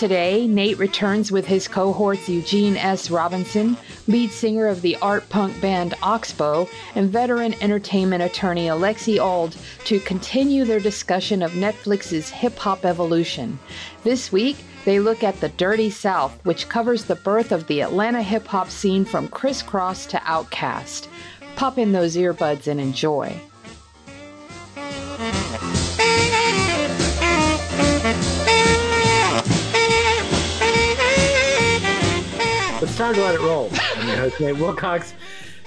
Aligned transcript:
Today, 0.00 0.46
Nate 0.46 0.78
returns 0.78 1.30
with 1.30 1.44
his 1.44 1.68
cohorts 1.68 2.26
Eugene 2.26 2.78
S. 2.78 3.10
Robinson, 3.10 3.76
lead 4.08 4.30
singer 4.30 4.66
of 4.66 4.80
the 4.80 4.96
art 5.02 5.28
punk 5.28 5.60
band 5.60 5.92
Oxbow, 6.02 6.66
and 6.94 7.10
veteran 7.10 7.54
entertainment 7.60 8.22
attorney 8.22 8.68
Alexi 8.68 9.18
Auld 9.18 9.54
to 9.84 10.00
continue 10.00 10.64
their 10.64 10.80
discussion 10.80 11.42
of 11.42 11.52
Netflix's 11.52 12.30
hip 12.30 12.56
hop 12.56 12.86
evolution. 12.86 13.58
This 14.02 14.32
week, 14.32 14.56
they 14.86 15.00
look 15.00 15.22
at 15.22 15.38
the 15.42 15.50
Dirty 15.50 15.90
South, 15.90 16.42
which 16.46 16.70
covers 16.70 17.04
the 17.04 17.16
birth 17.16 17.52
of 17.52 17.66
the 17.66 17.82
Atlanta 17.82 18.22
hip 18.22 18.46
hop 18.46 18.70
scene 18.70 19.04
from 19.04 19.28
Kris 19.28 19.62
Kross 19.62 20.08
to 20.08 20.16
Outkast. 20.20 21.08
Pop 21.56 21.76
in 21.76 21.92
those 21.92 22.16
earbuds 22.16 22.68
and 22.68 22.80
enjoy. 22.80 23.38
It's 32.82 32.96
time 32.96 33.14
to 33.14 33.20
let 33.20 33.34
it 33.34 33.40
roll. 33.40 33.68
I'm 33.96 34.08
your 34.08 34.16
host, 34.16 34.40
Nate 34.40 34.56
Wilcox, 34.56 35.14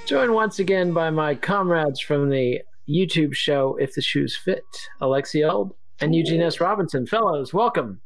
joined 0.06 0.33
once 0.33 0.59
again 0.59 0.94
by 0.94 1.09
my 1.11 1.36
comrades 1.36 2.00
from 2.00 2.30
the 2.30 2.61
YouTube 2.89 3.33
show 3.36 3.78
If 3.80 3.94
the 3.94 4.02
Shoes 4.02 4.36
Fit, 4.36 4.64
Alexi 5.02 5.44
Eld 5.47 5.73
and 6.02 6.16
Eugene 6.16 6.41
S. 6.41 6.59
Robinson. 6.59 7.06
Fellows, 7.06 7.53
welcome. 7.53 8.02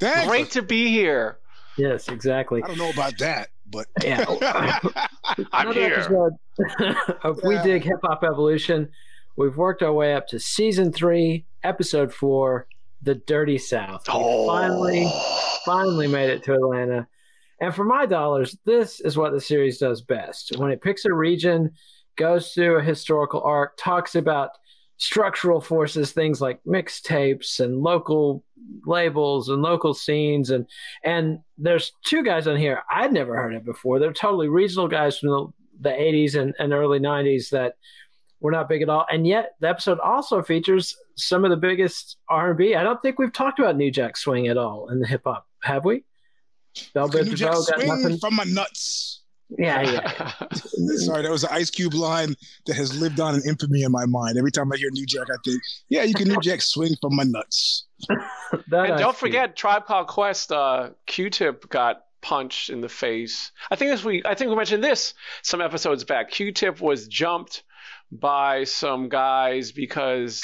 Thanks. 0.00 0.26
Great 0.28 0.50
to 0.52 0.62
be 0.62 0.88
here. 0.88 1.38
Yes, 1.76 2.08
exactly. 2.08 2.62
I 2.62 2.66
don't 2.68 2.78
know 2.78 2.90
about 2.90 3.16
that, 3.18 3.50
but 3.70 3.86
Yeah. 4.02 4.24
I'm 5.52 5.68
Another 5.68 5.80
here. 5.80 5.94
episode 5.94 6.32
of 7.22 7.40
We 7.44 7.58
Dig 7.62 7.84
Hip 7.84 8.00
Hop 8.02 8.24
Evolution. 8.24 8.88
We've 9.36 9.56
worked 9.56 9.82
our 9.82 9.92
way 9.92 10.14
up 10.14 10.26
to 10.28 10.40
season 10.40 10.92
three, 10.92 11.46
episode 11.62 12.12
four, 12.12 12.66
The 13.02 13.14
Dirty 13.14 13.58
South. 13.58 14.02
We 14.08 14.14
Oh. 14.16 14.46
finally, 14.46 15.08
finally 15.64 16.08
made 16.08 16.30
it 16.30 16.42
to 16.44 16.54
Atlanta. 16.54 17.06
And 17.60 17.74
for 17.74 17.84
my 17.84 18.06
dollars, 18.06 18.56
this 18.64 19.00
is 19.00 19.16
what 19.16 19.32
the 19.32 19.40
series 19.40 19.78
does 19.78 20.00
best. 20.00 20.56
When 20.56 20.70
it 20.70 20.82
picks 20.82 21.04
a 21.04 21.12
region, 21.12 21.72
goes 22.16 22.52
through 22.52 22.78
a 22.78 22.82
historical 22.82 23.42
arc, 23.42 23.76
talks 23.76 24.14
about 24.14 24.50
structural 24.96 25.60
forces, 25.60 26.12
things 26.12 26.40
like 26.40 26.62
mixtapes 26.64 27.60
and 27.60 27.78
local 27.80 28.44
labels 28.86 29.48
and 29.48 29.62
local 29.62 29.92
scenes 29.94 30.50
and 30.50 30.66
and 31.02 31.40
there's 31.58 31.92
two 32.04 32.22
guys 32.22 32.46
on 32.46 32.56
here 32.56 32.82
I'd 32.90 33.12
never 33.12 33.34
heard 33.34 33.54
of 33.54 33.64
before. 33.64 33.98
They're 33.98 34.12
totally 34.12 34.48
regional 34.48 34.86
guys 34.86 35.18
from 35.18 35.30
the, 35.30 35.46
the 35.80 35.88
80s 35.88 36.40
and, 36.40 36.54
and 36.58 36.72
early 36.72 37.00
90s 37.00 37.50
that 37.50 37.74
were 38.40 38.50
not 38.50 38.68
big 38.68 38.82
at 38.82 38.88
all. 38.88 39.06
And 39.10 39.26
yet 39.26 39.52
the 39.60 39.68
episode 39.68 39.98
also 40.00 40.42
features 40.42 40.96
some 41.16 41.44
of 41.44 41.50
the 41.50 41.56
biggest 41.56 42.16
R&B. 42.28 42.74
I 42.74 42.82
don't 42.82 43.00
think 43.02 43.18
we've 43.18 43.32
talked 43.32 43.58
about 43.58 43.76
New 43.76 43.90
Jack 43.90 44.16
Swing 44.16 44.48
at 44.48 44.56
all 44.56 44.88
in 44.90 45.00
the 45.00 45.06
hip 45.06 45.22
hop, 45.24 45.46
have 45.62 45.84
we? 45.84 46.04
Bell 46.94 47.08
New 47.08 47.18
Biv 47.18 47.34
Jack 47.36 47.52
DeVoe 47.52 47.86
got 47.86 48.00
swing 48.00 48.18
from 48.18 48.36
my 48.36 48.44
nuts. 48.44 49.20
Yeah, 49.58 49.82
yeah. 49.82 50.32
Sorry, 50.96 51.22
that 51.22 51.30
was 51.30 51.44
an 51.44 51.50
Ice 51.52 51.70
Cube 51.70 51.94
line 51.94 52.34
that 52.66 52.76
has 52.76 52.98
lived 53.00 53.18
on 53.18 53.34
in 53.34 53.42
infamy 53.48 53.82
in 53.82 53.90
my 53.90 54.06
mind. 54.06 54.38
Every 54.38 54.52
time 54.52 54.72
I 54.72 54.76
hear 54.76 54.90
New 54.92 55.06
Jack, 55.06 55.26
I 55.32 55.36
think, 55.44 55.60
yeah, 55.88 56.04
you 56.04 56.14
can 56.14 56.28
New 56.28 56.40
Jack 56.40 56.62
swing 56.62 56.94
from 57.00 57.16
my 57.16 57.24
nuts. 57.24 57.86
That 58.68 58.84
and 58.84 58.94
I 58.94 58.98
don't 58.98 59.14
see. 59.14 59.20
forget, 59.20 59.56
Tribe 59.56 59.86
Called 59.86 60.08
Quest. 60.08 60.50
Uh, 60.50 60.90
Q-Tip 61.06 61.68
got 61.68 62.02
punched 62.20 62.68
in 62.68 62.80
the 62.80 62.88
face. 62.88 63.52
I 63.70 63.76
think 63.76 63.92
this 63.92 64.04
we. 64.04 64.22
I 64.24 64.34
think 64.34 64.50
we 64.50 64.56
mentioned 64.56 64.82
this 64.82 65.14
some 65.42 65.60
episodes 65.60 66.02
back. 66.02 66.30
Q-Tip 66.32 66.80
was 66.80 67.06
jumped 67.06 67.62
by 68.10 68.64
some 68.64 69.08
guys 69.08 69.70
because 69.70 70.42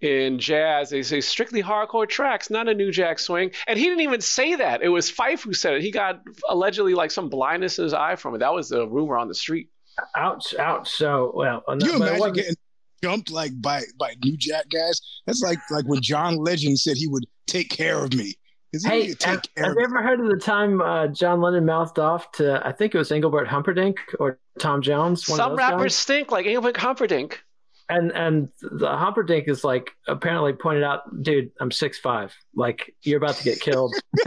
in 0.00 0.38
jazz 0.38 0.90
they 0.90 1.02
say 1.02 1.20
strictly 1.20 1.62
hardcore 1.62 2.08
tracks, 2.08 2.50
not 2.50 2.68
a 2.68 2.74
New 2.74 2.90
Jack 2.92 3.18
Swing. 3.18 3.50
And 3.66 3.78
he 3.78 3.84
didn't 3.86 4.02
even 4.02 4.20
say 4.20 4.54
that. 4.56 4.82
It 4.82 4.88
was 4.88 5.10
Phife 5.10 5.42
who 5.42 5.52
said 5.52 5.74
it. 5.74 5.82
He 5.82 5.90
got 5.90 6.22
allegedly 6.48 6.94
like 6.94 7.10
some 7.10 7.28
blindness 7.28 7.78
in 7.78 7.84
his 7.84 7.94
eye 7.94 8.16
from 8.16 8.34
it. 8.34 8.38
That 8.38 8.54
was 8.54 8.68
the 8.68 8.86
rumor 8.86 9.16
on 9.18 9.28
the 9.28 9.34
street. 9.34 9.68
ouch, 10.16 10.54
ouch. 10.58 10.88
So, 10.90 11.32
well, 11.34 11.62
no, 11.68 11.76
Can 11.78 11.86
you 11.88 11.96
imagine 11.96 12.18
wasn't- 12.20 12.36
getting 12.36 12.54
jumped 13.02 13.30
like 13.30 13.60
by 13.60 13.82
by 13.98 14.14
New 14.24 14.36
Jack 14.36 14.68
guys? 14.70 15.00
That's 15.26 15.42
like 15.42 15.58
like 15.70 15.84
when 15.86 16.00
John 16.00 16.36
Legend 16.36 16.78
said 16.78 16.96
he 16.96 17.08
would 17.08 17.24
take 17.46 17.68
care 17.70 18.04
of 18.04 18.12
me. 18.14 18.34
Is 18.72 18.84
he 18.84 18.90
Hey, 18.90 19.06
take 19.14 19.22
have, 19.24 19.42
care 19.56 19.64
have 19.64 19.70
of 19.70 19.74
you 19.76 19.78
me? 19.80 19.84
ever 19.84 20.02
heard 20.02 20.20
of 20.20 20.28
the 20.28 20.36
time 20.36 20.82
uh, 20.82 21.06
John 21.08 21.40
Lennon 21.40 21.64
mouthed 21.64 21.98
off 21.98 22.30
to, 22.32 22.60
I 22.66 22.70
think 22.72 22.94
it 22.94 22.98
was 22.98 23.10
Engelbert 23.10 23.48
Humperdinck 23.48 23.96
or 24.20 24.38
Tom 24.58 24.82
Jones? 24.82 25.26
one 25.26 25.40
of 25.40 25.42
Some 25.44 25.52
those 25.52 25.58
rappers 25.58 25.82
guys? 25.84 25.94
stink 25.96 26.30
like 26.30 26.44
Engelbert 26.46 26.76
Humperdinck. 26.76 27.42
And 27.90 28.12
and 28.12 28.50
the 28.60 28.88
Humperdinck 28.88 29.48
is 29.48 29.64
like 29.64 29.92
apparently 30.06 30.52
pointed 30.52 30.84
out, 30.84 31.22
dude, 31.22 31.50
I'm 31.60 31.70
six 31.70 31.98
five. 31.98 32.34
Like 32.54 32.94
you're 33.02 33.16
about 33.16 33.36
to 33.36 33.44
get 33.44 33.60
killed. 33.60 33.94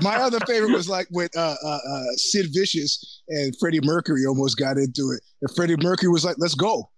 My 0.00 0.16
other 0.16 0.38
favorite 0.46 0.72
was 0.72 0.88
like 0.88 1.06
with 1.10 1.36
uh, 1.36 1.54
uh, 1.64 1.78
uh, 1.88 2.04
Sid 2.16 2.46
Vicious 2.52 3.22
and 3.28 3.54
Freddie 3.58 3.80
Mercury 3.82 4.26
almost 4.26 4.58
got 4.58 4.76
into 4.76 5.10
it. 5.12 5.22
And 5.42 5.50
Freddie 5.54 5.76
Mercury 5.76 6.10
was 6.10 6.24
like, 6.24 6.36
let's 6.38 6.54
go. 6.54 6.90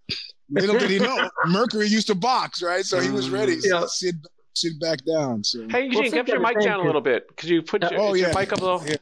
Little 0.49 0.77
did 0.77 0.89
he 0.89 0.99
know, 0.99 1.29
Mercury 1.47 1.87
used 1.87 2.07
to 2.07 2.15
box, 2.15 2.61
right? 2.61 2.85
So 2.85 2.99
he 2.99 3.09
was 3.09 3.29
ready. 3.29 3.57
Yeah. 3.61 3.85
Sid, 3.87 4.15
Sid 4.55 4.79
back 4.79 4.99
down. 5.05 5.43
So 5.43 5.67
Hey, 5.69 5.85
Eugene, 5.85 6.05
Sid 6.05 6.25
get 6.25 6.27
your 6.29 6.39
mic 6.39 6.59
down 6.61 6.79
a 6.79 6.83
little 6.83 7.01
bit. 7.01 7.27
Could 7.37 7.49
you 7.49 7.61
put 7.61 7.83
your, 7.83 7.99
oh, 7.99 8.13
is 8.13 8.21
your 8.21 8.29
yeah. 8.29 8.39
mic 8.39 8.53
up 8.53 8.59
a 8.59 8.61
little? 8.61 8.83
Yeah. 8.85 8.95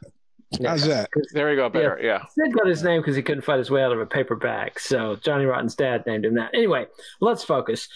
How's 0.64 0.86
that? 0.86 1.08
There 1.32 1.48
we 1.50 1.56
go, 1.56 1.68
better. 1.68 1.98
Yeah. 2.02 2.22
Sid 2.30 2.52
got 2.54 2.66
his 2.66 2.82
name 2.82 3.00
because 3.00 3.16
he 3.16 3.22
couldn't 3.22 3.42
fight 3.42 3.58
his 3.58 3.70
way 3.70 3.82
out 3.82 3.92
of 3.92 4.00
a 4.00 4.06
paper 4.06 4.36
bag. 4.36 4.78
So 4.78 5.16
Johnny 5.16 5.44
Rotten's 5.44 5.74
dad 5.74 6.04
named 6.06 6.24
him 6.24 6.34
that. 6.36 6.50
Anyway, 6.54 6.86
let's 7.20 7.42
focus. 7.44 7.88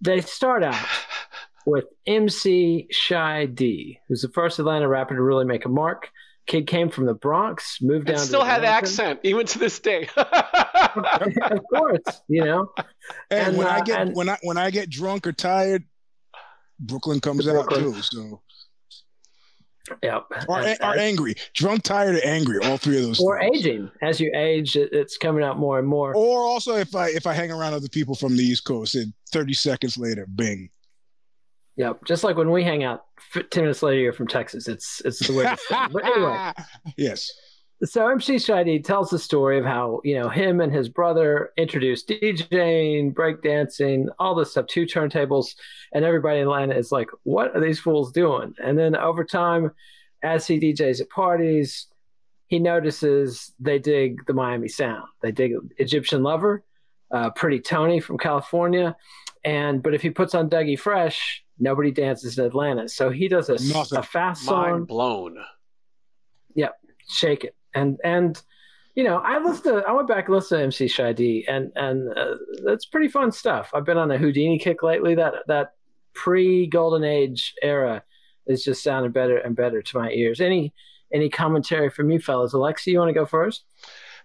They 0.00 0.20
start 0.20 0.62
out 0.62 0.74
with 1.66 1.84
MC 2.06 2.86
Shy 2.90 3.46
D, 3.46 3.98
who's 4.08 4.22
the 4.22 4.28
first 4.30 4.58
Atlanta 4.58 4.88
rapper 4.88 5.14
to 5.14 5.22
really 5.22 5.44
make 5.44 5.64
a 5.64 5.68
mark. 5.68 6.10
Kid 6.46 6.66
came 6.66 6.88
from 6.88 7.04
the 7.04 7.12
Bronx, 7.12 7.76
moved 7.82 8.06
down. 8.06 8.14
And 8.14 8.22
to 8.22 8.26
still 8.26 8.42
had 8.42 8.62
the 8.62 8.68
Atlanta. 8.68 8.76
accent, 8.78 9.20
even 9.22 9.44
to 9.44 9.58
this 9.58 9.78
day. 9.80 10.08
of 10.16 11.60
course, 11.74 12.22
you 12.28 12.42
know. 12.44 12.72
And, 13.30 13.48
And, 13.48 13.58
when 13.58 13.66
I 13.66 13.78
uh, 13.80 13.82
get 13.84 14.00
and- 14.00 14.16
when 14.16 14.28
I 14.30 14.38
when 14.42 14.56
I 14.56 14.70
get 14.70 14.88
drunk 14.88 15.26
or 15.26 15.32
tired, 15.32 15.84
Brooklyn 16.80 17.20
comes 17.20 17.46
out 17.46 17.68
Brooklyn. 17.68 17.92
too. 17.92 18.00
So 18.02 18.40
Yep. 20.02 20.24
or, 20.48 20.60
or 20.60 20.98
angry, 20.98 21.34
drunk, 21.54 21.82
tired, 21.82 22.16
or 22.16 22.24
angry. 22.24 22.58
All 22.64 22.76
three 22.76 22.96
of 22.96 23.02
those. 23.04 23.20
or 23.20 23.38
things. 23.38 23.58
aging. 23.66 23.90
As 24.02 24.20
you 24.20 24.32
age, 24.34 24.76
it, 24.76 24.90
it's 24.92 25.16
coming 25.16 25.42
out 25.42 25.58
more 25.58 25.78
and 25.78 25.86
more. 25.88 26.14
Or 26.14 26.40
also 26.42 26.76
if 26.76 26.94
I 26.94 27.08
if 27.08 27.26
I 27.26 27.32
hang 27.32 27.50
around 27.50 27.74
other 27.74 27.88
people 27.88 28.14
from 28.14 28.36
the 28.36 28.42
East 28.42 28.64
Coast, 28.64 28.94
and 28.94 29.12
thirty 29.32 29.54
seconds 29.54 29.96
later, 29.96 30.26
bing. 30.26 30.70
Yep. 31.76 32.04
Just 32.06 32.24
like 32.24 32.36
when 32.36 32.50
we 32.50 32.64
hang 32.64 32.82
out, 32.82 33.04
ten 33.50 33.62
minutes 33.62 33.82
later, 33.82 34.00
you're 34.00 34.12
from 34.12 34.26
Texas. 34.26 34.66
It's 34.66 35.00
it's 35.04 35.26
the 35.26 35.34
way. 35.34 35.54
But 35.92 36.04
anyway, 36.04 36.52
yes. 36.96 37.30
So 37.84 38.08
MC 38.08 38.40
Shy 38.40 38.64
D 38.64 38.80
tells 38.80 39.10
the 39.10 39.18
story 39.20 39.56
of 39.58 39.64
how 39.64 40.00
you 40.02 40.18
know 40.18 40.28
him 40.28 40.60
and 40.60 40.72
his 40.72 40.88
brother 40.88 41.52
introduced 41.56 42.08
DJing, 42.08 43.14
breakdancing, 43.14 44.06
all 44.18 44.34
this 44.34 44.50
stuff, 44.50 44.66
two 44.66 44.84
turntables, 44.84 45.54
and 45.92 46.04
everybody 46.04 46.38
in 46.40 46.44
Atlanta 46.44 46.74
is 46.74 46.90
like, 46.90 47.08
"What 47.22 47.54
are 47.54 47.60
these 47.60 47.78
fools 47.78 48.10
doing?" 48.10 48.54
And 48.60 48.76
then 48.76 48.96
over 48.96 49.24
time, 49.24 49.70
as 50.24 50.44
he 50.46 50.58
DJs 50.58 51.02
at 51.02 51.10
parties, 51.10 51.86
he 52.48 52.58
notices 52.58 53.52
they 53.60 53.78
dig 53.78 54.26
the 54.26 54.32
Miami 54.34 54.68
sound. 54.68 55.04
They 55.22 55.30
dig 55.30 55.52
Egyptian 55.76 56.24
Lover, 56.24 56.64
uh, 57.12 57.30
Pretty 57.30 57.60
Tony 57.60 58.00
from 58.00 58.18
California, 58.18 58.96
and 59.44 59.82
but 59.84 59.94
if 59.94 60.02
he 60.02 60.10
puts 60.10 60.34
on 60.34 60.50
Dougie 60.50 60.78
Fresh, 60.78 61.44
nobody 61.60 61.92
dances 61.92 62.38
in 62.38 62.44
Atlanta. 62.44 62.88
So 62.88 63.10
he 63.10 63.28
does 63.28 63.48
a, 63.50 63.72
Nothing. 63.72 63.98
a 63.98 64.02
fast 64.02 64.44
song. 64.44 64.70
Mind 64.70 64.86
blown. 64.88 65.36
Yep, 66.56 66.74
shake 67.08 67.44
it, 67.44 67.54
and 67.78 67.98
and 68.04 68.42
you 68.94 69.04
know 69.04 69.18
I 69.18 69.38
listened 69.38 69.64
to 69.64 69.84
I 69.86 69.92
went 69.92 70.08
back 70.08 70.26
and 70.26 70.34
listened 70.34 70.58
to 70.58 70.64
MC 70.64 70.88
Shy 70.88 71.12
D, 71.12 71.44
and 71.48 71.72
and 71.76 72.16
uh, 72.16 72.34
that's 72.64 72.86
pretty 72.86 73.08
fun 73.08 73.32
stuff. 73.32 73.70
I've 73.74 73.84
been 73.84 73.98
on 73.98 74.10
a 74.10 74.18
Whodini 74.18 74.60
kick 74.60 74.82
lately. 74.82 75.14
That 75.14 75.34
that 75.46 75.72
pre 76.14 76.66
Golden 76.66 77.04
Age 77.04 77.54
era 77.62 78.02
is 78.46 78.64
just 78.64 78.82
sounding 78.82 79.12
better 79.12 79.38
and 79.38 79.54
better 79.54 79.82
to 79.82 79.98
my 79.98 80.10
ears. 80.10 80.40
Any 80.40 80.74
any 81.12 81.28
commentary 81.28 81.90
from 81.90 82.10
you 82.10 82.18
fellas? 82.18 82.52
Alexi, 82.52 82.88
you 82.88 82.98
want 82.98 83.08
to 83.08 83.14
go 83.14 83.26
first? 83.26 83.64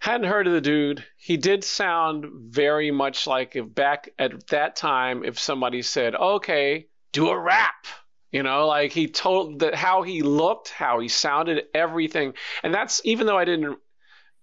Hadn't 0.00 0.28
heard 0.28 0.46
of 0.46 0.52
the 0.52 0.60
dude. 0.60 1.04
He 1.16 1.36
did 1.36 1.64
sound 1.64 2.26
very 2.50 2.90
much 2.90 3.26
like 3.26 3.56
if 3.56 3.72
back 3.74 4.10
at 4.18 4.48
that 4.48 4.76
time, 4.76 5.24
if 5.24 5.38
somebody 5.38 5.82
said, 5.82 6.14
"Okay, 6.14 6.88
do 7.12 7.28
a 7.28 7.38
rap," 7.38 7.86
you 8.34 8.42
know, 8.42 8.66
like 8.66 8.90
he 8.92 9.06
told 9.06 9.60
that 9.60 9.74
how 9.74 10.02
he 10.02 10.22
looked, 10.22 10.68
how 10.68 10.98
he 10.98 11.08
sounded, 11.08 11.64
everything, 11.72 12.34
and 12.62 12.74
that's 12.74 13.00
even 13.04 13.26
though 13.26 13.38
I 13.38 13.44
didn't 13.44 13.78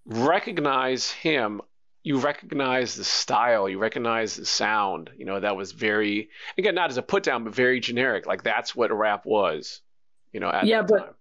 recognize 0.05 1.11
him, 1.11 1.61
you 2.03 2.17
recognize 2.17 2.95
the 2.95 3.03
style, 3.03 3.69
you 3.69 3.77
recognize 3.77 4.35
the 4.35 4.45
sound. 4.45 5.09
You 5.17 5.25
know, 5.25 5.39
that 5.39 5.55
was 5.55 5.71
very 5.73 6.29
again 6.57 6.73
not 6.73 6.89
as 6.89 6.97
a 6.97 7.01
put 7.03 7.23
down, 7.23 7.43
but 7.43 7.53
very 7.53 7.79
generic. 7.79 8.25
Like 8.25 8.43
that's 8.43 8.75
what 8.75 8.91
rap 8.91 9.25
was. 9.25 9.81
You 10.33 10.39
know, 10.39 10.49
at 10.49 10.65
Yeah, 10.65 10.81
but 10.81 10.97
time. 10.99 11.13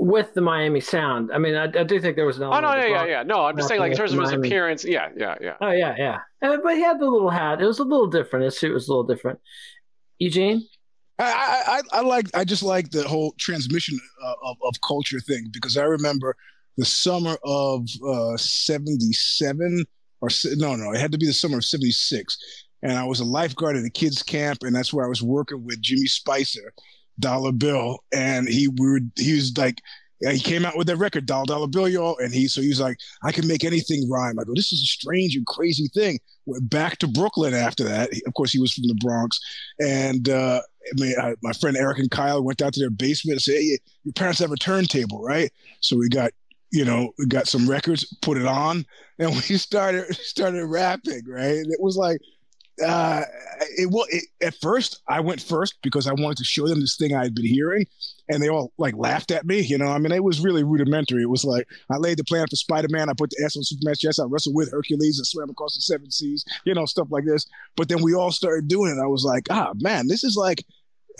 With 0.00 0.32
the 0.34 0.40
Miami 0.42 0.78
sound, 0.80 1.32
I 1.32 1.38
mean, 1.38 1.56
I, 1.56 1.64
I 1.64 1.82
do 1.82 1.98
think 1.98 2.14
there 2.14 2.24
was 2.24 2.36
an 2.36 2.44
Oh 2.44 2.52
element. 2.52 2.78
no, 2.78 2.86
yeah, 2.86 3.04
yeah, 3.04 3.04
yeah. 3.06 3.22
No, 3.24 3.44
I'm 3.46 3.56
just 3.56 3.66
saying, 3.68 3.80
like 3.80 3.90
in 3.90 3.96
terms 3.96 4.12
of 4.12 4.20
his 4.20 4.30
Miami. 4.30 4.46
appearance, 4.46 4.84
yeah, 4.84 5.08
yeah, 5.16 5.34
yeah. 5.40 5.54
Oh 5.60 5.72
yeah, 5.72 5.94
yeah. 5.98 6.18
But 6.40 6.76
he 6.76 6.82
had 6.82 7.00
the 7.00 7.06
little 7.06 7.30
hat. 7.30 7.60
It 7.60 7.66
was 7.66 7.80
a 7.80 7.84
little 7.84 8.06
different. 8.06 8.44
His 8.44 8.56
suit 8.56 8.72
was 8.72 8.86
a 8.86 8.92
little 8.92 9.02
different. 9.12 9.40
Eugene, 10.18 10.62
I, 11.18 11.82
I, 11.92 11.98
I 11.98 12.00
like 12.02 12.26
I 12.34 12.44
just 12.44 12.62
like 12.62 12.90
the 12.90 13.06
whole 13.06 13.34
transmission 13.38 13.98
uh, 14.22 14.34
of, 14.44 14.56
of 14.62 14.74
culture 14.86 15.20
thing 15.20 15.48
because 15.52 15.76
I 15.76 15.84
remember 15.84 16.36
the 16.76 16.84
summer 16.84 17.36
of 17.44 17.88
uh, 18.06 18.36
'77 18.36 19.84
or 20.20 20.28
no 20.56 20.76
no 20.76 20.92
it 20.92 21.00
had 21.00 21.12
to 21.12 21.18
be 21.18 21.26
the 21.26 21.32
summer 21.32 21.58
of 21.58 21.64
'76 21.64 22.38
and 22.82 22.92
I 22.92 23.04
was 23.04 23.20
a 23.20 23.24
lifeguard 23.24 23.76
at 23.76 23.84
a 23.84 23.90
kids 23.90 24.22
camp 24.22 24.58
and 24.62 24.74
that's 24.74 24.92
where 24.92 25.04
I 25.04 25.08
was 25.08 25.22
working 25.22 25.64
with 25.64 25.80
Jimmy 25.80 26.06
Spicer, 26.06 26.72
Dollar 27.18 27.52
Bill, 27.52 27.98
and 28.12 28.48
he 28.48 28.68
we 28.68 28.88
were 28.88 29.00
he 29.16 29.34
was 29.34 29.56
like. 29.56 29.80
He 30.20 30.40
came 30.40 30.64
out 30.64 30.76
with 30.76 30.88
that 30.88 30.96
record, 30.96 31.26
Dollar 31.26 31.46
Dollar 31.46 31.68
Bill, 31.68 31.88
y'all, 31.88 32.18
and 32.18 32.32
he 32.32 32.48
so 32.48 32.60
he 32.60 32.68
was 32.68 32.80
like, 32.80 32.98
I 33.22 33.30
can 33.32 33.46
make 33.46 33.64
anything 33.64 34.08
rhyme. 34.10 34.38
I 34.38 34.44
go, 34.44 34.52
this 34.54 34.72
is 34.72 34.82
a 34.82 34.86
strange 34.86 35.36
and 35.36 35.46
crazy 35.46 35.88
thing. 35.94 36.18
Went 36.46 36.68
back 36.68 36.98
to 36.98 37.06
Brooklyn 37.06 37.54
after 37.54 37.84
that. 37.84 38.10
Of 38.26 38.34
course, 38.34 38.52
he 38.52 38.60
was 38.60 38.72
from 38.72 38.88
the 38.88 38.96
Bronx, 38.96 39.40
and 39.78 40.28
uh, 40.28 40.60
my 41.42 41.52
friend 41.60 41.76
Eric 41.76 41.98
and 41.98 42.10
Kyle 42.10 42.42
went 42.42 42.58
down 42.58 42.72
to 42.72 42.80
their 42.80 42.90
basement 42.90 43.34
and 43.34 43.42
said, 43.42 43.54
"Hey, 43.54 43.78
your 44.04 44.12
parents 44.14 44.40
have 44.40 44.52
a 44.52 44.56
turntable, 44.56 45.22
right?" 45.22 45.50
So 45.80 45.96
we 45.96 46.08
got, 46.08 46.32
you 46.72 46.84
know, 46.84 47.12
we 47.18 47.26
got 47.26 47.46
some 47.46 47.68
records, 47.68 48.04
put 48.22 48.38
it 48.38 48.46
on, 48.46 48.84
and 49.18 49.30
we 49.48 49.56
started 49.56 50.14
started 50.16 50.66
rapping. 50.66 51.22
Right? 51.28 51.58
And 51.58 51.72
it 51.72 51.80
was 51.80 51.96
like, 51.96 52.20
uh, 52.84 53.22
it 53.76 53.90
was 53.90 54.08
it, 54.10 54.24
at 54.42 54.54
first 54.60 55.02
I 55.08 55.20
went 55.20 55.40
first 55.42 55.76
because 55.82 56.06
I 56.06 56.12
wanted 56.12 56.38
to 56.38 56.44
show 56.44 56.66
them 56.66 56.80
this 56.80 56.96
thing 56.96 57.14
I 57.14 57.22
had 57.22 57.34
been 57.34 57.46
hearing, 57.46 57.86
and 58.28 58.42
they 58.42 58.48
all 58.48 58.72
like 58.78 58.96
laughed 58.96 59.30
at 59.30 59.46
me. 59.46 59.60
You 59.60 59.78
know, 59.78 59.88
I 59.88 59.98
mean, 59.98 60.12
it 60.12 60.24
was 60.24 60.40
really 60.40 60.62
rudimentary. 60.62 61.22
It 61.22 61.30
was 61.30 61.44
like 61.44 61.66
I 61.90 61.96
laid 61.96 62.18
the 62.18 62.24
plan 62.24 62.46
for 62.48 62.56
Spider 62.56 62.88
Man, 62.90 63.08
I 63.08 63.12
put 63.16 63.30
the 63.30 63.42
S 63.44 63.56
on 63.56 63.64
Superman's 63.64 63.98
chest, 63.98 64.20
I 64.20 64.24
wrestled 64.24 64.54
with 64.54 64.70
Hercules, 64.70 65.18
and 65.18 65.26
swam 65.26 65.50
across 65.50 65.74
the 65.74 65.80
seven 65.80 66.10
seas. 66.10 66.44
You 66.64 66.74
know, 66.74 66.86
stuff 66.86 67.08
like 67.10 67.24
this. 67.24 67.46
But 67.76 67.88
then 67.88 68.02
we 68.02 68.14
all 68.14 68.32
started 68.32 68.68
doing 68.68 68.96
it. 68.96 69.02
I 69.02 69.06
was 69.06 69.24
like, 69.24 69.46
ah, 69.50 69.72
man, 69.76 70.08
this 70.08 70.24
is 70.24 70.36
like 70.36 70.64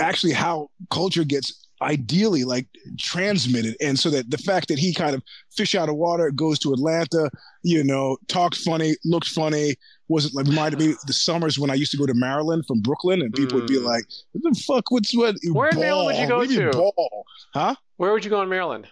actually 0.01 0.33
how 0.33 0.71
culture 0.91 1.25
gets 1.25 1.67
ideally 1.83 2.45
like 2.45 2.67
transmitted 2.99 3.77
and 3.81 3.99
so 3.99 4.11
that 4.11 4.31
the 4.31 4.39
fact 4.39 4.69
that 4.69 4.79
he 4.79 4.93
kind 4.93 5.15
of 5.15 5.23
fish 5.57 5.75
out 5.75 5.89
of 5.89 5.95
water 5.97 6.31
goes 6.31 6.59
to 6.59 6.73
atlanta 6.73 7.31
you 7.63 7.85
know 7.85 8.17
talked 8.27 8.57
funny 8.57 8.97
looked 9.05 9.29
funny 9.29 9.75
was 10.09 10.25
it 10.27 10.35
like 10.35 10.47
reminded 10.47 10.81
me 10.81 10.95
the 11.07 11.13
summers 11.13 11.59
when 11.59 11.71
i 11.71 11.75
used 11.75 11.91
to 11.93 11.97
go 11.97 12.05
to 12.07 12.15
maryland 12.15 12.65
from 12.67 12.81
brooklyn 12.81 13.23
and 13.23 13.33
people 13.35 13.57
would 13.59 13.67
be 13.69 13.77
Mm. 13.79 13.85
like 13.85 14.05
what 14.33 14.43
the 14.53 14.61
fuck 14.67 14.91
what's 14.91 15.15
what 15.17 15.37
Where 15.53 15.71
in 15.71 15.79
Maryland 15.79 16.07
would 16.07 16.17
you 16.21 16.27
go 16.27 16.39
What 16.39 16.49
do 16.49 16.59
mean 16.59 16.73
to? 16.73 16.79
ball 16.79 17.25
huh 17.55 17.75
Where 17.97 18.13
would 18.13 18.25
you 18.25 18.31
go 18.31 18.43
in 18.43 18.49
Maryland? 18.49 18.89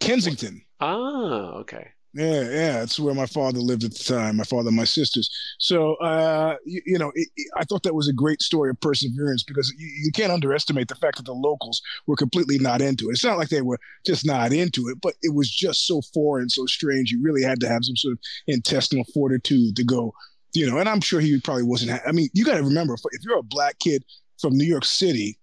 kensington 0.00 0.62
Ah, 0.80 1.52
okay. 1.60 1.88
Yeah, 2.14 2.42
yeah, 2.42 2.72
that's 2.80 3.00
where 3.00 3.14
my 3.14 3.24
father 3.24 3.58
lived 3.58 3.84
at 3.84 3.94
the 3.94 4.04
time. 4.04 4.36
My 4.36 4.44
father, 4.44 4.68
and 4.68 4.76
my 4.76 4.84
sisters. 4.84 5.30
So, 5.58 5.94
uh, 5.94 6.56
you, 6.66 6.82
you 6.84 6.98
know, 6.98 7.10
it, 7.14 7.26
it- 7.36 7.50
I 7.56 7.64
thought 7.64 7.84
that 7.84 7.94
was 7.94 8.06
a 8.06 8.12
great 8.12 8.42
story 8.42 8.68
of 8.68 8.78
perseverance 8.82 9.42
because 9.42 9.72
you, 9.78 9.86
you 10.04 10.12
can't 10.12 10.30
underestimate 10.30 10.88
the 10.88 10.94
fact 10.94 11.16
that 11.16 11.24
the 11.24 11.32
locals 11.32 11.80
were 12.06 12.16
completely 12.16 12.58
not 12.58 12.82
into 12.82 13.08
it. 13.08 13.12
It's 13.12 13.24
not 13.24 13.38
like 13.38 13.48
they 13.48 13.62
were 13.62 13.78
just 14.04 14.26
not 14.26 14.52
into 14.52 14.88
it, 14.88 14.98
but 15.00 15.14
it 15.22 15.34
was 15.34 15.50
just 15.50 15.86
so 15.86 16.02
foreign, 16.12 16.50
so 16.50 16.66
strange. 16.66 17.10
You 17.10 17.22
really 17.22 17.42
had 17.42 17.60
to 17.60 17.68
have 17.68 17.82
some 17.82 17.96
sort 17.96 18.12
of 18.12 18.18
intestinal 18.46 19.04
fortitude 19.14 19.74
to 19.76 19.84
go, 19.84 20.12
you 20.52 20.70
know. 20.70 20.76
And 20.76 20.90
I'm 20.90 21.00
sure 21.00 21.20
he 21.20 21.40
probably 21.40 21.62
wasn't. 21.64 21.92
Ha- 21.92 22.06
I 22.06 22.12
mean, 22.12 22.28
you 22.34 22.44
got 22.44 22.56
to 22.58 22.62
remember, 22.62 22.92
if 23.12 23.22
you're 23.24 23.38
a 23.38 23.42
black 23.42 23.78
kid 23.78 24.04
from 24.38 24.52
New 24.58 24.66
York 24.66 24.84
City. 24.84 25.38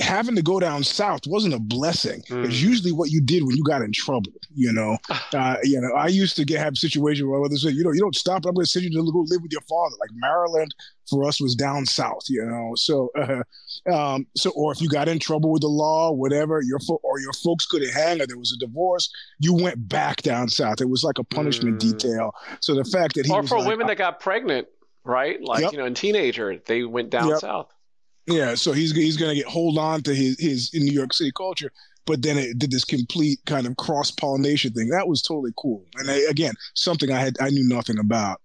Having 0.00 0.34
to 0.36 0.42
go 0.42 0.58
down 0.58 0.82
south 0.82 1.20
wasn't 1.26 1.54
a 1.54 1.58
blessing. 1.60 2.22
Mm. 2.28 2.44
It's 2.46 2.60
usually 2.60 2.90
what 2.90 3.10
you 3.12 3.20
did 3.20 3.44
when 3.44 3.56
you 3.56 3.62
got 3.62 3.80
in 3.80 3.92
trouble. 3.92 4.32
You 4.52 4.72
know, 4.72 4.98
uh, 5.34 5.56
you 5.62 5.80
know, 5.80 5.92
I 5.96 6.08
used 6.08 6.34
to 6.36 6.44
get 6.44 6.58
have 6.58 6.76
situations 6.76 7.26
where 7.28 7.40
others 7.44 7.62
say, 7.62 7.70
you 7.70 7.84
know, 7.84 7.92
you 7.92 8.00
don't 8.00 8.16
stop. 8.16 8.44
I'm 8.44 8.54
going 8.54 8.64
to 8.64 8.70
send 8.70 8.84
you 8.84 8.90
to 8.90 9.12
go 9.12 9.24
live 9.28 9.42
with 9.42 9.52
your 9.52 9.60
father. 9.62 9.94
Like 10.00 10.10
Maryland 10.14 10.74
for 11.08 11.28
us 11.28 11.40
was 11.40 11.54
down 11.54 11.86
south, 11.86 12.22
you 12.28 12.44
know. 12.44 12.72
So, 12.76 13.10
uh, 13.16 13.42
um, 13.92 14.26
so 14.36 14.50
or 14.56 14.72
if 14.72 14.80
you 14.80 14.88
got 14.88 15.06
in 15.08 15.18
trouble 15.20 15.52
with 15.52 15.62
the 15.62 15.68
law, 15.68 16.10
whatever, 16.10 16.60
your 16.62 16.78
fo- 16.80 17.00
or 17.04 17.20
your 17.20 17.32
folks 17.34 17.66
couldn't 17.66 17.92
hang, 17.92 18.20
or 18.20 18.26
there 18.26 18.38
was 18.38 18.52
a 18.52 18.58
divorce, 18.66 19.08
you 19.38 19.54
went 19.54 19.88
back 19.88 20.22
down 20.22 20.48
south. 20.48 20.80
It 20.80 20.88
was 20.88 21.04
like 21.04 21.18
a 21.18 21.24
punishment 21.24 21.76
Mm. 21.76 21.98
detail. 21.98 22.34
So 22.60 22.74
the 22.74 22.84
fact 22.84 23.14
that 23.14 23.26
he 23.26 23.32
or 23.32 23.42
was 23.42 23.48
for 23.50 23.58
like, 23.58 23.68
women 23.68 23.86
that 23.86 23.98
got 23.98 24.18
pregnant, 24.18 24.66
right? 25.04 25.40
Like 25.42 25.60
Yep. 25.62 25.72
you 25.72 25.78
know, 25.78 25.84
in 25.84 25.94
teenager, 25.94 26.58
they 26.66 26.82
went 26.84 27.10
down 27.10 27.28
Yep. 27.28 27.38
south. 27.38 27.73
Yeah, 28.26 28.54
so 28.54 28.72
he's 28.72 28.92
he's 28.92 29.16
gonna 29.16 29.34
get 29.34 29.46
hold 29.46 29.78
on 29.78 30.02
to 30.02 30.14
his 30.14 30.38
his 30.40 30.70
New 30.74 30.92
York 30.92 31.12
City 31.12 31.30
culture, 31.36 31.70
but 32.06 32.22
then 32.22 32.38
it 32.38 32.58
did 32.58 32.70
this 32.70 32.84
complete 32.84 33.38
kind 33.46 33.66
of 33.66 33.76
cross 33.76 34.10
pollination 34.10 34.72
thing. 34.72 34.88
That 34.88 35.08
was 35.08 35.20
totally 35.22 35.52
cool, 35.58 35.84
and 35.96 36.10
I, 36.10 36.14
again, 36.30 36.54
something 36.74 37.10
I 37.12 37.18
had 37.20 37.36
I 37.40 37.50
knew 37.50 37.66
nothing 37.68 37.98
about 37.98 38.40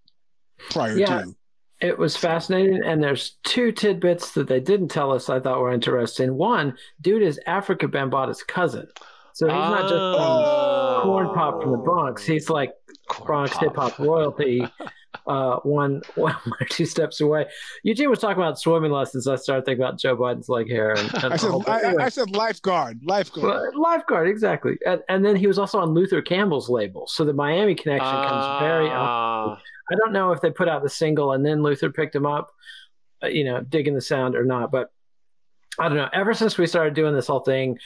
prior 0.69 0.97
Yeah. 0.97 1.21
to. 1.23 1.35
it 1.81 1.97
was 1.97 2.17
fascinating. 2.17 2.81
And 2.83 3.01
there's 3.01 3.37
two 3.45 3.71
tidbits 3.71 4.33
that 4.33 4.49
they 4.49 4.59
didn't 4.59 4.89
tell 4.89 5.13
us 5.13 5.29
I 5.29 5.39
thought 5.39 5.61
were 5.61 5.71
interesting. 5.71 6.35
One, 6.35 6.75
dude 6.99 7.21
is 7.23 7.39
Afrika 7.47 7.87
Bambaataa's 7.89 8.43
cousin. 8.43 8.85
So 9.33 9.45
he's 9.47 9.53
not 9.53 9.83
just 9.83 9.91
some 9.91 10.15
Oh. 10.19 10.99
corn 11.03 11.29
pop 11.33 11.61
from 11.61 11.71
the 11.71 11.77
Bronx. 11.77 12.25
He's 12.25 12.49
like 12.49 12.73
Corn 13.07 13.25
Bronx 13.27 13.57
hip 13.57 13.77
hop 13.77 13.97
royalty, 13.97 14.59
uh, 15.29 15.59
one, 15.59 16.01
one 16.15 16.35
or 16.59 16.65
two 16.67 16.85
steps 16.85 17.21
away. 17.21 17.45
Eugene 17.83 18.09
was 18.09 18.19
talking 18.19 18.41
about 18.41 18.59
swimming 18.59 18.91
lessons. 18.91 19.27
I 19.27 19.35
started 19.35 19.63
thinking 19.63 19.83
about 19.83 19.99
Joe 19.99 20.17
Biden's 20.17 20.49
leg 20.49 20.69
hair. 20.69 20.91
And, 20.91 21.23
and 21.23 21.33
I 21.33 21.37
said 21.37 21.51
I, 21.67 21.81
anyway. 21.81 22.03
I 22.03 22.09
said 22.09 22.31
lifeguard, 22.31 22.99
lifeguard. 23.03 23.75
Lifeguard, 23.75 24.27
exactly. 24.27 24.77
And, 24.85 25.01
and 25.07 25.23
then 25.23 25.35
he 25.35 25.45
was 25.45 25.59
also 25.59 25.79
on 25.79 25.89
Luther 25.89 26.21
Campbell's 26.21 26.67
label. 26.67 27.05
So 27.07 27.23
the 27.23 27.33
Miami 27.33 27.75
connection 27.75 28.09
comes 28.09 28.59
very 28.59 28.87
up. 28.87 28.95
Ah. 28.95 29.61
I 29.91 29.95
don't 29.95 30.11
know 30.11 30.31
if 30.31 30.41
they 30.41 30.49
put 30.49 30.67
out 30.67 30.81
the 30.81 30.89
single 30.89 31.33
and 31.33 31.45
then 31.45 31.63
Luther 31.63 31.91
picked 31.91 32.15
him 32.15 32.25
up, 32.25 32.51
uh, 33.23 33.27
you 33.27 33.43
know, 33.43 33.61
digging 33.61 33.93
the 33.93 34.01
sound 34.01 34.35
or 34.35 34.43
not. 34.43 34.71
But 34.71 34.91
I 35.77 35.87
don't 35.87 35.97
know. 35.97 36.09
Ever 36.11 36.33
since 36.33 36.57
we 36.57 36.65
started 36.65 36.95
doing 36.95 37.13
this 37.13 37.27
whole 37.27 37.39
thing, 37.39 37.77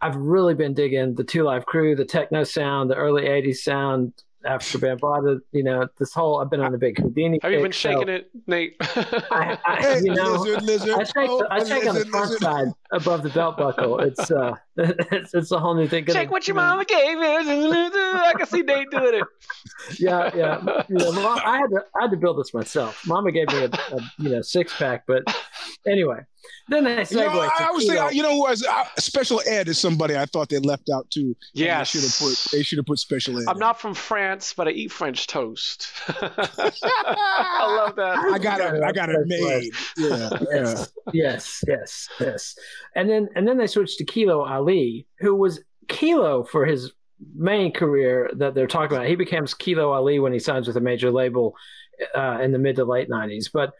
I've 0.00 0.16
really 0.16 0.54
been 0.54 0.74
digging 0.74 1.14
the 1.14 1.24
Two 1.24 1.44
Live 1.44 1.66
Crew, 1.66 1.94
the 1.94 2.04
techno 2.04 2.42
sound, 2.42 2.90
the 2.90 2.96
early 2.96 3.22
'80s 3.22 3.58
sound, 3.58 4.12
Afrika 4.44 4.96
Bambaataa. 4.98 5.40
You 5.52 5.62
know, 5.64 5.88
this 5.98 6.12
whole. 6.12 6.40
I've 6.40 6.50
been 6.50 6.60
on 6.60 6.74
a 6.74 6.78
big 6.78 6.96
Whodini. 6.96 7.42
Have 7.42 7.52
you 7.52 7.62
been 7.62 7.72
shaking 7.72 8.06
so 8.06 8.12
it, 8.12 8.30
Nate? 8.46 8.76
I, 8.80 9.58
I, 9.66 9.76
Hey, 9.82 10.00
you 10.02 10.14
know, 10.14 10.32
lizard, 10.32 10.62
lizard. 10.62 10.90
I 10.94 11.04
check, 11.04 11.14
oh, 11.28 11.46
I 11.50 11.64
check 11.64 11.86
on 11.86 11.94
the 11.94 12.04
front 12.06 12.30
lizard. 12.30 12.42
side 12.42 12.68
above 12.92 13.22
the 13.22 13.30
belt 13.30 13.56
buckle. 13.56 13.98
It's 14.00 14.30
uh, 14.30 14.54
it's, 14.76 15.34
it's 15.34 15.52
a 15.52 15.58
whole 15.58 15.74
new 15.74 15.88
thing. 15.88 16.06
Check 16.06 16.30
what 16.30 16.46
your 16.46 16.54
mama 16.54 16.84
gave 16.84 16.98
you. 16.98 17.18
I 17.22 18.32
can 18.36 18.46
see 18.46 18.62
Nate 18.62 18.90
doing 18.90 19.14
it. 19.14 19.24
yeah, 19.98 20.30
yeah. 20.34 20.84
You 20.88 20.96
know, 20.96 21.28
I 21.44 21.58
had 21.58 21.70
to 21.70 21.84
I 21.98 22.02
had 22.02 22.10
to 22.10 22.16
build 22.16 22.38
this 22.38 22.54
myself. 22.54 23.06
Mama 23.06 23.32
gave 23.32 23.48
me 23.48 23.64
a, 23.64 23.66
a 23.66 24.12
you 24.18 24.28
know 24.28 24.42
six 24.42 24.76
pack, 24.76 25.04
but 25.06 25.24
anyway, 25.86 26.18
then 26.68 26.84
they 26.84 26.96
segue. 26.98 27.10
You 27.10 27.16
know, 27.26 27.40
I, 27.40 27.48
to 27.58 27.64
I 27.64 27.70
was 27.70 27.84
keto. 27.84 27.88
thinking, 27.98 28.16
you 28.16 28.22
know 28.22 28.32
who 28.32 28.40
was 28.42 28.64
uh, 28.64 28.84
special 28.98 29.40
ed 29.46 29.68
is 29.68 29.78
somebody 29.78 30.16
I 30.16 30.26
thought 30.26 30.48
they 30.48 30.58
left 30.58 30.88
out 30.94 31.10
too. 31.10 31.36
Yeah, 31.54 31.78
Yes. 31.78 31.92
they 31.92 31.98
should 32.00 32.08
have 32.08 32.18
put 32.18 32.52
they 32.52 32.62
should 32.62 32.78
have 32.78 32.86
put 32.86 32.98
special 32.98 33.38
ed. 33.38 33.44
I'm 33.48 33.56
in. 33.56 33.60
not 33.60 33.80
from 33.80 33.94
France, 33.94 34.54
but 34.56 34.68
I 34.68 34.70
eat 34.72 34.92
French 34.92 35.26
toast. 35.26 35.92
I 36.08 37.66
love 37.76 37.96
that. 37.96 38.18
I 38.32 38.38
got 38.38 38.60
it. 38.60 38.82
I 38.82 38.92
got 38.92 39.08
it 39.08 39.16
made. 39.26 39.72
Yeah, 39.96 40.30
yeah. 40.30 40.38
yes, 40.50 40.92
yes, 41.12 41.64
yes, 41.66 42.08
yes. 42.20 42.54
And 42.94 43.08
then 43.08 43.28
and 43.36 43.46
then 43.46 43.58
they 43.58 43.66
switched 43.66 43.98
to 43.98 44.04
Kilo 44.04 44.44
Ali, 44.44 45.06
who 45.20 45.34
was 45.34 45.60
Kilo 45.88 46.44
for 46.44 46.64
his 46.64 46.92
main 47.36 47.72
career 47.72 48.30
that 48.34 48.54
they're 48.54 48.66
talking 48.66 48.96
about. 48.96 49.08
He 49.08 49.14
becomes 49.16 49.54
Kilo 49.54 49.92
Ali 49.92 50.18
when 50.18 50.32
he 50.32 50.38
signs 50.38 50.66
with 50.66 50.76
a 50.76 50.80
major 50.80 51.10
label 51.10 51.54
uh, 52.16 52.38
in 52.42 52.52
the 52.52 52.58
mid 52.58 52.76
to 52.76 52.84
late 52.84 53.08
'90s. 53.08 53.46
But 53.52 53.72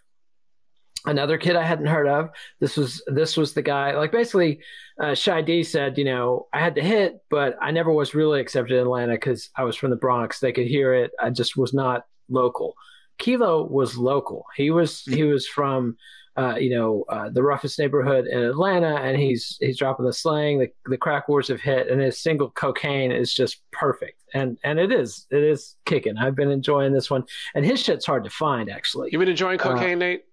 another 1.06 1.38
kid 1.38 1.56
I 1.56 1.64
hadn't 1.64 1.86
heard 1.86 2.08
of. 2.08 2.30
This 2.60 2.76
was 2.76 3.02
this 3.06 3.36
was 3.36 3.54
the 3.54 3.62
guy. 3.62 3.96
Like 3.96 4.12
basically, 4.12 4.60
uh, 5.00 5.14
Shy 5.14 5.42
D 5.42 5.62
said, 5.62 5.98
you 5.98 6.04
know, 6.04 6.48
I 6.52 6.60
had 6.60 6.74
to 6.76 6.82
hit, 6.82 7.20
but 7.30 7.56
I 7.60 7.70
never 7.70 7.92
was 7.92 8.14
really 8.14 8.40
accepted 8.40 8.74
in 8.74 8.82
Atlanta 8.82 9.14
because 9.14 9.50
I 9.56 9.64
was 9.64 9.76
from 9.76 9.90
the 9.90 9.96
Bronx. 9.96 10.40
They 10.40 10.52
could 10.52 10.66
hear 10.66 10.94
it. 10.94 11.12
I 11.20 11.30
just 11.30 11.56
was 11.56 11.72
not 11.72 12.06
local. 12.28 12.74
Kilo 13.18 13.66
was 13.66 13.96
local. 13.96 14.46
He 14.56 14.70
was 14.70 15.02
he 15.02 15.24
was 15.24 15.46
from 15.46 15.96
uh, 16.36 16.56
you 16.56 16.70
know 16.70 17.04
uh, 17.08 17.28
the 17.28 17.42
roughest 17.42 17.78
neighborhood 17.78 18.26
in 18.26 18.42
Atlanta, 18.42 18.96
and 18.96 19.16
he's 19.16 19.56
he's 19.60 19.78
dropping 19.78 20.06
the 20.06 20.12
slang. 20.12 20.58
The 20.58 20.68
the 20.86 20.96
crack 20.96 21.28
wars 21.28 21.48
have 21.48 21.60
hit, 21.60 21.88
and 21.88 22.00
his 22.00 22.18
single 22.18 22.50
cocaine 22.50 23.12
is 23.12 23.34
just 23.34 23.60
perfect. 23.70 24.22
And 24.34 24.58
and 24.64 24.78
it 24.78 24.92
is 24.92 25.26
it 25.30 25.42
is 25.42 25.76
kicking. 25.84 26.16
I've 26.16 26.34
been 26.34 26.50
enjoying 26.50 26.92
this 26.92 27.10
one, 27.10 27.24
and 27.54 27.64
his 27.64 27.80
shit's 27.80 28.06
hard 28.06 28.24
to 28.24 28.30
find 28.30 28.70
actually. 28.70 29.10
You've 29.12 29.20
been 29.20 29.28
enjoying 29.28 29.58
cocaine, 29.58 29.98
Nate? 29.98 30.24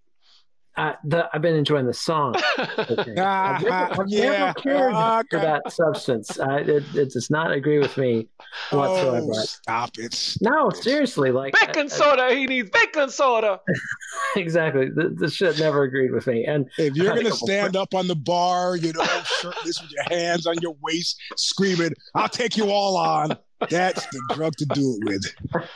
Uh, 0.78 0.94
the, 1.04 1.28
I've 1.34 1.42
been 1.42 1.56
enjoying 1.56 1.86
the 1.88 1.94
song. 1.94 2.36
Okay. 2.80 3.16
I've 3.18 3.62
never, 3.62 4.02
I've 4.02 4.04
yeah. 4.08 4.30
never 4.30 4.54
cared 4.54 4.94
for 5.30 5.38
that 5.40 5.72
substance. 5.72 6.40
I, 6.40 6.60
it, 6.60 6.84
it 6.96 7.12
does 7.12 7.30
not 7.30 7.52
agree 7.52 7.78
with 7.80 7.96
me 7.98 8.28
whatsoever. 8.72 9.26
Oh, 9.34 9.42
stop 9.44 9.92
it. 9.98 10.38
no, 10.42 10.70
seriously, 10.70 11.32
like 11.32 11.54
I- 11.62 11.66
Baking 11.68 11.84
I- 11.84 11.88
soda. 11.88 12.34
He 12.34 12.46
needs 12.48 12.70
baking 12.70 13.10
soda. 13.10 13.60
exactly. 14.36 14.90
The, 14.90 15.14
the 15.18 15.30
shit 15.30 15.60
never 15.60 15.84
agreed 15.84 16.12
with 16.12 16.26
me. 16.28 16.46
And 16.46 16.70
If 16.78 16.96
you're 16.96 17.08
I 17.12 17.16
had 17.16 17.20
a 17.20 17.24
gonna 17.24 17.36
stand 17.36 17.76
up 17.76 17.94
on 17.94 18.08
the 18.08 18.16
bar, 18.16 18.76
you 18.78 18.94
know, 18.94 19.04
shirtless 19.42 19.82
with 19.82 19.92
your 19.92 20.04
hands 20.18 20.46
on 20.48 20.56
your 20.62 20.76
waist, 20.82 21.18
screaming, 21.36 21.92
"I'll 22.16 22.30
take 22.30 22.56
you 22.58 22.70
all 22.72 22.96
on," 22.98 23.38
that's 23.70 24.06
the 24.08 24.22
drug 24.36 24.54
to 24.58 24.66
do 24.74 25.00
it 25.06 25.26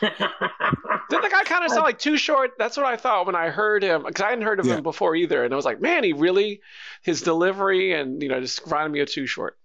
with. 0.01 0.11
Did 1.13 1.23
the 1.23 1.29
guy 1.29 1.43
kind 1.45 1.63
of 1.65 1.71
sound 1.71 1.83
like 1.83 1.99
Too 1.99 2.17
Short? 2.17 2.51
That's 2.57 2.77
what 2.77 2.85
I 2.85 2.97
thought 2.97 3.25
when 3.25 3.35
I 3.35 3.49
heard 3.49 3.83
him, 3.83 4.03
because 4.03 4.21
I 4.21 4.29
hadn't 4.29 4.43
heard 4.45 4.59
of 4.59 4.65
Yeah. 4.65 4.77
him 4.77 4.83
before 4.83 5.15
either, 5.15 5.43
and 5.43 5.53
I 5.53 5.55
was 5.55 5.65
like, 5.65 5.81
man, 5.81 6.03
he 6.03 6.13
really 6.13 6.61
his 7.01 7.21
delivery 7.21 7.93
and 7.93 8.21
you 8.21 8.29
know 8.29 8.39
just 8.39 8.63
reminded 8.65 8.91
me 8.93 8.99
of 9.01 9.09
Too 9.09 9.27
Short. 9.27 9.57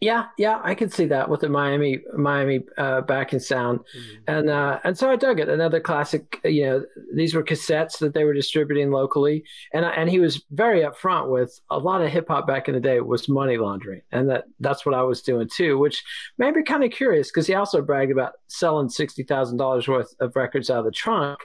Yeah, 0.00 0.26
yeah, 0.36 0.60
I 0.62 0.74
could 0.74 0.92
see 0.92 1.06
that 1.06 1.28
with 1.28 1.40
the 1.40 1.48
Miami 1.48 2.00
Miami 2.16 2.60
uh, 2.76 3.00
backing 3.02 3.38
sound, 3.38 3.80
and 4.26 4.48
uh, 4.50 4.78
and 4.84 4.96
so 4.96 5.10
I 5.10 5.16
dug 5.16 5.40
it. 5.40 5.48
Another 5.48 5.80
classic. 5.80 6.40
You 6.44 6.66
know, 6.66 6.84
these 7.14 7.34
were 7.34 7.42
cassettes 7.42 7.98
that 7.98 8.14
they 8.14 8.24
were 8.24 8.34
distributing 8.34 8.90
locally, 8.90 9.44
and 9.72 9.84
I- 9.84 9.92
and 9.92 10.08
he 10.10 10.18
was 10.20 10.44
very 10.50 10.82
upfront 10.82 11.28
with 11.30 11.58
a 11.70 11.78
lot 11.78 12.02
of 12.02 12.10
hip 12.10 12.26
hop 12.28 12.46
back 12.46 12.68
in 12.68 12.74
the 12.74 12.80
day 12.80 13.00
was 13.00 13.28
money 13.28 13.56
laundering, 13.56 14.02
and 14.12 14.28
that 14.30 14.44
that's 14.60 14.84
what 14.86 14.94
I 14.94 15.02
was 15.02 15.22
doing 15.22 15.48
too, 15.54 15.78
which 15.78 16.02
made 16.38 16.54
me 16.54 16.62
kind 16.62 16.84
of 16.84 16.90
curious 16.90 17.28
because 17.30 17.46
he 17.46 17.54
also 17.54 17.82
bragged 17.82 18.12
about 18.12 18.32
selling 18.48 18.88
sixty 18.88 19.22
thousand 19.22 19.58
dollars 19.58 19.88
worth 19.88 20.14
of 20.20 20.34
records 20.36 20.70
out 20.70 20.80
of 20.80 20.84
the 20.86 20.90
trunk. 20.92 21.38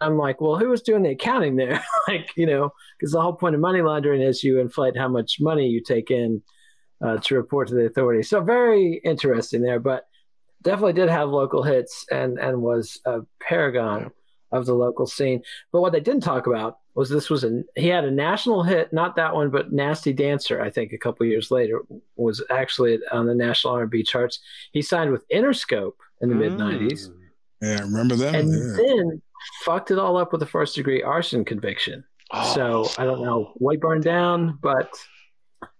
I'm 0.00 0.16
like, 0.16 0.40
well, 0.40 0.56
who 0.56 0.68
was 0.70 0.80
doing 0.82 1.02
the 1.02 1.10
accounting 1.10 1.56
there? 1.56 1.84
like, 2.08 2.30
you 2.36 2.46
know, 2.46 2.70
because 2.98 3.12
the 3.12 3.20
whole 3.20 3.34
point 3.34 3.54
of 3.54 3.60
money 3.60 3.82
laundering 3.82 4.22
is 4.22 4.42
you 4.42 4.58
inflate 4.58 4.96
how 4.96 5.08
much 5.08 5.36
money 5.40 5.66
you 5.68 5.82
take 5.82 6.10
in 6.10 6.42
uh, 7.02 7.16
to 7.18 7.34
report 7.34 7.68
to 7.68 7.74
the 7.74 7.86
authorities. 7.86 8.28
So 8.28 8.40
very 8.40 9.00
interesting 9.04 9.62
there, 9.62 9.80
but 9.80 10.06
definitely 10.62 10.92
did 10.92 11.08
have 11.08 11.28
local 11.30 11.62
hits 11.62 12.04
and 12.10 12.38
and 12.38 12.60
was 12.62 13.00
a 13.06 13.20
paragon 13.40 14.10
of 14.52 14.66
the 14.66 14.74
local 14.74 15.06
scene. 15.06 15.42
But 15.72 15.80
what 15.80 15.92
they 15.92 16.00
didn't 16.00 16.22
talk 16.22 16.46
about 16.46 16.78
was 16.94 17.08
this 17.08 17.30
was 17.30 17.44
a 17.44 17.62
he 17.76 17.86
had 17.88 18.04
a 18.04 18.10
national 18.10 18.62
hit, 18.64 18.92
not 18.92 19.16
that 19.16 19.34
one, 19.34 19.48
but 19.50 19.72
Nasty 19.72 20.12
Dancer. 20.12 20.60
I 20.60 20.70
think 20.70 20.92
a 20.92 20.98
couple 20.98 21.24
years 21.24 21.50
later 21.50 21.82
was 22.16 22.42
actually 22.50 22.98
on 23.12 23.26
the 23.26 23.34
national 23.34 23.74
R&B 23.74 24.02
charts. 24.02 24.40
He 24.72 24.82
signed 24.82 25.12
with 25.12 25.26
Interscope 25.28 25.94
in 26.20 26.28
the 26.28 26.34
mid 26.34 26.52
'90s, 26.52 27.08
Yeah, 27.62 27.80
remember 27.80 28.16
that. 28.16 28.34
and 28.34 28.50
Yeah. 28.52 28.76
then 28.76 29.22
fucked 29.64 29.90
it 29.92 29.98
all 29.98 30.16
up 30.16 30.32
with 30.32 30.42
a 30.42 30.46
first 30.46 30.74
degree 30.74 31.02
arson 31.02 31.44
conviction. 31.44 32.04
Oh. 32.32 32.52
So 32.54 32.88
I 33.00 33.04
don't 33.06 33.22
know 33.22 33.52
what 33.56 33.80
burned 33.80 34.04
down, 34.04 34.58
but 34.60 34.90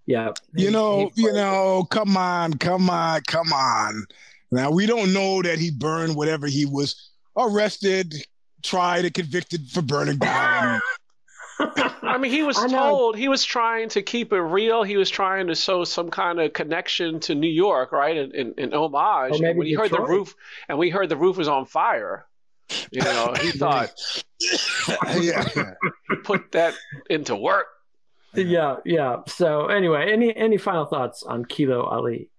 yeah, 0.07 0.33
You 0.55 0.67
he- 0.69 0.73
know, 0.73 1.11
he- 1.15 1.23
you 1.23 1.33
know, 1.33 1.87
come 1.91 2.17
on, 2.17 2.55
come 2.55 2.91
on, 2.91 3.23
come 3.27 3.53
on. 3.53 4.07
Now 4.51 4.71
we 4.71 4.87
don't 4.87 5.13
know 5.13 5.43
that 5.43 5.59
he 5.59 5.71
burned 5.71 6.17
whatever 6.17 6.47
he 6.47 6.65
was 6.67 7.11
arrested, 7.37 8.15
tried, 8.63 9.05
and 9.05 9.15
convicted 9.15 9.69
for 9.71 9.83
burning 9.83 10.19
down. 10.19 10.81
I 11.61 12.17
mean, 12.19 12.33
he 12.33 12.43
was 12.43 12.57
told 12.57 13.17
he 13.17 13.29
was 13.29 13.45
trying 13.45 13.91
to 13.91 14.03
keep 14.03 14.33
it 14.33 14.41
real. 14.41 14.83
He 14.83 14.97
was 14.97 15.11
trying 15.11 15.47
to 15.49 15.55
show 15.55 15.85
some 15.85 16.11
kind 16.11 16.41
of 16.41 16.53
connection 16.53 17.21
to 17.21 17.35
New 17.35 17.51
York, 17.51 17.93
right? 17.93 18.17
In, 18.17 18.33
in, 18.33 18.55
in 18.57 18.73
homage. 18.73 19.33
Or 19.33 19.39
maybe 19.39 19.49
And 19.51 19.59
when 19.59 19.67
he 19.67 19.75
heard 19.75 19.91
the 19.91 20.01
roof, 20.01 20.35
and 20.69 20.79
we 20.79 20.91
heard 20.91 21.09
the 21.09 21.17
roof 21.17 21.37
was 21.37 21.49
on 21.49 21.67
fire, 21.67 22.27
you 22.91 23.03
know, 23.03 23.35
he 23.41 23.51
thought 23.59 23.93
yeah. 25.21 25.75
put 26.25 26.51
that 26.53 26.75
into 27.09 27.37
work. 27.37 27.67
Yeah, 28.35 28.77
yeah. 28.85 29.17
So 29.27 29.67
anyway, 29.67 30.11
any 30.13 30.35
any 30.35 30.57
final 30.57 30.87
thoughts 30.87 31.23
on 31.23 31.45
Kilo 31.45 31.83
Ali? 31.85 32.31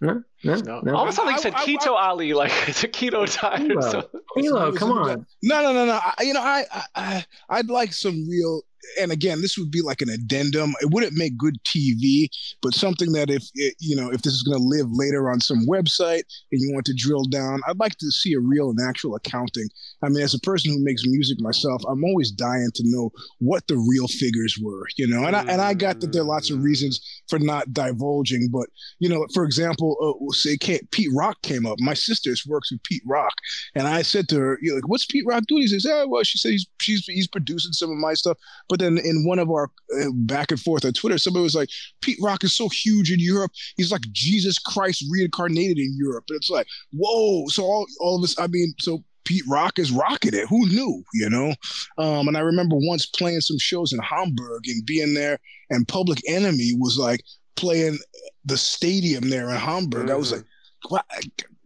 No, 0.00 0.22
no, 0.44 0.54
No, 0.56 0.80
no. 0.80 0.94
almost 0.94 1.16
sounded 1.16 1.32
like 1.32 1.46
I- 1.46 1.64
he 1.64 1.78
said 1.78 1.88
I- 1.88 1.88
Keto 1.88 1.92
Ali, 1.94 2.34
like 2.34 2.52
it's 2.68 2.84
a 2.84 2.88
keto 2.88 3.24
diet 3.40 3.62
or 3.62 3.66
Kilo, 3.68 3.80
something. 3.80 4.20
Kilo, 4.36 4.72
come 4.72 4.92
on. 4.92 5.26
No, 5.42 5.62
no, 5.62 5.72
no, 5.72 5.86
no. 5.86 5.98
I, 6.02 6.22
you 6.22 6.34
know, 6.34 6.42
I, 6.42 6.64
I, 6.70 6.82
I, 6.94 7.24
I'd 7.48 7.68
like 7.70 7.92
some 7.94 8.28
real. 8.28 8.62
And 9.00 9.12
again, 9.12 9.40
this 9.40 9.56
would 9.58 9.70
be 9.70 9.82
like 9.82 10.02
an 10.02 10.08
addendum. 10.08 10.74
It 10.80 10.90
wouldn't 10.90 11.16
make 11.16 11.36
good 11.36 11.62
TV, 11.64 12.28
but 12.62 12.74
something 12.74 13.12
that 13.12 13.30
if 13.30 13.44
it, 13.54 13.74
you 13.80 13.96
know, 13.96 14.10
if 14.10 14.22
this 14.22 14.32
is 14.32 14.42
going 14.42 14.58
to 14.58 14.64
live 14.64 14.86
later 14.90 15.30
on 15.30 15.40
some 15.40 15.66
website 15.66 16.22
and 16.52 16.60
you 16.60 16.72
want 16.72 16.86
to 16.86 16.94
drill 16.94 17.24
down, 17.24 17.60
I'd 17.66 17.78
like 17.78 17.96
to 17.98 18.10
see 18.10 18.34
a 18.34 18.40
real 18.40 18.70
and 18.70 18.78
actual 18.86 19.14
accounting. 19.14 19.68
I 20.02 20.08
mean, 20.08 20.22
as 20.22 20.34
a 20.34 20.40
person 20.40 20.72
who 20.72 20.84
makes 20.84 21.02
music 21.06 21.40
myself, 21.40 21.82
I'm 21.88 22.04
always 22.04 22.30
dying 22.30 22.70
to 22.74 22.82
know 22.86 23.10
what 23.38 23.66
the 23.66 23.76
real 23.76 24.08
figures 24.08 24.58
were. 24.60 24.86
You 24.96 25.08
know, 25.08 25.24
and 25.24 25.36
I 25.36 25.40
and 25.42 25.60
I 25.60 25.74
got 25.74 26.00
that 26.00 26.12
there 26.12 26.22
are 26.22 26.26
lots 26.26 26.50
of 26.50 26.62
reasons 26.62 27.00
for 27.28 27.38
not 27.38 27.72
divulging, 27.72 28.48
but 28.50 28.66
you 28.98 29.08
know, 29.08 29.26
for 29.34 29.44
example, 29.44 29.96
uh, 30.00 30.32
say 30.32 30.56
Pete 30.90 31.10
Rock 31.14 31.40
came 31.42 31.66
up. 31.66 31.78
My 31.80 31.94
sister's 31.94 32.46
works 32.46 32.70
with 32.70 32.82
Pete 32.82 33.02
Rock, 33.06 33.32
and 33.74 33.86
I 33.86 34.02
said 34.02 34.28
to 34.28 34.38
her, 34.38 34.58
you 34.62 34.70
know, 34.70 34.76
like, 34.76 34.88
"What's 34.88 35.06
Pete 35.06 35.24
Rock 35.26 35.44
doing?" 35.46 35.62
He 35.62 35.68
says, 35.68 35.86
"Oh, 35.86 36.06
well," 36.08 36.22
she 36.22 36.38
said, 36.38 36.52
"He's 36.52 36.66
she's 36.80 37.04
he's 37.06 37.28
producing 37.28 37.72
some 37.72 37.90
of 37.90 37.96
my 37.96 38.14
stuff." 38.14 38.38
But 38.68 38.75
then 38.78 38.98
in 38.98 39.24
one 39.26 39.38
of 39.38 39.50
our 39.50 39.70
uh, 40.00 40.10
back 40.14 40.50
and 40.50 40.60
forth 40.60 40.84
on 40.84 40.92
Twitter, 40.92 41.18
somebody 41.18 41.42
was 41.42 41.54
like, 41.54 41.68
"Pete 42.00 42.18
Rock 42.22 42.44
is 42.44 42.56
so 42.56 42.68
huge 42.68 43.10
in 43.12 43.20
Europe. 43.20 43.52
He's 43.76 43.92
like 43.92 44.02
Jesus 44.12 44.58
Christ 44.58 45.04
reincarnated 45.10 45.78
in 45.78 45.94
Europe." 45.96 46.24
And 46.28 46.36
it's 46.36 46.50
like, 46.50 46.66
whoa! 46.92 47.46
So 47.48 47.64
all 47.64 47.86
all 48.00 48.16
of 48.18 48.24
us, 48.24 48.38
I 48.38 48.46
mean, 48.46 48.74
so. 48.80 49.04
Pete 49.24 49.42
Rock 49.48 49.80
is 49.80 49.90
rocking 49.90 50.34
it. 50.34 50.46
Who 50.48 50.68
knew, 50.68 51.02
you 51.14 51.28
know? 51.28 51.52
Um, 51.98 52.28
and 52.28 52.36
I 52.36 52.40
remember 52.42 52.76
once 52.78 53.06
playing 53.06 53.40
some 53.40 53.58
shows 53.58 53.92
in 53.92 53.98
Hamburg 53.98 54.68
and 54.68 54.86
being 54.86 55.14
there, 55.14 55.40
and 55.68 55.88
Public 55.88 56.20
Enemy 56.28 56.74
was 56.78 56.96
like 56.96 57.24
playing 57.56 57.98
the 58.44 58.56
stadium 58.56 59.28
there 59.28 59.50
in 59.50 59.56
Hamburg. 59.56 60.10
I 60.10 60.14
was 60.14 60.30
like, 60.30 60.44
"Why- 60.88 61.00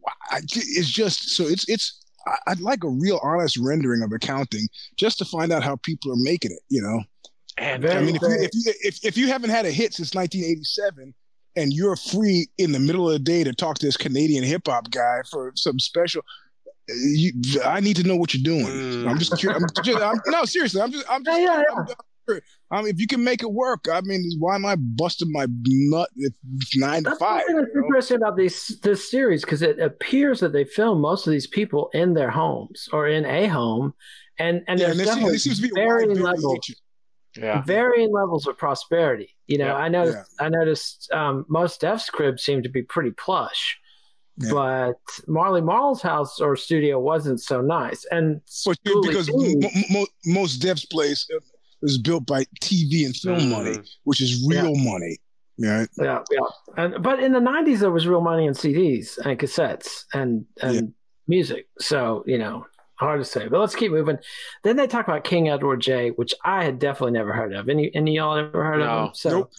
why- 0.00 0.40
it's 0.40 0.88
just 0.90 1.36
so 1.36 1.44
it's 1.46 1.68
it's 1.68 2.00
I'd 2.46 2.60
like 2.60 2.84
a 2.84 2.88
real 2.88 3.18
honest 3.22 3.56
rendering 3.56 4.02
of 4.02 4.12
accounting 4.12 4.68
just 4.96 5.18
to 5.18 5.24
find 5.24 5.52
out 5.52 5.62
how 5.62 5.76
people 5.76 6.12
are 6.12 6.16
making 6.16 6.52
it. 6.52 6.60
You 6.68 6.82
know, 6.82 7.02
And 7.58 7.84
I 7.86 8.00
mean, 8.02 8.16
if 8.16 8.22
you, 8.22 8.28
if 8.30 8.50
you 8.54 8.72
if 8.82 9.04
if 9.04 9.16
you 9.16 9.28
haven't 9.28 9.50
had 9.50 9.66
a 9.66 9.70
hit 9.70 9.94
since 9.94 10.14
1987 10.14 11.14
and 11.56 11.72
you're 11.72 11.96
free 11.96 12.48
in 12.58 12.72
the 12.72 12.78
middle 12.78 13.06
of 13.08 13.12
the 13.14 13.18
day 13.18 13.42
to 13.44 13.52
talk 13.52 13.78
to 13.78 13.86
this 13.86 13.96
Canadian 13.96 14.44
hip 14.44 14.62
hop 14.66 14.90
guy 14.90 15.20
for 15.30 15.52
some 15.56 15.78
special. 15.78 16.22
uh, 16.88 16.94
You, 16.94 17.32
I 17.64 17.80
need 17.80 17.96
to 17.96 18.04
know 18.04 18.16
what 18.16 18.32
you're 18.34 18.42
doing. 18.42 18.66
Mm. 18.66 19.08
I'm 19.08 19.18
just 19.18 19.36
curious. 19.38 19.62
I'm 19.62 19.84
just, 19.84 20.00
I'm, 20.00 20.20
no, 20.26 20.44
seriously. 20.44 20.80
I'm 20.80 20.92
just. 20.92 21.06
I'm 21.10 21.24
just. 21.24 21.40
Yeah, 21.40 21.62
yeah, 21.68 21.74
I'm, 21.76 21.86
I'm, 22.37 22.40
I 22.78 22.82
mean, 22.82 22.94
if 22.94 23.00
you 23.00 23.06
can 23.06 23.22
make 23.25 23.42
it 23.42 23.50
work, 23.52 23.87
I 23.90 24.00
mean, 24.02 24.25
why 24.38 24.54
am 24.54 24.64
I 24.64 24.76
busting 24.76 25.30
my 25.32 25.46
nut 25.49 26.08
if 26.16 26.32
it's 26.56 26.76
nine 26.76 27.04
to 27.04 27.16
five? 27.16 27.42
that's 27.46 27.49
you 27.49 27.54
know? 27.56 27.66
interesting 27.87 28.16
about 28.18 28.37
these 28.37 28.78
this 28.82 29.10
series 29.10 29.42
because 29.44 29.62
it 29.62 29.78
appears 29.80 30.40
that 30.40 30.52
they 30.52 30.64
film 30.64 31.00
most 31.00 31.26
of 31.26 31.32
these 31.32 31.46
people 31.46 31.90
in 31.92 32.14
their 32.14 32.30
homes 32.30 32.88
or 32.92 33.08
in 33.08 33.25
a 33.25 33.46
home, 33.49 33.94
and 34.38 34.62
and 34.68 34.78
Yeah, 34.80 34.87
there's 34.87 34.99
and 34.99 35.00
there 35.00 35.06
seems, 35.06 35.06
definitely 35.06 35.30
there 35.32 35.38
seems 35.38 35.56
to 35.60 35.68
be 35.68 35.75
varying 35.75 36.20
levels, 36.20 36.70
yeah, 37.37 37.62
varying 37.62 38.12
levels 38.12 38.46
of 38.46 38.56
prosperity. 38.56 39.37
You 39.46 39.58
know, 39.58 39.66
Yeah. 39.66 39.76
I 39.76 39.88
noticed 39.88 40.34
I 40.40 40.49
noticed 40.49 41.12
um, 41.12 41.44
Mos 41.49 41.76
Def's 41.78 42.08
cribs 42.10 42.42
seem 42.42 42.62
to 42.62 42.68
be 42.68 42.82
pretty 42.82 43.10
plush. 43.10 43.78
Yeah. 44.37 44.52
But 44.52 45.26
Marley 45.26 45.60
Marl's 45.60 46.00
house 46.00 46.40
or 46.40 46.56
studio 46.56 46.99
wasn't 46.99 47.42
so 47.42 47.60
nice, 47.60 48.06
and 48.10 48.40
But 48.64 48.78
Schoolie 48.78 49.08
because 49.08 49.26
D- 49.26 49.56
mo- 49.60 49.70
mo- 49.90 50.06
Mos 50.25 50.56
Def's 50.56 50.87
place 50.87 51.26
was 51.82 51.99
built 51.99 52.26
by 52.26 52.44
TV 52.60 53.04
and 53.06 53.16
film 53.16 53.38
Mm. 53.40 53.50
money, 53.50 53.78
which 54.04 54.20
is 54.20 54.46
real 54.49 54.75
money. 54.76 55.18
Right? 55.58 55.88
Yeah, 55.99 56.20
yeah. 56.30 56.40
And 56.76 57.02
but 57.02 57.22
in 57.22 57.32
the 57.32 57.40
'90s, 57.40 57.80
there 57.80 57.90
was 57.90 58.06
real 58.06 58.20
money 58.22 58.46
in 58.46 58.54
CDs 58.54 59.18
and 59.18 59.38
cassettes 59.38 60.04
and 60.14 60.46
and 60.62 60.75
Yeah. 60.75 60.80
music. 61.28 61.68
So 61.78 62.25
you 62.26 62.38
know, 62.38 62.64
hard 62.94 63.20
to 63.20 63.25
say. 63.25 63.46
But 63.49 63.60
let's 63.60 63.75
keep 63.75 63.92
moving. 63.92 64.18
Then 64.64 64.76
they 64.76 64.87
talk 64.87 65.06
about 65.06 65.25
King 65.25 65.49
Edward 65.50 65.80
J, 65.80 66.10
which 66.10 66.34
I 66.44 66.64
had 66.64 66.78
definitely 66.78 67.12
never 67.12 67.32
heard 67.32 67.52
of. 67.54 67.68
Any 67.68 67.94
any 67.94 68.12
of 68.16 68.25
y'all 68.25 68.38
ever 68.38 68.64
heard 68.64 68.78
No. 68.80 68.87
of 68.87 69.08
him? 69.08 69.14
So 69.14 69.30
Nope. 69.30 69.52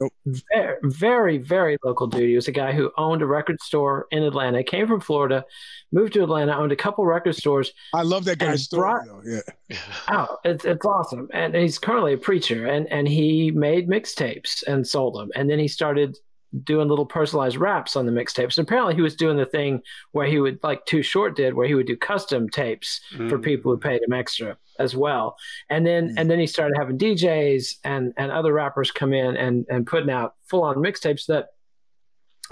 Nope. 0.00 0.12
Very, 0.52 0.76
very, 0.82 1.38
very 1.38 1.78
local 1.82 2.06
dude. 2.06 2.28
He 2.28 2.34
was 2.34 2.48
a 2.48 2.52
guy 2.52 2.72
who 2.72 2.90
owned 2.98 3.22
a 3.22 3.26
record 3.26 3.60
store 3.62 4.06
in 4.10 4.22
Atlanta. 4.22 4.62
Came 4.62 4.86
from 4.86 5.00
Florida, 5.00 5.44
moved 5.90 6.12
to 6.14 6.22
Atlanta, 6.22 6.56
owned 6.56 6.72
a 6.72 6.76
couple 6.76 7.04
record 7.06 7.34
stores. 7.34 7.72
I 7.94 8.02
love 8.02 8.24
that 8.26 8.32
And 8.42 8.50
guy's 8.50 8.64
story. 8.64 8.80
brought- 8.80 9.06
though. 9.06 9.22
Yeah. 9.70 9.78
Oh, 10.08 10.36
it's 10.44 10.64
it's 10.64 10.84
awesome. 10.86 11.28
And 11.32 11.54
he's 11.54 11.78
currently 11.78 12.12
a 12.12 12.18
preacher, 12.18 12.66
and 12.66 12.86
and 12.92 13.08
he 13.08 13.50
made 13.50 13.88
mixtapes 13.88 14.62
and 14.66 14.86
sold 14.86 15.14
them, 15.16 15.30
and 15.34 15.48
then 15.50 15.58
he 15.58 15.66
started 15.68 16.16
doing 16.64 16.88
little 16.88 17.06
personalized 17.06 17.56
raps 17.56 17.96
on 17.96 18.06
the 18.06 18.12
mixtapes. 18.12 18.58
And 18.58 18.66
apparently, 18.66 18.94
he 18.94 19.02
was 19.02 19.14
doing 19.16 19.36
the 19.36 19.46
thing 19.46 19.82
where 20.12 20.26
he 20.26 20.38
would 20.38 20.58
like 20.62 20.84
Too 20.86 21.02
Short 21.02 21.36
did, 21.36 21.54
where 21.54 21.66
he 21.68 21.74
would 21.74 21.86
do 21.86 21.96
custom 21.96 22.48
tapes 22.48 23.00
for 23.28 23.38
Mm. 23.38 23.42
people 23.44 23.72
who 23.72 23.78
paid 23.78 24.02
him 24.02 24.12
extra 24.12 24.56
as 24.78 24.94
well. 24.94 25.36
And 25.70 25.86
then 25.86 26.10
Mm. 26.10 26.14
and 26.18 26.30
then 26.30 26.38
he 26.38 26.46
started 26.46 26.76
having 26.76 26.98
DJs 26.98 27.76
and 27.84 28.12
and 28.16 28.30
other 28.30 28.52
rappers 28.52 28.90
come 28.90 29.12
in 29.12 29.36
and 29.36 29.64
and 29.68 29.86
putting 29.86 30.10
out 30.10 30.34
full 30.44 30.62
on 30.62 30.76
mixtapes 30.76 31.26
that 31.26 31.48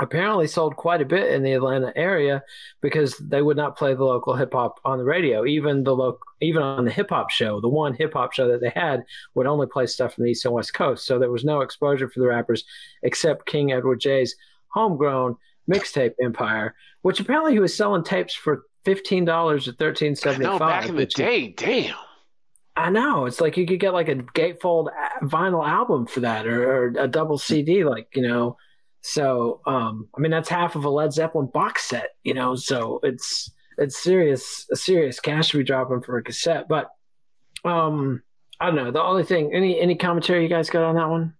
apparently 0.00 0.46
sold 0.46 0.76
quite 0.76 1.00
a 1.00 1.04
bit 1.04 1.32
in 1.32 1.42
the 1.42 1.52
Atlanta 1.52 1.92
area 1.96 2.42
because 2.80 3.16
they 3.18 3.42
would 3.42 3.56
not 3.56 3.76
play 3.76 3.94
the 3.94 4.04
local 4.04 4.34
hip 4.34 4.52
hop 4.52 4.80
on 4.84 4.98
the 4.98 5.04
radio. 5.04 5.44
Even 5.46 5.84
the 5.84 5.94
local 5.94 6.20
even 6.40 6.62
on 6.62 6.84
the 6.84 6.90
hip 6.90 7.10
hop 7.10 7.30
show, 7.30 7.60
the 7.60 7.68
one 7.68 7.94
hip 7.94 8.12
hop 8.14 8.32
show 8.32 8.48
that 8.48 8.60
they 8.60 8.72
had 8.74 9.04
would 9.34 9.46
only 9.46 9.66
play 9.66 9.86
stuff 9.86 10.14
from 10.14 10.24
the 10.24 10.30
east 10.30 10.44
and 10.44 10.54
west 10.54 10.74
coast. 10.74 11.06
So 11.06 11.18
there 11.18 11.30
was 11.30 11.44
no 11.44 11.60
exposure 11.60 12.08
for 12.08 12.20
the 12.20 12.26
rappers 12.26 12.64
except 13.02 13.46
King 13.46 13.72
Edward 13.72 14.00
J's 14.00 14.34
homegrown 14.68 15.36
mixtape 15.70 16.14
empire, 16.22 16.74
which 17.02 17.20
apparently 17.20 17.52
he 17.52 17.60
was 17.60 17.76
selling 17.76 18.04
tapes 18.04 18.34
for 18.34 18.64
fifteen 18.84 19.24
dollars 19.24 19.68
or 19.68 19.72
thirteen 19.72 20.16
seventy 20.16 20.44
No, 20.44 20.58
back 20.58 20.88
in 20.88 20.96
the 20.96 21.06
day, 21.06 21.48
damn. 21.48 21.94
I 22.76 22.90
know. 22.90 23.26
It's 23.26 23.40
like 23.40 23.56
you 23.56 23.66
could 23.66 23.78
get 23.78 23.92
like 23.92 24.08
a 24.08 24.16
gatefold 24.16 24.88
vinyl 25.22 25.64
album 25.66 26.06
for 26.06 26.20
that 26.20 26.46
or, 26.46 26.64
or 26.68 26.86
a 26.98 27.06
double 27.06 27.38
CD, 27.38 27.84
like, 27.84 28.08
you 28.14 28.22
know. 28.22 28.56
So, 29.06 29.60
um, 29.66 30.08
I 30.16 30.20
mean, 30.20 30.30
that's 30.30 30.48
half 30.48 30.76
of 30.76 30.84
a 30.86 30.88
Led 30.88 31.12
Zeppelin 31.12 31.50
box 31.52 31.84
set, 31.84 32.16
you 32.22 32.32
know. 32.32 32.56
So 32.56 33.00
it's 33.02 33.50
it's 33.76 34.02
serious, 34.02 34.66
a 34.72 34.76
serious 34.76 35.20
cash 35.20 35.50
to 35.50 35.58
be 35.58 35.64
dropping 35.64 36.00
for 36.00 36.16
a 36.16 36.22
cassette. 36.22 36.68
But 36.68 36.88
um, 37.66 38.22
I 38.58 38.66
don't 38.66 38.76
know. 38.76 38.90
The 38.90 39.02
only 39.02 39.24
thing, 39.24 39.52
any 39.54 39.78
any 39.78 39.94
commentary 39.94 40.42
you 40.42 40.48
guys 40.48 40.70
got 40.70 40.84
on 40.84 40.94
that 40.94 41.10
one? 41.10 41.34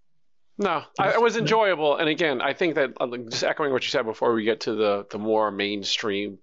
No, 0.59 0.83
I, 0.99 1.13
it 1.13 1.21
was 1.21 1.37
enjoyable, 1.37 1.97
and 1.97 2.07
again, 2.07 2.39
I 2.39 2.53
think 2.53 2.75
that 2.75 2.93
uh, 2.99 3.07
just 3.29 3.43
echoing 3.43 3.73
what 3.73 3.83
you 3.83 3.89
said 3.89 4.05
before 4.05 4.35
we 4.35 4.43
get 4.43 4.61
to 4.61 4.75
the 4.75 5.07
the 5.09 5.17
more 5.17 5.49
mainstream 5.49 6.37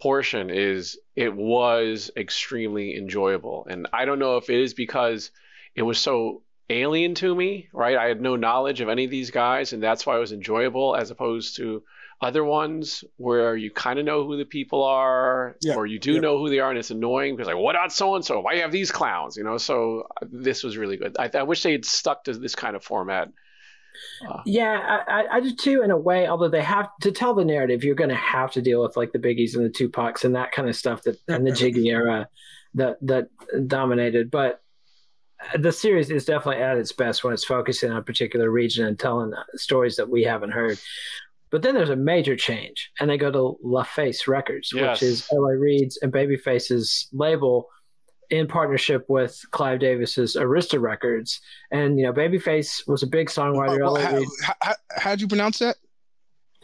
portion 0.00 0.48
is 0.48 0.98
it 1.16 1.36
was 1.36 2.10
extremely 2.16 2.96
enjoyable, 2.96 3.66
and 3.68 3.88
I 3.92 4.06
don't 4.06 4.18
know 4.18 4.38
if 4.38 4.48
it 4.48 4.58
is 4.58 4.72
because 4.72 5.32
it 5.74 5.82
was 5.82 5.98
so 5.98 6.42
alien 6.68 7.14
to 7.16 7.34
me, 7.34 7.68
right? 7.72 7.96
I 7.96 8.06
had 8.06 8.20
no 8.20 8.36
knowledge 8.36 8.80
of 8.80 8.88
any 8.88 9.04
of 9.04 9.10
these 9.10 9.30
guys, 9.30 9.72
and 9.72 9.82
that's 9.82 10.04
why 10.06 10.16
it 10.16 10.20
was 10.20 10.32
enjoyable, 10.32 10.96
as 10.96 11.10
opposed 11.10 11.56
to 11.56 11.82
other 12.20 12.42
ones 12.42 13.04
where 13.18 13.56
you 13.56 13.70
kind 13.70 13.98
of 13.98 14.04
know 14.04 14.24
who 14.26 14.38
the 14.38 14.44
people 14.44 14.82
are, 14.82 15.56
Yeah, 15.60 15.74
or 15.74 15.86
you 15.86 15.98
do 15.98 16.14
yeah. 16.14 16.20
know 16.20 16.38
who 16.38 16.48
they 16.48 16.60
are, 16.60 16.70
and 16.70 16.78
it's 16.78 16.90
annoying 16.90 17.36
because 17.36 17.46
like, 17.46 17.62
what 17.62 17.76
about 17.76 17.92
so 17.92 18.14
and 18.14 18.24
so? 18.24 18.40
Why 18.40 18.54
you 18.54 18.62
have 18.62 18.72
these 18.72 18.90
clowns? 18.90 19.36
You 19.36 19.44
know, 19.44 19.58
so 19.58 20.08
uh, 20.20 20.26
this 20.30 20.64
was 20.64 20.76
really 20.76 20.96
good. 20.96 21.16
I, 21.18 21.30
I 21.34 21.42
wish 21.42 21.62
they 21.62 21.72
had 21.72 21.84
stuck 21.84 22.24
to 22.24 22.32
this 22.32 22.54
kind 22.54 22.74
of 22.74 22.82
format. 22.82 23.28
Yeah, 24.44 25.00
I, 25.06 25.20
I, 25.20 25.36
I 25.36 25.40
do 25.40 25.54
too, 25.54 25.82
in 25.82 25.90
a 25.90 25.96
way. 25.96 26.26
Although 26.26 26.48
they 26.48 26.62
have 26.62 26.88
to 27.02 27.12
tell 27.12 27.34
the 27.34 27.44
narrative, 27.44 27.84
you're 27.84 27.94
going 27.94 28.10
to 28.10 28.16
have 28.16 28.52
to 28.52 28.62
deal 28.62 28.82
with 28.82 28.96
like 28.96 29.12
the 29.12 29.18
Biggies 29.18 29.54
and 29.54 29.64
the 29.64 29.70
Tupacs 29.70 30.24
and 30.24 30.34
that 30.36 30.52
kind 30.52 30.68
of 30.68 30.76
stuff 30.76 31.02
that 31.02 31.18
and 31.28 31.46
the 31.46 31.52
Jiggy 31.52 31.88
era 31.88 32.28
that 32.74 32.98
that 33.02 33.28
dominated. 33.66 34.30
But 34.30 34.62
the 35.58 35.72
series 35.72 36.10
is 36.10 36.24
definitely 36.24 36.62
at 36.62 36.78
its 36.78 36.92
best 36.92 37.22
when 37.24 37.32
it's 37.32 37.44
focusing 37.44 37.90
on 37.90 37.98
a 37.98 38.02
particular 38.02 38.50
region 38.50 38.86
and 38.86 38.98
telling 38.98 39.32
stories 39.54 39.96
that 39.96 40.08
we 40.08 40.22
haven't 40.22 40.50
heard. 40.52 40.78
But 41.50 41.62
then 41.62 41.74
there's 41.74 41.90
a 41.90 41.96
major 41.96 42.34
change, 42.36 42.90
and 42.98 43.08
they 43.08 43.16
go 43.16 43.30
to 43.30 43.56
LaFace 43.64 44.26
Records, 44.26 44.72
Yes. 44.74 45.00
which 45.00 45.08
is 45.08 45.28
L.A. 45.32 45.56
Reid's 45.56 45.96
and 46.02 46.12
Babyface's 46.12 47.08
label 47.12 47.68
in 48.30 48.48
partnership 48.48 49.04
with 49.08 49.40
Clive 49.52 49.78
Davis's 49.78 50.34
Arista 50.34 50.80
Records. 50.80 51.40
And 51.70 51.98
you 52.00 52.06
know, 52.06 52.12
Babyface 52.12 52.86
was 52.88 53.04
a 53.04 53.06
big 53.06 53.28
songwriter. 53.28 53.78
Well, 53.80 53.96
L.A. 53.96 54.02
how, 54.04 54.16
Reid. 54.16 54.28
how, 54.60 54.74
how'd 54.96 55.20
you 55.20 55.28
pronounce 55.28 55.60
that? 55.60 55.76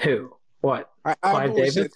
Who? 0.00 0.32
What? 0.62 0.90
I, 1.04 1.10
I've 1.22 1.52
Clive 1.52 1.54
Davis? 1.56 1.88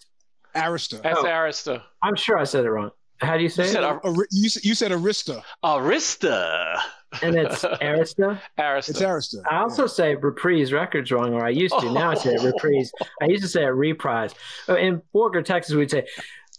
Arista. 0.55 1.03
That's 1.03 1.19
Oh. 1.19 1.25
Arista. 1.25 1.83
I'm 2.03 2.15
sure 2.17 2.39
I 2.39 2.45
said 2.45 2.65
it 2.65 2.71
wrong. 2.71 2.91
How 3.21 3.37
do 3.37 3.43
you 3.43 3.49
say 3.49 3.65
You 3.65 3.69
it? 3.71 3.73
said 3.73 3.85
Ar- 3.85 4.01
you, 4.31 4.51
you 4.63 4.75
said 4.75 4.91
Arista. 4.93 5.43
Arista. 5.65 6.79
and 7.23 7.35
it's 7.37 7.63
Arista. 7.65 8.41
Arista. 8.59 8.89
It's 8.91 9.01
Arista. 9.01 9.43
I 9.51 9.59
also 9.59 9.87
say 9.87 10.15
Reprise 10.17 10.73
Records 10.73 11.11
wrong, 11.13 11.33
or 11.35 11.45
I 11.45 11.51
used 11.51 11.79
to. 11.79 11.91
Now 11.93 12.11
I 12.11 12.15
say 12.15 12.35
it 12.35 12.43
Reprise. 12.43 12.91
I 13.23 13.27
used 13.27 13.43
to 13.43 13.49
say 13.49 13.63
it 13.65 13.69
Reprise. 13.69 14.35
Oh, 14.69 14.75
In 14.75 15.01
Borger, 15.15 15.45
Texas, 15.45 15.75
we'd 15.75 15.91
say, 15.91 16.07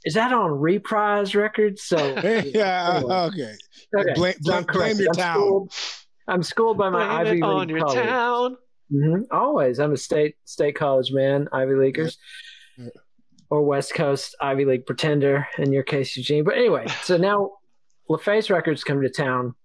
"Is 0.05 0.13
that 0.15 0.31
on 0.33 0.51
Reprise 0.51 1.35
Records?" 1.35 1.83
So 1.83 1.97
yeah. 2.23 2.95
Anyway. 2.97 3.13
Okay. 3.13 3.53
okay, 3.95 4.13
Blame- 4.15 4.35
so 4.41 4.51
blame- 4.53 4.65
blame 4.65 4.97
your 4.97 5.09
I'm 5.09 5.15
town. 5.15 5.35
Schooled, 5.35 5.73
I'm 6.27 6.43
schooled 6.43 6.77
by 6.77 6.89
my 6.89 7.05
Blame 7.05 7.27
Ivy 7.27 7.37
it 7.39 7.43
on 7.43 7.59
League 7.59 7.69
your 7.69 7.79
colleagues. 7.85 8.01
town. 8.07 8.57
hmm 8.91 9.21
Always, 9.31 9.79
I'm 9.79 9.91
a 9.93 9.97
state 9.97 10.35
state 10.45 10.75
college 10.75 11.11
man, 11.11 11.47
Ivy 11.51 11.75
Leaguers, 11.75 12.17
Yeah. 12.77 12.87
Or 13.49 13.63
West 13.63 13.93
Coast 13.93 14.35
Ivy 14.41 14.65
League 14.65 14.85
pretender. 14.85 15.47
In 15.57 15.71
your 15.71 15.83
case, 15.83 16.17
Eugene. 16.17 16.43
But 16.43 16.55
anyway, 16.57 16.87
so 17.03 17.17
now 17.17 17.51
LaFace 18.09 18.49
Records 18.49 18.83
come 18.83 19.01
to 19.01 19.09
town. 19.09 19.55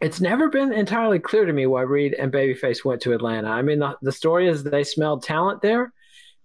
It's 0.00 0.20
never 0.20 0.48
been 0.48 0.72
entirely 0.72 1.18
clear 1.18 1.46
to 1.46 1.52
me 1.52 1.66
why 1.66 1.82
Reid 1.82 2.14
and 2.14 2.32
Babyface 2.32 2.84
went 2.84 3.00
to 3.02 3.12
Atlanta. 3.12 3.48
I 3.48 3.62
mean, 3.62 3.78
the, 3.78 3.96
the 4.02 4.12
story 4.12 4.48
is 4.48 4.62
they 4.62 4.84
smelled 4.84 5.22
talent 5.22 5.62
there, 5.62 5.92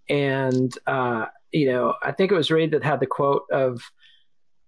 and 0.08 0.72
uh, 0.86 1.26
you 1.52 1.70
know, 1.70 1.94
I 2.02 2.12
think 2.12 2.32
it 2.32 2.36
was 2.36 2.50
Reid 2.50 2.70
that 2.72 2.84
had 2.84 3.00
the 3.00 3.06
quote 3.06 3.42
of, 3.52 3.82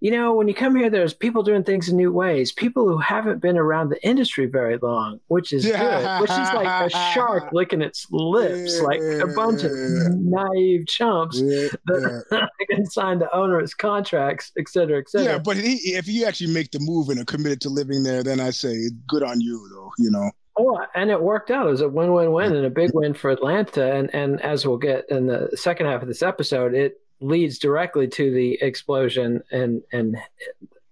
you 0.02 0.10
know, 0.10 0.34
when 0.34 0.48
you 0.48 0.54
come 0.54 0.74
here, 0.74 0.90
there's 0.90 1.14
people 1.14 1.44
doing 1.44 1.62
things 1.62 1.88
in 1.88 1.96
new 1.96 2.12
ways, 2.12 2.50
people 2.50 2.88
who 2.88 2.98
haven't 2.98 3.40
been 3.40 3.56
around 3.56 3.90
the 3.90 4.04
industry 4.04 4.46
very 4.46 4.76
long, 4.78 5.20
which 5.28 5.52
is 5.52 5.64
good. 5.64 6.20
Which 6.20 6.28
is 6.28 6.36
like 6.36 6.66
a 6.66 6.90
shark 6.90 7.50
licking 7.52 7.82
its 7.82 8.08
lips, 8.10 8.80
like 8.80 9.00
a 9.00 9.28
bunch 9.28 9.62
of 9.62 9.70
naive 9.72 10.88
chumps 10.88 11.38
Yeah, 11.40 11.68
that 11.86 12.24
yeah. 12.32 12.46
can 12.68 12.84
sign 12.86 13.20
the 13.20 13.32
onerous 13.32 13.74
contracts, 13.74 14.50
et 14.58 14.68
cetera, 14.68 14.98
et 14.98 15.08
cetera. 15.08 15.34
Yeah, 15.34 15.38
but 15.38 15.56
he, 15.56 15.74
if 15.94 16.08
you 16.08 16.24
actually 16.24 16.52
make 16.52 16.72
the 16.72 16.80
move 16.80 17.08
and 17.08 17.20
are 17.20 17.24
committed 17.24 17.60
to 17.60 17.68
living 17.68 18.02
there, 18.02 18.24
then 18.24 18.40
I 18.40 18.50
say 18.50 18.90
good 19.06 19.22
on 19.22 19.40
you, 19.40 19.68
though. 19.72 19.92
You 19.98 20.10
know. 20.10 20.32
Oh, 20.58 20.84
and 20.96 21.12
it 21.12 21.22
worked 21.22 21.52
out. 21.52 21.68
It 21.68 21.70
was 21.70 21.80
a 21.80 21.88
win-win-win 21.88 22.52
and 22.56 22.66
a 22.66 22.70
big 22.70 22.90
win 22.94 23.14
for 23.14 23.30
Atlanta. 23.30 23.94
And 23.94 24.12
and 24.12 24.40
as 24.42 24.66
we'll 24.66 24.78
get 24.78 25.08
in 25.10 25.28
the 25.28 25.50
second 25.54 25.86
half 25.86 26.02
of 26.02 26.08
this 26.08 26.24
episode, 26.24 26.74
it 26.74 26.98
leads 27.22 27.58
directly 27.58 28.08
to 28.08 28.32
the 28.32 28.58
explosion 28.60 29.42
in 29.50 29.82
in 29.92 30.16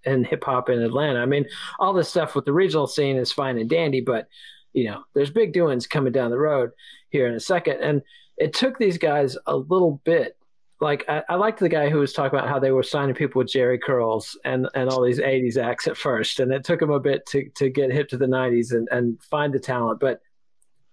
in 0.04 0.24
hip 0.24 0.44
hop 0.44 0.68
in 0.68 0.82
Atlanta. 0.82 1.20
I 1.20 1.26
mean, 1.26 1.46
all 1.78 1.92
this 1.92 2.08
stuff 2.08 2.34
with 2.34 2.44
the 2.44 2.52
regional 2.52 2.86
scene 2.86 3.16
is 3.16 3.32
fine 3.32 3.58
and 3.58 3.68
dandy, 3.68 4.00
but 4.00 4.28
you 4.72 4.84
know, 4.84 5.02
there's 5.14 5.30
big 5.30 5.52
doings 5.52 5.86
coming 5.86 6.12
down 6.12 6.30
the 6.30 6.38
road 6.38 6.70
here 7.10 7.26
in 7.26 7.34
a 7.34 7.40
second. 7.40 7.80
And 7.80 8.02
it 8.36 8.54
took 8.54 8.78
these 8.78 8.98
guys 8.98 9.36
a 9.46 9.56
little 9.56 10.00
bit. 10.04 10.36
Like 10.80 11.04
I, 11.08 11.22
I 11.28 11.34
liked 11.34 11.58
the 11.58 11.68
guy 11.68 11.90
who 11.90 11.98
was 11.98 12.12
talking 12.12 12.38
about 12.38 12.48
how 12.48 12.58
they 12.58 12.70
were 12.70 12.82
signing 12.82 13.14
people 13.14 13.40
with 13.40 13.50
Jerry 13.50 13.78
curls 13.78 14.38
and, 14.44 14.66
and 14.74 14.88
all 14.88 15.02
these 15.02 15.20
'80s 15.20 15.58
acts 15.58 15.86
at 15.86 15.96
first, 15.96 16.40
and 16.40 16.50
it 16.52 16.64
took 16.64 16.80
them 16.80 16.90
a 16.90 17.00
bit 17.00 17.26
to, 17.26 17.50
to 17.56 17.68
get 17.68 17.92
hip 17.92 18.08
to 18.08 18.16
the 18.16 18.26
'90s 18.26 18.72
and, 18.72 18.88
and 18.90 19.22
find 19.22 19.52
the 19.52 19.58
talent. 19.58 20.00
But 20.00 20.22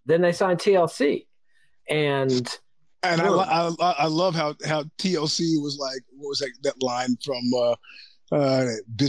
then 0.05 0.21
they 0.21 0.33
signed 0.33 0.59
TLC, 0.59 1.27
and 1.89 2.59
And 3.03 3.21
I, 3.21 3.25
Sure. 3.25 3.35
lo- 3.37 3.75
I, 3.79 3.91
I 3.99 4.07
love 4.07 4.35
how, 4.35 4.55
how 4.65 4.83
TLC 4.97 5.61
was 5.61 5.77
like, 5.79 6.01
what 6.17 6.29
was 6.29 6.39
that, 6.39 6.51
that 6.63 6.81
line 6.81 7.15
from 7.23 7.41
uh, 7.55 7.75
uh, 8.31 8.65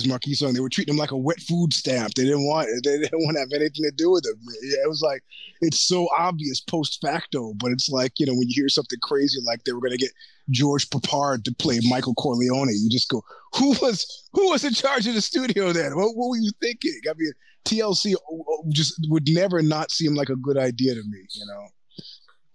Markie 0.07 0.35
song? 0.35 0.53
They 0.53 0.61
were 0.61 0.68
treating 0.68 0.94
him 0.94 0.98
like 0.98 1.11
a 1.11 1.16
wet 1.16 1.40
food 1.40 1.72
stamp. 1.72 2.14
They 2.14 2.24
didn't 2.24 2.46
want 2.46 2.68
they 2.85 2.98
didn't 2.98 3.11
want 3.24 3.37
to 3.37 3.40
have 3.40 3.53
anything 3.53 3.85
to 3.85 3.90
do 3.96 4.11
with 4.11 4.24
him. 4.27 4.38
Yeah, 4.62 4.85
it 4.85 4.88
was 4.88 5.03
like 5.03 5.22
it's 5.62 5.81
so 5.81 6.09
obvious 6.16 6.61
post 6.61 7.01
facto, 7.01 7.55
but 7.57 7.72
it's 7.72 7.88
like 7.88 8.12
you 8.18 8.27
know 8.27 8.35
when 8.35 8.48
you 8.48 8.55
hear 8.62 8.68
something 8.68 8.98
crazy 9.03 9.38
like 9.44 9.64
they 9.64 9.72
were 9.72 9.81
going 9.81 9.92
to 9.92 9.98
get 9.98 10.12
George 10.51 10.88
Peppard 10.90 11.44
to 11.44 11.55
play 11.55 11.81
Michael 11.88 12.14
Corleone, 12.14 12.68
you 12.70 12.88
just 12.90 13.09
go, 13.09 13.22
who 13.55 13.70
was 13.83 14.29
who 14.33 14.51
was 14.51 14.64
in 14.64 14.74
charge 14.74 15.07
of 15.07 15.14
the 15.14 15.20
studio 15.22 15.72
then? 15.72 15.96
What, 15.96 16.14
what 16.14 16.29
were 16.29 16.37
you 16.37 16.53
thinking? 16.61 17.01
I 17.11 17.14
mean, 17.16 17.33
TLC 17.64 18.14
just 18.68 18.94
would 19.09 19.27
never 19.29 19.62
not 19.62 19.90
seem 19.90 20.14
like 20.14 20.29
a 20.29 20.37
good 20.37 20.59
idea 20.59 20.94
to 20.94 21.03
me. 21.03 21.27
You 21.33 21.46
know. 21.46 21.66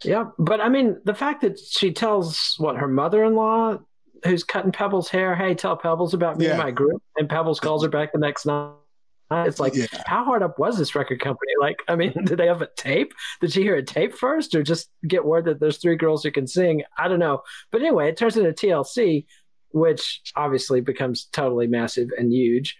Yeah, 0.05 0.25
but 0.37 0.61
I 0.61 0.69
mean, 0.69 0.99
the 1.05 1.13
fact 1.13 1.41
that 1.41 1.59
she 1.59 1.91
tells 1.91 2.55
what 2.57 2.77
her 2.77 2.87
mother-in-law, 2.87 3.79
who's 4.25 4.43
cutting 4.43 4.71
Pebbles' 4.71 5.09
hair, 5.09 5.35
"Hey, 5.35 5.55
tell 5.55 5.75
Pebbles 5.75 6.13
about 6.13 6.37
me 6.37 6.47
and 6.47 6.57
my 6.57 6.71
group," 6.71 7.01
and 7.17 7.29
Pebbles 7.29 7.59
calls 7.59 7.83
her 7.83 7.89
back 7.89 8.11
the 8.13 8.19
next 8.19 8.45
night. 8.45 8.73
It's 9.31 9.59
like, 9.59 9.73
Yeah. 9.75 9.87
how 10.05 10.23
hard 10.23 10.43
up 10.43 10.59
was 10.59 10.77
this 10.77 10.95
record 10.95 11.19
company? 11.19 11.51
Like, 11.59 11.81
I 11.87 11.95
mean, 11.95 12.09
mm-hmm. 12.09 12.25
did 12.25 12.37
they 12.37 12.47
have 12.47 12.61
a 12.61 12.67
tape? 12.75 13.13
Did 13.39 13.53
she 13.53 13.61
hear 13.61 13.75
a 13.75 13.83
tape 13.83 14.13
first, 14.13 14.53
or 14.53 14.63
just 14.63 14.89
get 15.07 15.23
word 15.23 15.45
that 15.45 15.61
there's 15.61 15.77
three 15.77 15.95
girls 15.95 16.23
who 16.23 16.31
can 16.31 16.45
sing? 16.45 16.83
I 16.97 17.07
don't 17.07 17.19
know. 17.19 17.41
But 17.71 17.81
anyway, 17.81 18.09
it 18.09 18.17
turns 18.17 18.35
into 18.35 18.51
TLC, 18.51 19.25
which 19.69 20.21
obviously 20.35 20.81
becomes 20.81 21.25
totally 21.31 21.67
massive 21.67 22.09
and 22.17 22.33
huge. 22.33 22.77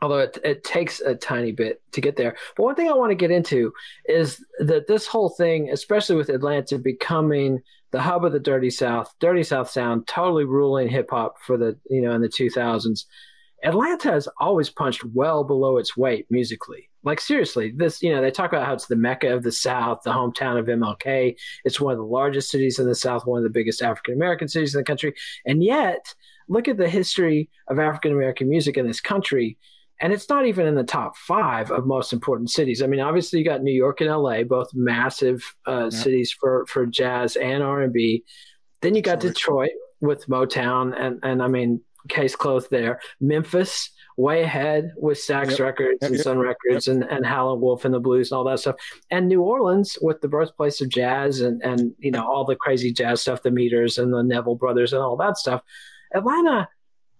Although 0.00 0.18
it, 0.18 0.38
it 0.44 0.64
takes 0.64 1.00
a 1.00 1.14
tiny 1.14 1.52
bit 1.52 1.82
to 1.92 2.00
get 2.00 2.16
there. 2.16 2.36
But 2.56 2.62
one 2.62 2.74
thing 2.74 2.88
I 2.88 2.94
want 2.94 3.10
to 3.10 3.16
get 3.16 3.30
into 3.30 3.72
is 4.06 4.44
that 4.60 4.86
this 4.86 5.06
whole 5.06 5.30
thing, 5.30 5.70
especially 5.70 6.16
with 6.16 6.28
Atlanta 6.28 6.78
becoming 6.78 7.60
the 7.90 8.00
hub 8.00 8.24
of 8.24 8.32
the 8.32 8.40
Dirty 8.40 8.70
South, 8.70 9.12
Dirty 9.18 9.42
South 9.42 9.70
sound, 9.70 10.06
totally 10.06 10.44
ruling 10.44 10.88
hip 10.88 11.08
hop 11.10 11.36
for 11.44 11.56
the 11.56 11.76
you 11.90 12.00
know 12.00 12.12
in 12.12 12.20
the 12.20 12.28
2000s. 12.28 13.04
Atlanta 13.64 14.12
has 14.12 14.28
always 14.38 14.70
punched 14.70 15.04
well 15.04 15.42
below 15.42 15.78
its 15.78 15.96
weight 15.96 16.26
musically. 16.30 16.88
Like 17.02 17.20
seriously, 17.20 17.72
this 17.76 18.02
you 18.02 18.12
know 18.12 18.20
they 18.20 18.30
talk 18.30 18.52
about 18.52 18.66
how 18.66 18.74
it's 18.74 18.86
the 18.86 18.96
mecca 18.96 19.34
of 19.34 19.42
the 19.42 19.50
South, 19.50 20.02
the 20.04 20.12
hometown 20.12 20.58
of 20.58 20.66
MLK. 20.66 21.34
It's 21.64 21.80
one 21.80 21.92
of 21.92 21.98
the 21.98 22.04
largest 22.04 22.50
cities 22.50 22.78
in 22.78 22.86
the 22.86 22.94
South, 22.94 23.26
one 23.26 23.38
of 23.38 23.44
the 23.44 23.50
biggest 23.50 23.82
African 23.82 24.14
American 24.14 24.46
cities 24.46 24.74
in 24.74 24.80
the 24.80 24.84
country, 24.84 25.14
and 25.44 25.62
yet 25.62 26.14
look 26.48 26.68
at 26.68 26.76
the 26.76 26.88
history 26.88 27.50
of 27.68 27.78
African 27.78 28.12
American 28.12 28.48
music 28.48 28.76
in 28.76 28.86
this 28.86 29.00
country 29.00 29.58
and 30.00 30.12
it's 30.12 30.28
not 30.28 30.46
even 30.46 30.66
in 30.66 30.74
the 30.74 30.84
top 30.84 31.16
five 31.16 31.70
of 31.70 31.86
most 31.86 32.12
important 32.12 32.50
cities. 32.50 32.82
I 32.82 32.86
mean, 32.86 33.00
obviously 33.00 33.38
you 33.38 33.44
got 33.44 33.62
New 33.62 33.72
York 33.72 34.00
and 34.00 34.10
LA, 34.10 34.42
both 34.44 34.70
massive 34.74 35.42
uh, 35.66 35.88
yeah. 35.90 35.98
cities 35.98 36.32
for 36.32 36.66
for 36.66 36.86
jazz 36.86 37.36
and 37.36 37.62
R 37.62 37.82
and 37.82 37.92
B. 37.92 38.24
Then 38.80 38.94
you 38.94 39.02
got. 39.02 39.20
Detroit 39.20 39.70
with 40.00 40.26
Motown, 40.28 40.94
and 40.98 41.18
and 41.22 41.42
I 41.42 41.48
mean, 41.48 41.80
case 42.08 42.36
closed 42.36 42.70
there. 42.70 43.00
Memphis, 43.20 43.90
way 44.16 44.42
ahead 44.42 44.92
with 44.96 45.18
Stax 45.18 45.50
yep. 45.50 45.60
Records 45.60 45.98
yep, 46.00 46.10
and 46.10 46.14
yep. 46.16 46.24
Sun 46.24 46.38
Records 46.38 46.88
and 46.88 47.04
and 47.04 47.26
Howlin' 47.26 47.60
Wolf 47.60 47.84
and 47.84 47.94
the 47.94 48.00
Blues 48.00 48.30
and 48.30 48.38
all 48.38 48.44
that 48.44 48.60
stuff. 48.60 48.76
And 49.10 49.28
New 49.28 49.42
Orleans 49.42 49.98
with 50.00 50.20
the 50.20 50.28
birthplace 50.28 50.80
of 50.80 50.88
jazz 50.88 51.40
and 51.40 51.62
and 51.62 51.94
you 51.98 52.10
know 52.10 52.26
all 52.26 52.44
the 52.44 52.56
crazy 52.56 52.92
jazz 52.92 53.22
stuff, 53.22 53.42
the 53.42 53.50
Meters 53.50 53.98
and 53.98 54.12
the 54.12 54.22
Neville 54.22 54.56
Brothers 54.56 54.92
and 54.92 55.02
all 55.02 55.16
that 55.16 55.38
stuff. 55.38 55.62
Atlanta 56.14 56.68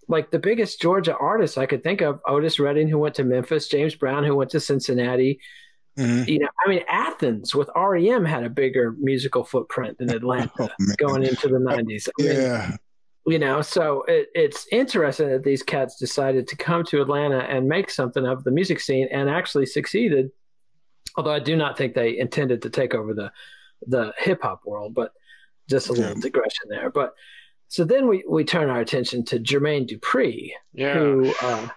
like 0.09 0.31
the 0.31 0.39
biggest 0.39 0.81
Georgia 0.81 1.17
artists 1.17 1.59
I 1.59 1.67
could 1.67 1.85
think 1.85 2.01
of, 2.01 2.21
Otis 2.27 2.59
Redding, 2.59 2.89
who 2.89 2.99
went 2.99 3.15
to 3.17 3.25
Memphis, 3.25 3.69
James 3.69 3.95
Brown, 3.95 4.25
who 4.25 4.35
went 4.35 4.51
to 4.51 4.61
Cincinnati. 4.61 5.41
Mm-hmm. 5.99 6.29
You 6.29 6.39
know, 6.41 6.49
I 6.65 6.69
mean, 6.71 6.83
Athens 6.89 7.55
with 7.55 7.69
REM 7.77 8.25
had 8.25 8.45
a 8.45 8.51
bigger 8.51 8.95
musical 8.99 9.45
footprint 9.45 9.99
than 9.99 10.11
Atlanta 10.11 10.51
oh, 10.61 10.69
going 10.97 11.25
into 11.25 11.49
the 11.49 11.59
90s. 11.59 12.09
I 12.09 12.23
yeah. 12.23 12.67
Mean, 12.69 12.79
you 13.27 13.39
know, 13.39 13.61
so 13.61 14.05
it, 14.09 14.29
it's 14.35 14.67
interesting 14.73 15.29
that 15.29 15.45
these 15.45 15.63
cats 15.63 15.99
decided 15.99 16.49
to 16.49 16.57
come 16.57 16.85
to 16.85 17.03
Atlanta 17.03 17.41
and 17.41 17.69
make 17.69 17.91
something 17.91 18.25
of 18.25 18.43
the 18.45 18.51
music 18.51 18.81
scene 18.81 19.09
and 19.11 19.29
actually 19.29 19.67
succeeded. 19.67 20.31
Although 21.17 21.33
I 21.33 21.41
do 21.41 21.57
not 21.57 21.77
think 21.77 21.95
they 21.95 22.19
intended 22.19 22.63
to 22.63 22.71
take 22.71 22.95
over 22.95 23.13
the 23.13 23.31
the 23.87 24.13
hip 24.19 24.43
hop 24.43 24.63
world, 24.65 24.95
but 24.95 25.13
just 25.69 25.89
a 25.89 25.93
little 25.93 26.15
yeah. 26.15 26.21
digression 26.21 26.69
there. 26.71 26.91
But 26.91 27.13
so 27.69 27.85
then 27.85 28.09
we, 28.09 28.25
we 28.29 28.45
turn 28.45 28.71
our 28.71 28.81
attention 28.81 29.25
to 29.27 29.39
Jermaine 29.39 29.89
Dupri, 29.89 30.51
yeah. 30.73 30.95
who 30.95 31.33
uh, 31.43 31.69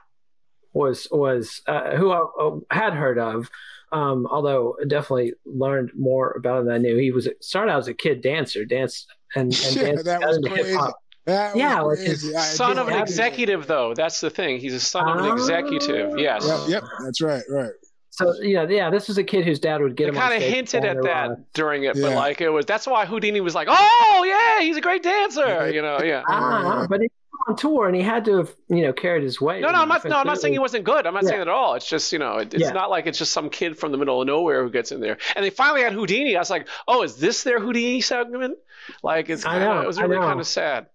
was 0.74 1.08
was 1.12 1.62
uh, 1.68 1.96
who 1.96 2.12
I 2.12 2.20
uh, 2.40 2.60
had 2.72 2.94
heard 2.94 3.20
of, 3.20 3.50
um, 3.92 4.26
although 4.28 4.78
definitely 4.88 5.34
learned 5.46 5.92
more 5.96 6.32
about 6.32 6.62
him 6.62 6.68
than 6.68 6.76
I 6.76 6.78
knew. 6.78 6.98
He 6.98 7.12
was 7.12 7.28
started 7.42 7.72
out 7.72 7.80
as 7.80 7.88
a 7.90 7.94
kid 7.94 8.22
dancer, 8.22 8.64
danced 8.64 9.08
and, 9.36 9.54
and 9.54 9.54
yeah, 9.76 9.84
danced 9.84 10.06
that 10.06 10.22
was 10.22 10.40
crazy. 10.40 10.78
That 11.26 11.56
yeah, 11.56 11.82
like 11.82 12.00
his 12.00 12.34
son 12.56 12.80
of 12.80 12.88
an 12.88 13.00
executive, 13.00 13.68
though. 13.68 13.94
That's 13.94 14.22
the 14.22 14.30
thing. 14.30 14.60
He's 14.60 14.74
a 14.74 14.80
son 14.80 15.20
of 15.20 15.26
an 15.26 15.32
executive. 15.34 16.18
Yes. 16.18 16.48
Yep, 16.48 16.60
yep, 16.68 16.84
that's 17.04 17.22
right. 17.22 17.44
Right. 17.50 17.72
So 18.12 18.34
yeah, 18.41 18.67
yeah, 18.67 18.89
this 18.89 19.08
was 19.08 19.17
a 19.17 19.24
kid 19.24 19.45
whose 19.45 19.60
dad 19.60 19.82
would 19.82 19.95
get 19.95 20.06
they 20.06 20.10
him. 20.10 20.15
Kind 20.15 20.36
of 20.36 20.41
hinted 20.41 20.86
at 20.86 21.02
that 21.04 21.54
during 21.54 21.84
it, 21.84 21.95
yeah. 21.95 22.10
but 22.10 22.15
like 22.15 22.41
it 22.41 22.50
was 22.50 22.65
that's 22.65 22.86
why 22.86 23.06
Whodini 23.06 23.41
was 23.41 23.56
like, 23.56 23.67
"Oh 23.71 24.24
yeah, 24.28 24.65
he's 24.65 24.76
a 24.76 24.82
great 24.82 25.02
dancer," 25.02 25.71
you 25.71 25.82
know, 25.82 26.02
yeah. 26.02 26.24
Ah, 26.28 26.86
but 26.89 27.02
he 27.02 27.08
on 27.47 27.56
tour 27.56 27.88
and 27.88 27.95
he 27.95 28.02
had 28.02 28.26
to 28.26 28.38
have 28.38 28.52
you 28.69 28.82
know 28.82 28.93
carried 28.93 29.24
his 29.24 29.39
weight. 29.39 29.62
No, 29.62 29.71
no, 29.71 29.82
I'm 29.82 29.88
not. 29.88 30.04
No, 30.06 30.17
I'm 30.17 30.28
not 30.28 30.39
saying 30.39 30.54
he 30.54 30.60
wasn't 30.60 30.84
good. 30.84 31.08
I'm 31.08 31.13
not 31.13 31.24
yeah. 31.24 31.30
saying 31.30 31.39
that 31.39 31.47
at 31.47 31.54
all. 31.54 31.76
It's 31.76 31.88
just 31.88 32.12
you 32.12 32.19
know, 32.19 32.38
it, 32.38 32.54
it's 32.54 32.63
yeah. 32.63 32.71
not 32.71 32.89
like 32.89 33.08
it's 33.08 33.17
just 33.17 33.32
some 33.32 33.50
kid 33.50 33.78
from 33.78 33.91
the 33.91 33.97
middle 33.97 34.21
of 34.21 34.28
nowhere 34.28 34.63
who 34.63 34.69
gets 34.69 34.91
in 34.91 35.02
there. 35.02 35.17
And 35.36 35.43
they 35.43 35.50
finally 35.50 35.82
had 35.82 35.93
Whodini. 35.93 36.36
I 36.36 36.39
was 36.39 36.50
like, 36.50 36.67
oh, 36.88 37.04
is 37.04 37.17
this 37.17 37.43
their 37.43 37.60
Whodini 37.60 38.04
segment? 38.04 38.58
Like 39.04 39.30
it's 39.30 39.43
kinda, 39.43 39.60
I 39.60 39.76
know, 39.76 39.82
it 39.82 39.88
was 39.88 40.00
really 40.00 40.17
kind 40.17 40.39
of 40.39 40.47
sad. 40.47 40.88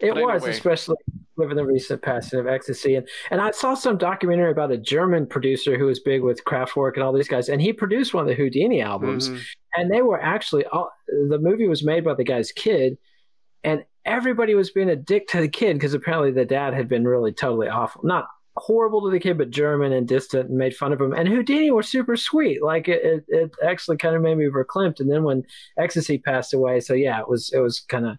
It 0.00 0.14
was, 0.14 0.46
especially 0.46 0.96
given 1.38 1.56
the 1.56 1.64
recent 1.64 2.02
passing 2.02 2.38
of 2.38 2.46
ecstasy. 2.46 2.96
And 2.96 3.08
and 3.30 3.40
I 3.40 3.50
saw 3.50 3.74
some 3.74 3.98
documentary 3.98 4.50
about 4.50 4.70
a 4.70 4.78
German 4.78 5.26
producer 5.26 5.78
who 5.78 5.86
was 5.86 6.00
big 6.00 6.22
with 6.22 6.44
Kraftwerk 6.44 6.94
and 6.94 7.02
all 7.02 7.12
these 7.12 7.28
guys, 7.28 7.48
and 7.48 7.60
he 7.60 7.72
produced 7.72 8.14
one 8.14 8.28
of 8.28 8.36
the 8.36 8.42
Whodini 8.42 8.82
albums. 8.84 9.28
Mm-hmm. 9.28 9.40
And 9.76 9.90
they 9.90 10.02
were 10.02 10.20
actually 10.20 10.64
all, 10.66 10.90
the 11.28 11.38
movie 11.38 11.68
was 11.68 11.84
made 11.84 12.04
by 12.04 12.14
the 12.14 12.24
guy's 12.24 12.50
kid, 12.50 12.98
and 13.62 13.84
everybody 14.04 14.54
was 14.54 14.70
being 14.70 14.90
a 14.90 14.96
dick 14.96 15.28
to 15.28 15.40
the 15.40 15.48
kid 15.48 15.74
because 15.74 15.94
apparently 15.94 16.32
the 16.32 16.44
dad 16.44 16.74
had 16.74 16.88
been 16.88 17.06
really 17.06 17.32
totally 17.32 17.68
awful, 17.68 18.02
not 18.04 18.26
horrible 18.56 19.02
to 19.02 19.10
the 19.10 19.20
kid, 19.20 19.38
but 19.38 19.50
German 19.50 19.92
and 19.92 20.08
distant, 20.08 20.48
and 20.48 20.58
made 20.58 20.74
fun 20.74 20.92
of 20.92 21.00
him. 21.00 21.12
And 21.12 21.28
Whodini 21.28 21.70
were 21.70 21.82
super 21.82 22.16
sweet. 22.16 22.62
Like 22.62 22.88
it, 22.88 23.04
it, 23.04 23.24
it 23.28 23.50
actually 23.64 23.96
kind 23.96 24.16
of 24.16 24.22
made 24.22 24.36
me 24.36 24.46
verklempt. 24.46 25.00
And 25.00 25.10
then 25.10 25.22
when 25.22 25.44
ecstasy 25.78 26.18
passed 26.18 26.52
away, 26.52 26.80
so 26.80 26.94
yeah, 26.94 27.20
it 27.20 27.28
was 27.28 27.50
it 27.52 27.60
was 27.60 27.80
kind 27.80 28.06
of 28.06 28.18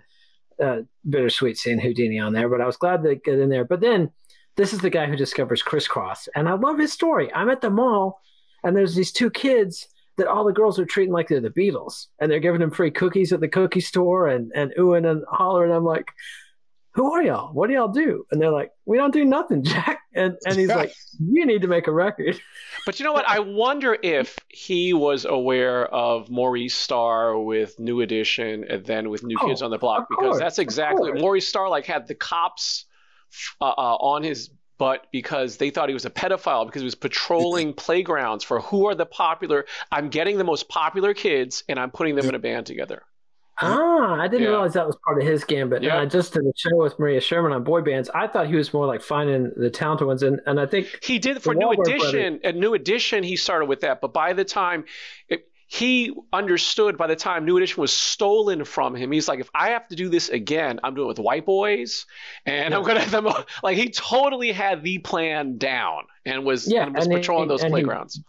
uh, 0.61 0.81
bittersweet 1.09 1.57
seeing 1.57 1.79
Whodini 1.79 2.23
on 2.23 2.33
there, 2.33 2.49
but 2.49 2.61
I 2.61 2.65
was 2.65 2.77
glad 2.77 3.03
to 3.03 3.15
get 3.15 3.39
in 3.39 3.49
there. 3.49 3.65
But 3.65 3.81
then 3.81 4.11
this 4.57 4.73
is 4.73 4.79
the 4.79 4.89
guy 4.89 5.07
who 5.07 5.15
discovers 5.15 5.63
Kris 5.63 5.87
Kross, 5.87 6.27
and 6.35 6.47
I 6.47 6.53
love 6.53 6.77
his 6.77 6.93
story. 6.93 7.33
I'm 7.33 7.49
at 7.49 7.61
the 7.61 7.69
mall, 7.69 8.21
and 8.63 8.75
there's 8.75 8.95
these 8.95 9.11
two 9.11 9.29
kids 9.29 9.87
that 10.17 10.27
all 10.27 10.43
the 10.43 10.53
girls 10.53 10.77
are 10.77 10.85
treating 10.85 11.13
like 11.13 11.27
they're 11.27 11.39
the 11.39 11.49
Beatles, 11.49 12.07
and 12.19 12.31
they're 12.31 12.39
giving 12.39 12.59
them 12.59 12.71
free 12.71 12.91
cookies 12.91 13.33
at 13.33 13.39
the 13.39 13.47
cookie 13.47 13.81
store 13.81 14.27
and 14.27 14.51
and 14.53 14.73
oohing 14.77 15.09
and 15.09 15.23
hollering. 15.29 15.71
I'm 15.71 15.85
like, 15.85 16.11
who 16.93 17.13
are 17.13 17.23
y'all? 17.23 17.53
What 17.53 17.67
do 17.67 17.73
y'all 17.73 17.87
do? 17.87 18.25
And 18.31 18.41
they're 18.41 18.51
like, 18.51 18.71
we 18.85 18.97
don't 18.97 19.13
do 19.13 19.25
nothing, 19.25 19.63
Jack. 19.63 20.00
And 20.13 20.37
and 20.45 20.57
he's 20.57 20.69
like, 20.69 20.93
you 21.19 21.45
need 21.45 21.61
to 21.61 21.67
make 21.67 21.87
a 21.87 21.91
record. 21.91 22.39
But 22.83 22.99
you 22.99 23.05
know 23.05 23.13
what? 23.13 23.29
I 23.29 23.37
wonder 23.37 23.95
if 24.01 24.39
he 24.47 24.91
was 24.93 25.25
aware 25.25 25.85
of 25.85 26.31
Maurice 26.31 26.73
Starr 26.73 27.37
with 27.39 27.79
New 27.79 28.01
Edition 28.01 28.65
and 28.67 28.83
then 28.83 29.11
with 29.11 29.23
New 29.23 29.37
oh, 29.39 29.47
Kids 29.47 29.61
on 29.61 29.69
the 29.69 29.77
Block 29.77 30.07
because 30.09 30.23
course, 30.23 30.39
that's 30.39 30.57
exactly 30.57 31.11
Maurice 31.11 31.47
Starr 31.47 31.69
like 31.69 31.85
had 31.85 32.07
the 32.07 32.15
cops 32.15 32.85
uh, 33.61 33.65
uh, 33.65 33.97
on 33.97 34.23
his 34.23 34.49
butt 34.79 35.05
because 35.11 35.57
they 35.57 35.69
thought 35.69 35.89
he 35.89 35.93
was 35.93 36.05
a 36.05 36.09
pedophile 36.09 36.65
because 36.65 36.81
he 36.81 36.85
was 36.85 36.95
patrolling 36.95 37.71
playgrounds 37.75 38.43
for 38.43 38.61
who 38.61 38.87
are 38.87 38.95
the 38.95 39.05
popular. 39.05 39.65
I'm 39.91 40.09
getting 40.09 40.39
the 40.39 40.43
most 40.43 40.67
popular 40.67 41.13
kids 41.13 41.63
and 41.69 41.77
I'm 41.77 41.91
putting 41.91 42.15
them 42.15 42.27
in 42.27 42.33
a 42.33 42.39
band 42.39 42.65
together. 42.65 43.03
Ah, 43.61 44.19
I 44.19 44.27
didn't 44.27 44.43
yeah. 44.43 44.49
realize 44.49 44.73
that 44.73 44.87
was 44.87 44.97
part 45.05 45.21
of 45.21 45.27
his 45.27 45.43
gambit. 45.43 45.83
Yeah. 45.83 45.93
And 45.93 45.99
I 46.01 46.05
just 46.05 46.33
did 46.33 46.43
a 46.43 46.51
show 46.55 46.75
with 46.77 46.97
Maria 46.99 47.21
Sherman 47.21 47.51
on 47.51 47.63
boy 47.63 47.81
bands. 47.81 48.09
I 48.13 48.27
thought 48.27 48.47
he 48.47 48.55
was 48.55 48.73
more 48.73 48.85
like 48.85 49.01
finding 49.01 49.51
the 49.55 49.69
talented 49.69 50.07
ones, 50.07 50.23
and 50.23 50.41
and 50.45 50.59
I 50.59 50.65
think 50.65 50.99
he 51.03 51.19
did 51.19 51.41
for 51.41 51.53
New 51.53 51.71
Edition. 51.71 52.39
A 52.43 52.51
New 52.51 52.73
Edition, 52.73 53.23
he 53.23 53.35
started 53.35 53.65
with 53.65 53.81
that, 53.81 54.01
but 54.01 54.13
by 54.13 54.33
the 54.33 54.45
time 54.45 54.85
it, 55.29 55.47
he 55.67 56.13
understood, 56.33 56.97
by 56.97 57.07
the 57.07 57.15
time 57.15 57.45
New 57.45 57.55
Edition 57.55 57.79
was 57.79 57.93
stolen 57.93 58.65
from 58.65 58.93
him, 58.93 59.09
he's 59.09 59.29
like, 59.29 59.39
if 59.39 59.49
I 59.55 59.69
have 59.69 59.87
to 59.87 59.95
do 59.95 60.09
this 60.09 60.27
again, 60.27 60.81
I'm 60.83 60.95
doing 60.95 61.05
it 61.05 61.07
with 61.07 61.19
white 61.19 61.45
boys, 61.45 62.05
and 62.45 62.71
yeah. 62.71 62.77
I'm 62.77 62.83
gonna 62.83 62.99
have 62.99 63.11
them 63.11 63.27
like 63.63 63.77
he 63.77 63.89
totally 63.89 64.51
had 64.51 64.83
the 64.83 64.97
plan 64.97 65.57
down 65.57 66.03
and 66.25 66.45
was 66.45 66.69
yeah, 66.69 66.85
and 66.85 66.95
was 66.95 67.05
and 67.05 67.15
patrolling 67.15 67.49
he, 67.49 67.49
those 67.49 67.63
playgrounds. 67.63 68.15
He, 68.15 68.23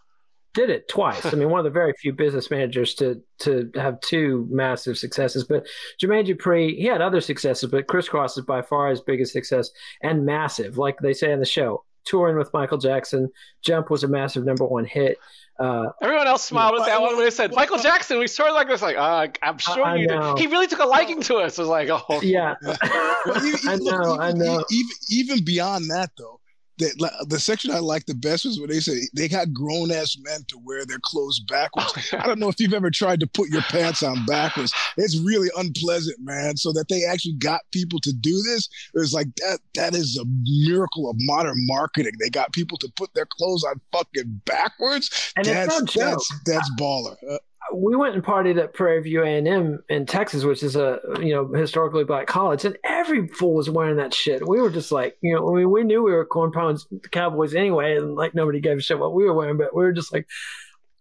did 0.53 0.69
it 0.69 0.87
twice. 0.87 1.25
I 1.25 1.31
mean, 1.35 1.49
one 1.49 1.59
of 1.59 1.65
the 1.65 1.69
very 1.69 1.93
few 1.93 2.13
business 2.13 2.49
managers 2.49 2.93
to 2.95 3.21
to 3.39 3.71
have 3.75 3.99
two 4.01 4.47
massive 4.49 4.97
successes. 4.97 5.43
But 5.43 5.67
Jermaine 6.01 6.27
Dupri, 6.27 6.75
he 6.77 6.85
had 6.85 7.01
other 7.01 7.21
successes, 7.21 7.69
but 7.69 7.87
Kris 7.87 8.07
Kross 8.07 8.37
is 8.37 8.45
by 8.45 8.61
far 8.61 8.89
his 8.89 9.01
biggest 9.01 9.33
success 9.33 9.69
and 10.01 10.25
massive. 10.25 10.77
Like 10.77 10.99
they 10.99 11.13
say 11.13 11.31
in 11.31 11.39
the 11.39 11.45
show, 11.45 11.83
touring 12.05 12.37
with 12.37 12.51
Michael 12.53 12.77
Jackson, 12.77 13.29
Jump 13.63 13.89
was 13.89 14.03
a 14.03 14.07
massive 14.07 14.45
number 14.45 14.65
one 14.65 14.85
hit. 14.85 15.17
Uh, 15.59 15.89
Everyone 16.01 16.25
else 16.25 16.43
smiled 16.43 16.79
at 16.79 16.87
that 16.87 16.99
one 16.99 17.15
when 17.15 17.25
they 17.25 17.31
said 17.31 17.53
Michael 17.53 17.77
Jackson. 17.77 18.17
We 18.17 18.27
sort 18.27 18.49
of 18.49 18.55
like 18.55 18.67
this, 18.67 18.81
like 18.81 18.97
uh, 18.97 19.27
I'm 19.43 19.59
sure 19.59 19.83
I, 19.83 19.95
you 19.97 20.07
did. 20.07 20.39
He 20.39 20.47
really 20.47 20.67
took 20.67 20.79
a 20.79 20.85
liking 20.85 21.21
to 21.23 21.37
us. 21.37 21.57
It 21.57 21.61
was 21.61 21.69
like, 21.69 21.89
oh, 21.91 22.21
yeah. 22.21 22.55
well, 22.63 22.77
even, 23.45 23.59
I 23.69 23.75
know, 23.75 24.13
even, 24.15 24.21
I 24.21 24.31
know. 24.31 24.65
Even 24.71 24.91
even 25.11 25.43
beyond 25.45 25.91
that, 25.91 26.09
though, 26.17 26.39
the, 26.77 27.25
the 27.29 27.39
section 27.39 27.71
I 27.71 27.79
liked 27.79 28.07
the 28.07 28.15
best 28.15 28.45
was 28.45 28.59
when 28.59 28.69
they 28.69 28.79
say 28.79 29.01
they 29.13 29.27
got 29.27 29.53
grown 29.53 29.91
ass 29.91 30.17
men 30.19 30.41
to 30.47 30.57
wear 30.63 30.85
their 30.85 30.99
clothes 30.99 31.39
backwards. 31.41 32.13
I 32.13 32.25
don't 32.25 32.39
know 32.39 32.49
if 32.49 32.59
you've 32.59 32.73
ever 32.73 32.89
tried 32.89 33.19
to 33.19 33.27
put 33.27 33.49
your 33.49 33.61
pants 33.63 34.01
on 34.01 34.25
backwards. 34.25 34.73
It's 34.97 35.19
really 35.19 35.49
unpleasant, 35.57 36.17
man. 36.21 36.57
So 36.57 36.71
that 36.73 36.87
they 36.89 37.05
actually 37.05 37.35
got 37.35 37.61
people 37.71 37.99
to 37.99 38.13
do 38.13 38.41
this, 38.43 38.67
it 38.93 38.99
was 38.99 39.13
like 39.13 39.27
that. 39.37 39.59
That 39.75 39.93
is 39.93 40.17
a 40.17 40.25
miracle 40.65 41.09
of 41.09 41.15
modern 41.19 41.57
marketing. 41.67 42.13
They 42.19 42.29
got 42.29 42.53
people 42.53 42.77
to 42.79 42.91
put 42.95 43.13
their 43.13 43.27
clothes 43.37 43.63
on 43.63 43.79
fucking 43.91 44.41
backwards. 44.45 45.33
And 45.35 45.45
that's, 45.45 45.81
it's 45.81 45.95
no 45.95 46.09
that's, 46.09 46.39
that's 46.45 46.71
baller. 46.79 47.15
Uh, 47.29 47.37
We 47.73 47.95
went 47.95 48.15
and 48.15 48.23
partied 48.23 48.61
at 48.61 48.73
Prairie 48.73 49.01
View 49.01 49.23
A 49.23 49.37
and 49.37 49.47
M 49.47 49.83
in 49.89 50.05
Texas, 50.05 50.43
which 50.43 50.63
is 50.63 50.75
a 50.75 50.99
you 51.19 51.33
know 51.33 51.47
historically 51.47 52.03
black 52.03 52.27
college, 52.27 52.65
and 52.65 52.77
every 52.83 53.27
fool 53.27 53.55
was 53.55 53.69
wearing 53.69 53.97
that 53.97 54.13
shit. 54.13 54.47
We 54.47 54.61
were 54.61 54.69
just 54.69 54.91
like, 54.91 55.17
you 55.21 55.35
know, 55.35 55.51
I 55.51 55.59
mean, 55.59 55.71
we 55.71 55.83
knew 55.83 56.03
we 56.03 56.11
were 56.11 56.25
corn 56.25 56.51
pounds 56.51 56.87
Cowboys 57.11 57.55
anyway, 57.55 57.97
and 57.97 58.15
like 58.15 58.35
nobody 58.35 58.59
gave 58.59 58.77
a 58.77 58.81
shit 58.81 58.99
what 58.99 59.13
we 59.13 59.23
were 59.25 59.33
wearing, 59.33 59.57
but 59.57 59.75
we 59.75 59.83
were 59.83 59.93
just 59.93 60.13
like, 60.13 60.27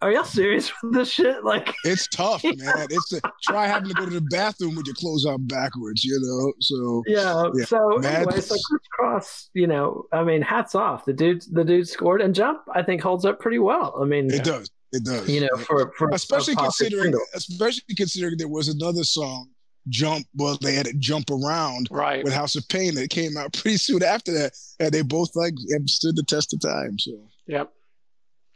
are 0.03 0.11
y'all 0.11 0.25
serious 0.25 0.71
with 0.83 0.95
this 0.95 1.11
shit? 1.11 1.45
Like, 1.45 1.75
it's 1.85 2.09
tough, 2.09 2.45
man. 2.45 2.87
It's 2.91 3.13
a, 3.13 3.21
try 3.43 3.67
having 3.67 3.89
to 3.89 3.95
go 3.95 4.05
to 4.05 4.11
the 4.11 4.21
bathroom 4.21 4.75
with 4.75 4.87
your 4.87 4.97
clothes 4.97 5.25
on 5.25 5.47
backwards, 5.47 6.05
you 6.05 6.19
know. 6.21 6.53
So 6.61 7.03
yeah. 7.07 7.49
yeah. 7.55 7.65
So 7.65 7.99
anyway, 7.99 8.41
so 8.41 8.57
Kross, 8.99 9.49
you 9.55 9.67
know, 9.67 10.07
I 10.13 10.25
mean, 10.25 10.43
hats 10.43 10.75
off. 10.75 11.05
The 11.05 11.13
dude, 11.13 11.45
the 11.51 11.65
dude 11.65 11.89
scored 11.89 12.21
and 12.21 12.35
jump. 12.35 12.63
I 12.75 12.83
think 12.83 13.01
holds 13.01 13.25
up 13.25 13.41
pretty 13.41 13.59
well. 13.59 13.99
I 14.01 14.05
mean, 14.05 14.31
it 14.33 14.45
does. 14.45 14.71
It 14.93 15.05
does. 15.05 15.29
You 15.29 15.43
know, 15.43 15.57
for, 15.57 15.93
for 15.97 16.11
especially 16.11 16.55
considering, 16.55 17.05
single. 17.05 17.23
especially 17.35 17.95
considering 17.97 18.37
there 18.37 18.49
was 18.49 18.69
another 18.69 19.05
song 19.05 19.49
jump 19.89 20.25
well 20.37 20.57
they 20.61 20.75
had 20.75 20.87
to 20.87 20.93
jump 20.95 21.29
around 21.29 21.89
right 21.91 22.23
with 22.23 22.33
house 22.33 22.55
of 22.55 22.63
pain 22.69 22.95
that 22.95 23.11
came 23.11 23.37
out 23.37 23.53
pretty 23.53 23.77
soon 23.89 24.01
after 24.01 24.33
that 24.33 24.53
and 24.79 24.93
they 24.93 25.03
both 25.03 25.35
like 25.35 25.55
have 25.73 25.83
stood 25.89 26.15
the 26.15 26.23
test 26.23 26.55
of 26.55 26.61
time 26.61 26.97
so 27.01 27.11
yep 27.49 27.73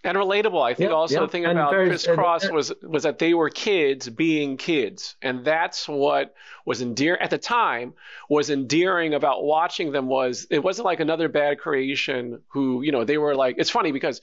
and 0.06 0.16
relatable. 0.16 0.62
I 0.62 0.72
think 0.72 0.90
yep, 0.90 0.96
also 0.96 1.14
yep. 1.14 1.22
the 1.22 1.28
thing 1.28 1.44
and 1.44 1.58
about 1.58 1.72
very, 1.72 1.88
Kris 1.88 2.06
Kross 2.06 2.50
was 2.52 2.72
was 2.82 3.02
that 3.02 3.18
they 3.18 3.34
were 3.34 3.50
kids 3.50 4.08
being 4.08 4.56
kids, 4.56 5.16
and 5.20 5.44
that's 5.44 5.88
what 5.88 6.34
was 6.64 6.80
endearing 6.80 7.20
at 7.20 7.30
the 7.30 7.38
time. 7.38 7.92
Was 8.28 8.48
endearing 8.48 9.14
about 9.14 9.42
watching 9.42 9.92
them 9.92 10.06
was 10.06 10.46
it 10.50 10.62
wasn't 10.62 10.86
like 10.86 11.00
another 11.00 11.28
bad 11.28 11.58
creation 11.58 12.40
who 12.48 12.82
you 12.82 12.92
know 12.92 13.04
they 13.04 13.18
were 13.18 13.34
like. 13.34 13.56
It's 13.58 13.70
funny 13.70 13.92
because 13.92 14.20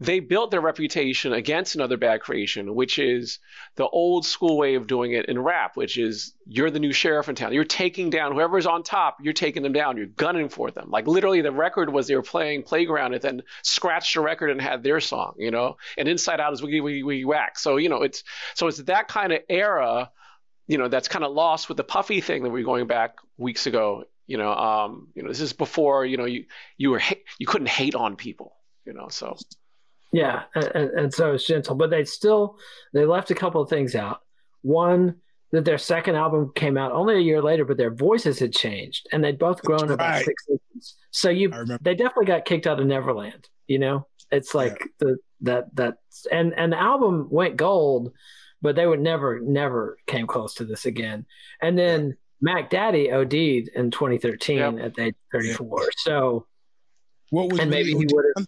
they 0.00 0.20
built 0.20 0.50
their 0.50 0.60
reputation 0.60 1.32
against 1.32 1.74
another 1.74 1.96
bad 1.96 2.20
creation, 2.20 2.74
which 2.74 2.98
is 2.98 3.38
the 3.76 3.86
old 3.86 4.26
school 4.26 4.56
way 4.56 4.74
of 4.74 4.86
doing 4.86 5.12
it 5.12 5.26
in 5.26 5.38
rap, 5.38 5.76
which 5.76 5.98
is 5.98 6.34
you're 6.46 6.70
the 6.70 6.80
new 6.80 6.92
sheriff 6.92 7.28
in 7.28 7.34
town. 7.34 7.52
You're 7.52 7.64
taking 7.64 8.10
down 8.10 8.32
whoever's 8.32 8.66
on 8.66 8.82
top, 8.82 9.18
you're 9.22 9.32
taking 9.32 9.62
them 9.62 9.72
down. 9.72 9.96
You're 9.96 10.06
gunning 10.06 10.48
for 10.48 10.70
them. 10.70 10.90
Like 10.90 11.06
literally, 11.06 11.40
the 11.40 11.52
record 11.52 11.92
was 11.92 12.06
they 12.06 12.16
were 12.16 12.22
playing 12.22 12.62
Playground 12.62 13.14
and 13.14 13.22
then 13.22 13.42
scratched 13.62 14.14
the 14.14 14.20
record 14.20 14.50
and 14.50 14.60
had 14.60 14.82
their 14.82 15.00
song, 15.00 15.34
you 15.38 15.50
know? 15.50 15.76
And 15.96 16.08
Inside 16.08 16.40
Out 16.40 16.52
is 16.52 16.62
Wiggy 16.62 16.80
Wiggy 16.80 17.02
Wiggy 17.02 17.24
Whack. 17.24 17.58
So, 17.58 17.76
you 17.76 17.88
know, 17.88 18.02
it's 18.02 18.24
so 18.54 18.66
it's 18.66 18.78
that 18.82 19.08
kind 19.08 19.32
of 19.32 19.40
era, 19.48 20.10
you 20.66 20.78
know, 20.78 20.88
that's 20.88 21.08
kind 21.08 21.24
of 21.24 21.32
lost 21.32 21.68
with 21.68 21.76
the 21.76 21.84
Puffy 21.84 22.20
thing 22.20 22.42
that 22.42 22.50
we 22.50 22.60
were 22.60 22.66
going 22.66 22.86
back 22.86 23.16
weeks 23.36 23.66
ago. 23.66 24.04
You 24.26 24.38
know, 24.38 24.52
um, 24.52 25.08
you 25.14 25.22
know, 25.22 25.28
this 25.28 25.40
is 25.40 25.52
before, 25.52 26.04
you 26.04 26.16
know, 26.16 26.24
you 26.24 26.46
you 26.76 26.90
were 26.90 27.02
you 27.38 27.46
couldn't 27.46 27.68
hate 27.68 27.94
on 27.94 28.16
people, 28.16 28.56
you 28.84 28.92
know, 28.92 29.08
so 29.08 29.36
yeah, 30.16 30.44
and, 30.54 30.90
and 30.92 31.14
so 31.14 31.34
it's 31.34 31.46
gentle, 31.46 31.74
but 31.74 31.90
they 31.90 32.02
still 32.06 32.56
they 32.94 33.04
left 33.04 33.30
a 33.30 33.34
couple 33.34 33.60
of 33.60 33.68
things 33.68 33.94
out. 33.94 34.22
One 34.62 35.16
that 35.52 35.66
their 35.66 35.76
second 35.76 36.14
album 36.14 36.52
came 36.54 36.78
out 36.78 36.92
only 36.92 37.16
a 37.16 37.20
year 37.20 37.42
later, 37.42 37.66
but 37.66 37.76
their 37.76 37.92
voices 37.92 38.38
had 38.38 38.54
changed 38.54 39.06
and 39.12 39.22
they'd 39.22 39.38
both 39.38 39.60
grown 39.60 39.90
about 39.90 40.24
six 40.24 40.44
inches. 40.48 40.96
So 41.10 41.28
you 41.28 41.52
they 41.82 41.94
definitely 41.94 42.24
got 42.24 42.46
kicked 42.46 42.66
out 42.66 42.80
of 42.80 42.86
Neverland. 42.86 43.46
You 43.66 43.78
know, 43.78 44.06
it's 44.30 44.54
like 44.54 44.78
yeah. 44.80 44.86
the 45.00 45.16
that 45.42 45.76
that 45.76 45.98
and 46.32 46.54
and 46.56 46.72
the 46.72 46.80
album 46.80 47.28
went 47.30 47.56
gold, 47.56 48.10
but 48.62 48.74
they 48.74 48.86
would 48.86 49.00
never 49.00 49.38
never 49.40 49.98
came 50.06 50.26
close 50.26 50.54
to 50.54 50.64
this 50.64 50.86
again. 50.86 51.26
And 51.60 51.78
then 51.78 52.06
yeah. 52.06 52.14
Mac 52.40 52.70
Daddy 52.70 53.12
OD'd 53.12 53.34
in 53.34 53.90
2013 53.90 54.56
yep. 54.56 54.78
at 54.80 54.94
the 54.94 55.02
age 55.08 55.14
34. 55.30 55.78
Yeah. 55.78 55.86
So 55.98 56.46
what 57.28 57.52
was 57.52 57.60
and 57.60 57.70
maybe 57.70 57.90
he 57.90 58.06
would 58.10 58.24
have 58.38 58.46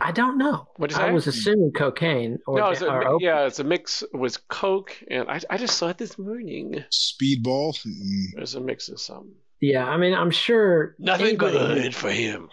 I 0.00 0.12
don't 0.12 0.38
know. 0.38 0.66
What 0.76 0.90
is 0.90 0.96
I 0.96 1.10
was 1.10 1.26
assuming 1.26 1.72
cocaine. 1.72 2.38
Or, 2.46 2.58
no, 2.58 2.70
it's 2.70 2.80
a, 2.80 3.16
yeah, 3.20 3.46
it's 3.46 3.58
a 3.58 3.64
mix. 3.64 4.02
It 4.02 4.16
was 4.16 4.38
coke, 4.38 4.96
and 5.10 5.28
I, 5.28 5.40
I 5.50 5.58
just 5.58 5.76
saw 5.76 5.88
it 5.88 5.98
this 5.98 6.18
morning. 6.18 6.82
Speedball. 6.90 7.78
Mm. 7.86 8.24
There's 8.34 8.54
a 8.54 8.60
mix 8.60 8.88
of 8.88 8.98
some. 8.98 9.32
Yeah, 9.60 9.86
I 9.86 9.98
mean, 9.98 10.14
I'm 10.14 10.30
sure 10.30 10.96
nothing 10.98 11.26
anybody, 11.26 11.82
good 11.82 11.94
for 11.94 12.10
him. 12.10 12.48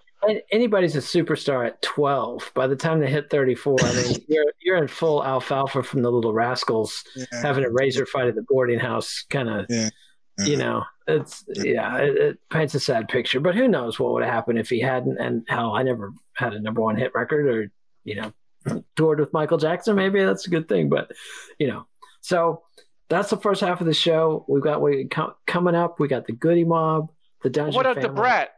Anybody's 0.51 0.95
a 0.95 0.99
superstar 0.99 1.65
at 1.65 1.81
12. 1.83 2.51
By 2.53 2.67
the 2.67 2.75
time 2.75 2.99
they 2.99 3.09
hit 3.09 3.29
34, 3.29 3.77
I 3.81 3.93
mean, 3.93 4.17
you're 4.27 4.51
you're 4.59 4.77
in 4.77 4.89
full 4.89 5.23
alfalfa 5.23 5.83
from 5.83 6.01
the 6.01 6.11
Little 6.11 6.33
Rascals, 6.33 7.03
yeah. 7.15 7.25
having 7.41 7.63
a 7.63 7.69
razor 7.69 8.05
fight 8.05 8.27
at 8.27 8.35
the 8.35 8.45
boarding 8.49 8.79
house, 8.79 9.23
kind 9.29 9.49
of. 9.49 9.67
Yeah. 9.69 9.89
You 10.39 10.45
mm-hmm. 10.45 10.59
know, 10.59 10.83
it's 11.07 11.43
yeah, 11.47 11.97
it, 11.97 12.17
it, 12.17 12.39
paints 12.49 12.75
a 12.75 12.79
sad 12.79 13.07
picture. 13.07 13.39
But 13.39 13.55
who 13.55 13.67
knows 13.67 13.99
what 13.99 14.13
would 14.13 14.23
have 14.23 14.33
happened 14.33 14.59
if 14.59 14.69
he 14.69 14.79
hadn't? 14.79 15.17
And 15.17 15.43
hell, 15.47 15.73
I 15.73 15.83
never 15.83 16.13
had 16.35 16.53
a 16.53 16.59
number 16.59 16.81
one 16.81 16.95
hit 16.95 17.13
record, 17.15 17.47
or 17.47 17.71
you 18.03 18.15
know, 18.15 18.33
mm. 18.67 18.83
toured 18.95 19.19
with 19.19 19.33
Michael 19.33 19.57
Jackson. 19.57 19.95
Maybe 19.95 20.23
that's 20.23 20.45
a 20.45 20.51
good 20.51 20.69
thing. 20.69 20.89
But 20.89 21.11
you 21.57 21.67
know, 21.67 21.87
so 22.21 22.63
that's 23.09 23.29
the 23.29 23.37
first 23.37 23.61
half 23.61 23.81
of 23.81 23.87
the 23.87 23.93
show. 23.93 24.45
We've 24.47 24.63
got 24.63 24.81
we 24.81 25.09
coming 25.47 25.75
up. 25.75 25.99
We 25.99 26.07
got 26.07 26.27
the 26.27 26.33
Goodie 26.33 26.65
Mob, 26.65 27.11
the 27.41 27.49
Dungeon. 27.49 27.75
What 27.75 27.85
about 27.85 28.01
the 28.01 28.09
Brat? 28.09 28.49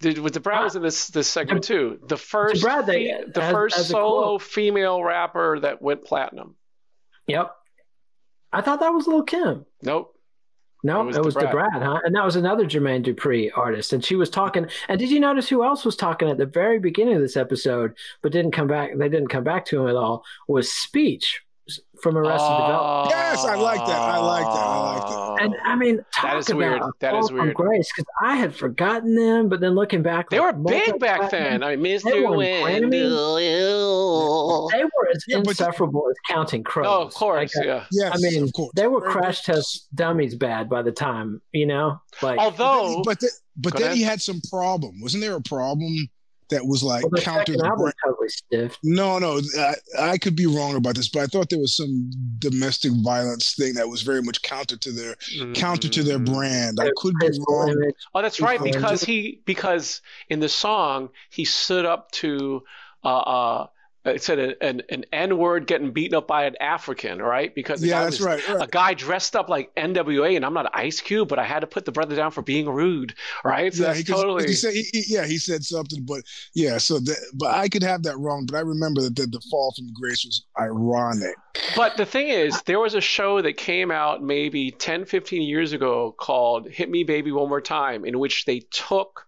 Did 0.00 0.18
with 0.18 0.32
the 0.32 0.40
Brat 0.40 0.60
ah. 0.60 0.64
was 0.64 0.76
in 0.76 0.82
this 0.82 1.08
this 1.08 1.28
segment 1.28 1.62
too? 1.64 2.00
The 2.08 2.16
first 2.16 2.62
Brad, 2.62 2.86
they, 2.86 3.22
the 3.32 3.42
as, 3.42 3.52
first 3.52 3.78
as 3.78 3.88
solo 3.88 4.38
female 4.38 5.04
rapper 5.04 5.60
that 5.60 5.82
went 5.82 6.04
platinum. 6.04 6.56
Yep. 7.26 7.54
I 8.52 8.62
thought 8.62 8.80
that 8.80 8.92
was 8.92 9.06
Lil 9.06 9.22
Kim. 9.22 9.66
Nope. 9.82 10.16
No, 10.82 11.02
it 11.02 11.06
was, 11.06 11.16
it 11.16 11.24
was 11.24 11.34
Da 11.34 11.50
Brat, 11.50 11.82
huh? 11.82 12.00
And 12.04 12.14
that 12.14 12.24
was 12.24 12.36
another 12.36 12.64
Jermaine 12.64 13.04
Dupri 13.04 13.50
artist. 13.54 13.92
And 13.92 14.04
she 14.04 14.16
was 14.16 14.30
talking. 14.30 14.66
And 14.88 14.98
did 14.98 15.10
you 15.10 15.20
notice 15.20 15.48
who 15.48 15.64
else 15.64 15.84
was 15.84 15.96
talking 15.96 16.28
at 16.28 16.38
the 16.38 16.46
very 16.46 16.78
beginning 16.78 17.16
of 17.16 17.20
this 17.22 17.36
episode, 17.36 17.94
but 18.22 18.32
didn't 18.32 18.52
come 18.52 18.66
back? 18.66 18.96
They 18.96 19.08
didn't 19.08 19.28
come 19.28 19.44
back 19.44 19.66
to 19.66 19.82
him 19.82 19.88
at 19.88 19.96
all. 19.96 20.24
Was 20.48 20.70
speech 20.70 21.42
from 22.02 22.16
Arrested 22.16 22.48
oh, 22.48 22.60
Development. 22.66 23.10
Yes, 23.10 23.44
I 23.44 23.54
like 23.56 23.86
that. 23.86 24.00
I 24.00 24.18
like 24.18 24.44
that. 24.44 24.50
I 24.50 24.78
like 24.78 25.02
that. 25.02 25.16
Oh. 25.16 25.36
And 25.40 25.54
I 25.64 25.76
mean, 25.76 25.98
talk 26.14 26.30
that 26.30 26.36
is 26.38 26.48
about 26.48 26.58
weird. 26.58 26.82
That 27.00 27.14
is 27.14 27.32
weird. 27.32 27.54
Grace, 27.54 27.88
because 27.94 28.06
I 28.22 28.36
had 28.36 28.54
forgotten 28.54 29.14
them, 29.14 29.48
but 29.48 29.60
then 29.60 29.74
looking 29.74 30.02
back, 30.02 30.30
they 30.30 30.40
like, 30.40 30.56
were 30.56 30.62
big 30.62 30.98
back 30.98 31.30
then. 31.30 31.62
I 31.62 31.76
mean, 31.76 31.98
Mr. 31.98 32.22
Wendal. 32.22 33.36
They 34.70 34.84
were 34.84 35.08
as 35.14 35.24
yeah, 35.28 35.38
insufferable 35.38 36.06
as 36.10 36.16
Counting 36.28 36.62
Crows. 36.62 36.86
Oh, 36.88 37.02
of 37.02 37.14
course, 37.14 37.54
like, 37.54 37.66
uh, 37.66 37.68
yeah. 37.68 37.84
Yes, 37.90 38.12
I 38.14 38.18
mean, 38.18 38.50
they 38.74 38.86
were 38.86 39.00
crash 39.00 39.42
test 39.42 39.88
dummies 39.94 40.34
bad 40.34 40.68
by 40.68 40.82
the 40.82 40.92
time, 40.92 41.40
you 41.52 41.66
know. 41.66 42.00
Like, 42.22 42.38
although, 42.38 43.02
but 43.04 43.20
then, 43.20 43.30
but 43.56 43.72
then, 43.74 43.82
but 43.82 43.88
then 43.88 43.96
he 43.96 44.02
had 44.02 44.20
some 44.20 44.40
problem. 44.50 45.00
Wasn't 45.00 45.22
there 45.22 45.36
a 45.36 45.42
problem? 45.42 46.08
That 46.50 46.66
was 46.66 46.82
like 46.82 47.04
well, 47.10 47.22
counter. 47.22 47.52
The 47.52 47.92
totally 48.04 48.28
stiff. 48.28 48.78
No, 48.82 49.18
no, 49.18 49.40
I, 49.58 49.74
I, 49.98 50.18
could 50.18 50.36
be 50.36 50.46
wrong 50.46 50.76
about 50.76 50.96
this, 50.96 51.08
but 51.08 51.22
I 51.22 51.26
thought 51.26 51.50
there 51.50 51.58
was 51.58 51.76
some 51.76 52.10
domestic 52.38 52.92
violence 53.02 53.54
thing 53.54 53.74
that 53.74 53.88
was 53.88 54.02
very 54.02 54.22
much 54.22 54.42
counter 54.42 54.76
to 54.76 54.92
their 54.92 55.14
mm-hmm. 55.14 55.52
counter 55.54 55.88
to 55.88 56.02
their 56.02 56.18
mm. 56.18 56.32
brand. 56.32 56.78
I 56.80 56.90
could 56.96 57.14
be 57.18 57.28
wrong. 57.48 57.92
Oh, 58.14 58.22
that's 58.22 58.40
right, 58.40 58.62
because 58.62 59.02
he 59.02 59.40
because 59.44 60.02
in 60.28 60.40
the 60.40 60.48
song 60.48 61.10
he 61.30 61.44
stood 61.44 61.84
up 61.84 62.10
to. 62.12 62.62
Uh, 63.02 63.18
uh, 63.18 63.66
it 64.04 64.22
said 64.22 64.38
an, 64.62 64.82
an 64.88 65.04
N 65.12 65.36
word 65.36 65.66
getting 65.66 65.92
beaten 65.92 66.16
up 66.16 66.26
by 66.26 66.44
an 66.44 66.56
African, 66.58 67.20
right? 67.20 67.54
Because 67.54 67.84
yeah, 67.84 68.04
that's 68.04 68.20
right, 68.20 68.46
right, 68.48 68.62
A 68.62 68.66
guy 68.66 68.94
dressed 68.94 69.36
up 69.36 69.50
like 69.50 69.74
NWA, 69.74 70.36
and 70.36 70.44
I'm 70.44 70.54
not 70.54 70.70
Ice 70.74 71.00
Cube, 71.00 71.28
but 71.28 71.38
I 71.38 71.44
had 71.44 71.60
to 71.60 71.66
put 71.66 71.84
the 71.84 71.92
brother 71.92 72.16
down 72.16 72.30
for 72.30 72.40
being 72.40 72.68
rude, 72.68 73.14
right? 73.44 73.74
So 73.74 73.84
yeah, 73.84 73.94
he, 73.94 74.02
totally. 74.02 74.46
He 74.46 74.54
said, 74.54 74.72
he, 74.72 75.04
yeah, 75.06 75.26
he 75.26 75.36
said 75.36 75.62
something, 75.64 76.04
but 76.04 76.22
yeah, 76.54 76.78
so 76.78 76.98
that, 76.98 77.18
but 77.34 77.54
I 77.54 77.68
could 77.68 77.82
have 77.82 78.02
that 78.04 78.16
wrong, 78.18 78.46
but 78.46 78.56
I 78.56 78.60
remember 78.60 79.02
that 79.02 79.16
the, 79.16 79.26
the 79.26 79.40
fall 79.50 79.72
from 79.76 79.92
grace 79.92 80.24
was 80.24 80.46
ironic. 80.58 81.36
But 81.76 81.98
the 81.98 82.06
thing 82.06 82.28
is, 82.28 82.62
there 82.62 82.80
was 82.80 82.94
a 82.94 83.00
show 83.02 83.42
that 83.42 83.58
came 83.58 83.90
out 83.90 84.22
maybe 84.22 84.70
10, 84.70 85.04
15 85.04 85.42
years 85.42 85.74
ago 85.74 86.14
called 86.18 86.68
"Hit 86.70 86.88
Me, 86.88 87.04
Baby, 87.04 87.32
One 87.32 87.50
More 87.50 87.60
Time," 87.60 88.06
in 88.06 88.18
which 88.18 88.46
they 88.46 88.60
took 88.70 89.26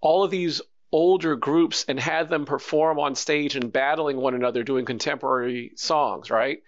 all 0.00 0.22
of 0.22 0.30
these 0.30 0.62
older 0.94 1.34
groups 1.34 1.84
and 1.88 1.98
had 1.98 2.28
them 2.28 2.46
perform 2.46 3.00
on 3.00 3.16
stage 3.16 3.56
and 3.56 3.72
battling 3.72 4.16
one 4.16 4.32
another 4.32 4.62
doing 4.62 4.84
contemporary 4.84 5.72
songs, 5.74 6.30
right? 6.30 6.62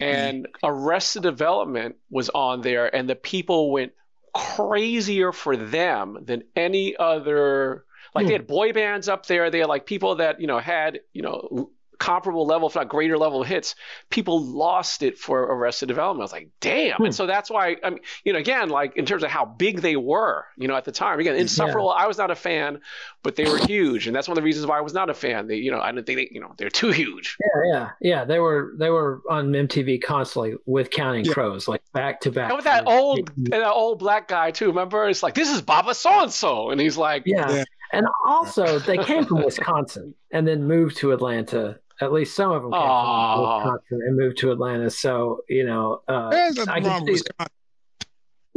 And 0.00 0.46
mm. 0.46 0.50
Arrested 0.64 1.22
Development 1.22 1.94
was 2.10 2.28
on 2.28 2.60
there, 2.60 2.92
and 2.92 3.08
the 3.08 3.14
people 3.14 3.70
went 3.70 3.92
crazier 4.34 5.30
for 5.30 5.56
them 5.56 6.18
than 6.24 6.42
any 6.56 6.96
other. 6.96 7.84
Like 8.16 8.24
mm. 8.24 8.28
they 8.28 8.32
had 8.32 8.48
boy 8.48 8.72
bands 8.72 9.08
up 9.08 9.26
there. 9.26 9.48
They 9.48 9.60
had 9.60 9.68
like 9.68 9.86
people 9.86 10.16
that 10.16 10.40
you 10.40 10.48
know 10.48 10.58
had 10.58 10.98
you 11.12 11.22
know 11.22 11.70
comparable 11.98 12.46
level, 12.46 12.68
if 12.68 12.74
not 12.74 12.88
greater 12.88 13.18
level 13.18 13.42
hits, 13.42 13.74
people 14.08 14.42
lost 14.42 15.02
it 15.02 15.18
for 15.18 15.40
Arrested 15.42 15.86
Development. 15.86 16.22
I 16.22 16.24
was 16.24 16.32
like, 16.32 16.50
damn. 16.60 16.96
Hmm. 16.96 17.06
And 17.06 17.14
so 17.14 17.26
that's 17.26 17.50
why, 17.50 17.76
I 17.82 17.90
mean, 17.90 18.00
you 18.24 18.32
know, 18.32 18.38
again, 18.38 18.68
like 18.70 18.96
in 18.96 19.04
terms 19.04 19.24
of 19.24 19.30
how 19.30 19.44
big 19.44 19.80
they 19.80 19.96
were, 19.96 20.44
you 20.56 20.68
know, 20.68 20.76
at 20.76 20.84
the 20.84 20.92
time. 20.92 21.18
Again, 21.18 21.36
Insufferable, 21.36 21.92
yeah. 21.96 22.04
I 22.04 22.06
was 22.06 22.18
not 22.18 22.30
a 22.30 22.36
fan, 22.36 22.80
but 23.22 23.36
they 23.36 23.44
were 23.44 23.58
huge, 23.58 24.06
and 24.06 24.14
that's 24.14 24.28
one 24.28 24.36
of 24.36 24.42
the 24.42 24.44
reasons 24.44 24.66
why 24.66 24.78
I 24.78 24.80
was 24.80 24.94
not 24.94 25.10
a 25.10 25.14
fan. 25.14 25.48
They, 25.48 25.56
you 25.56 25.70
know, 25.70 25.80
I 25.80 25.90
didn't 25.90 26.06
think 26.06 26.18
they, 26.18 26.28
you 26.32 26.40
know, 26.40 26.54
they're 26.56 26.70
too 26.70 26.90
huge. 26.90 27.36
Yeah, 27.40 27.62
yeah, 27.72 27.90
yeah. 28.00 28.24
They 28.24 28.38
were 28.38 28.74
they 28.78 28.90
were 28.90 29.22
on 29.28 29.52
MTV 29.52 30.02
constantly 30.02 30.54
with 30.66 30.90
Counting 30.90 31.24
yeah. 31.24 31.32
Crows, 31.32 31.68
like 31.68 31.82
back 31.92 32.20
to 32.22 32.30
back. 32.30 32.50
And 32.50 32.56
with 32.56 32.64
that 32.64 32.86
old 32.86 33.30
that 33.50 33.70
old 33.70 33.98
black 33.98 34.28
guy 34.28 34.50
too. 34.50 34.66
Remember, 34.66 35.08
it's 35.08 35.22
like 35.22 35.34
this 35.34 35.50
is 35.50 35.60
Baba 35.62 35.94
so 35.94 36.22
and 36.22 36.32
so, 36.32 36.70
and 36.70 36.80
he's 36.80 36.96
like, 36.96 37.24
yeah. 37.26 37.50
yeah. 37.50 37.64
And 37.92 38.06
also, 38.26 38.78
they 38.78 38.98
came 38.98 39.24
from 39.24 39.42
Wisconsin 39.42 40.14
and 40.30 40.46
then 40.46 40.64
moved 40.64 40.98
to 40.98 41.12
Atlanta 41.12 41.80
at 42.00 42.12
least 42.12 42.36
some 42.36 42.52
of 42.52 42.62
them 42.62 42.72
came 42.72 42.80
from 42.80 43.64
Wisconsin 43.64 44.00
and 44.06 44.16
moved 44.16 44.38
to 44.38 44.52
Atlanta. 44.52 44.90
So 44.90 45.42
you 45.48 45.64
know, 45.64 46.02
uh, 46.08 46.30
I 46.68 46.80
can 46.80 47.06
see, 47.06 47.22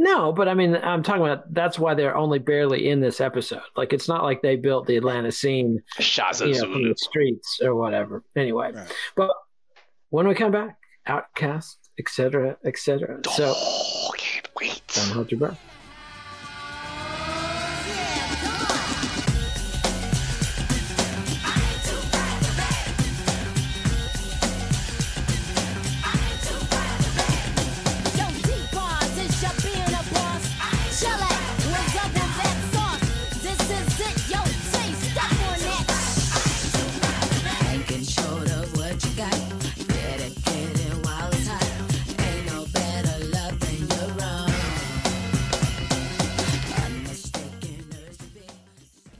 no, 0.02 0.32
but 0.32 0.48
I 0.48 0.54
mean, 0.54 0.74
I'm 0.76 1.02
talking 1.04 1.22
about 1.22 1.52
that's 1.54 1.78
why 1.78 1.94
they're 1.94 2.16
only 2.16 2.40
barely 2.40 2.88
in 2.88 3.00
this 3.00 3.20
episode. 3.20 3.62
Like, 3.76 3.92
it's 3.92 4.08
not 4.08 4.24
like 4.24 4.42
they 4.42 4.56
built 4.56 4.86
the 4.88 4.96
Atlanta 4.96 5.30
scene, 5.30 5.80
you 5.98 6.06
know, 6.54 6.72
from 6.72 6.88
the 6.88 6.94
streets 6.96 7.60
or 7.62 7.76
whatever. 7.76 8.24
Anyway, 8.34 8.72
right. 8.72 8.92
but 9.14 9.30
when 10.10 10.26
we 10.26 10.34
come 10.34 10.50
back, 10.50 10.76
Outkast, 11.08 11.76
etc., 11.98 12.56
etc. 12.64 13.20
So, 13.30 13.52
Oh, 13.56 14.10
can't 14.18 14.48
wait. 14.56 14.82
don't 14.94 15.10
hold 15.10 15.30
your 15.30 15.38
breath. 15.38 15.60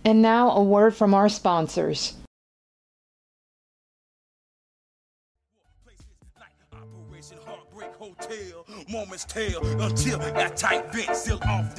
And 0.05 0.21
now 0.21 0.51
a 0.51 0.63
word 0.63 0.95
from 0.95 1.15
our 1.15 1.29
sponsors. 1.29 2.15
Hotel. 7.99 8.67
Moments 8.91 9.25
tell 9.25 9.65
until 9.81 10.19
that 10.19 10.57
tight 10.57 10.91
off 11.43 11.77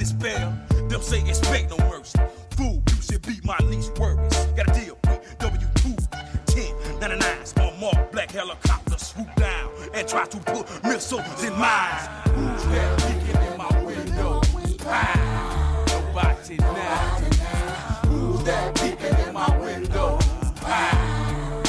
say 1.44 1.68
no 1.68 1.78
mercy. 1.90 2.18
Fool, 2.52 2.82
you 2.90 3.02
should 3.02 3.22
be 3.24 3.42
my 3.44 3.58
least 3.66 3.98
worries. 4.00 4.34
Got 4.56 4.70
a 4.70 4.80
deal 4.80 4.98
with 5.04 5.38
W2 5.40 6.46
10 6.46 6.64
99s 7.02 7.60
on 7.62 7.78
mark 7.78 8.12
black 8.14 8.32
helicopter 8.32 8.98
swoop 8.98 9.36
down 9.36 9.70
and 9.94 10.08
try 10.08 10.26
to 10.26 10.38
put 10.38 10.66
missiles 10.86 11.44
in 11.44 11.52
mines. 11.60 12.08
Who's 12.30 12.64
that 12.68 13.00
peeking 13.00 13.42
in 13.52 13.58
my 13.58 13.84
window? 13.84 14.42
Nobody 14.56 14.78
now. 16.58 17.33
In 18.46 19.34
my 19.34 19.58
window? 19.58 20.20
Now. 20.64 21.64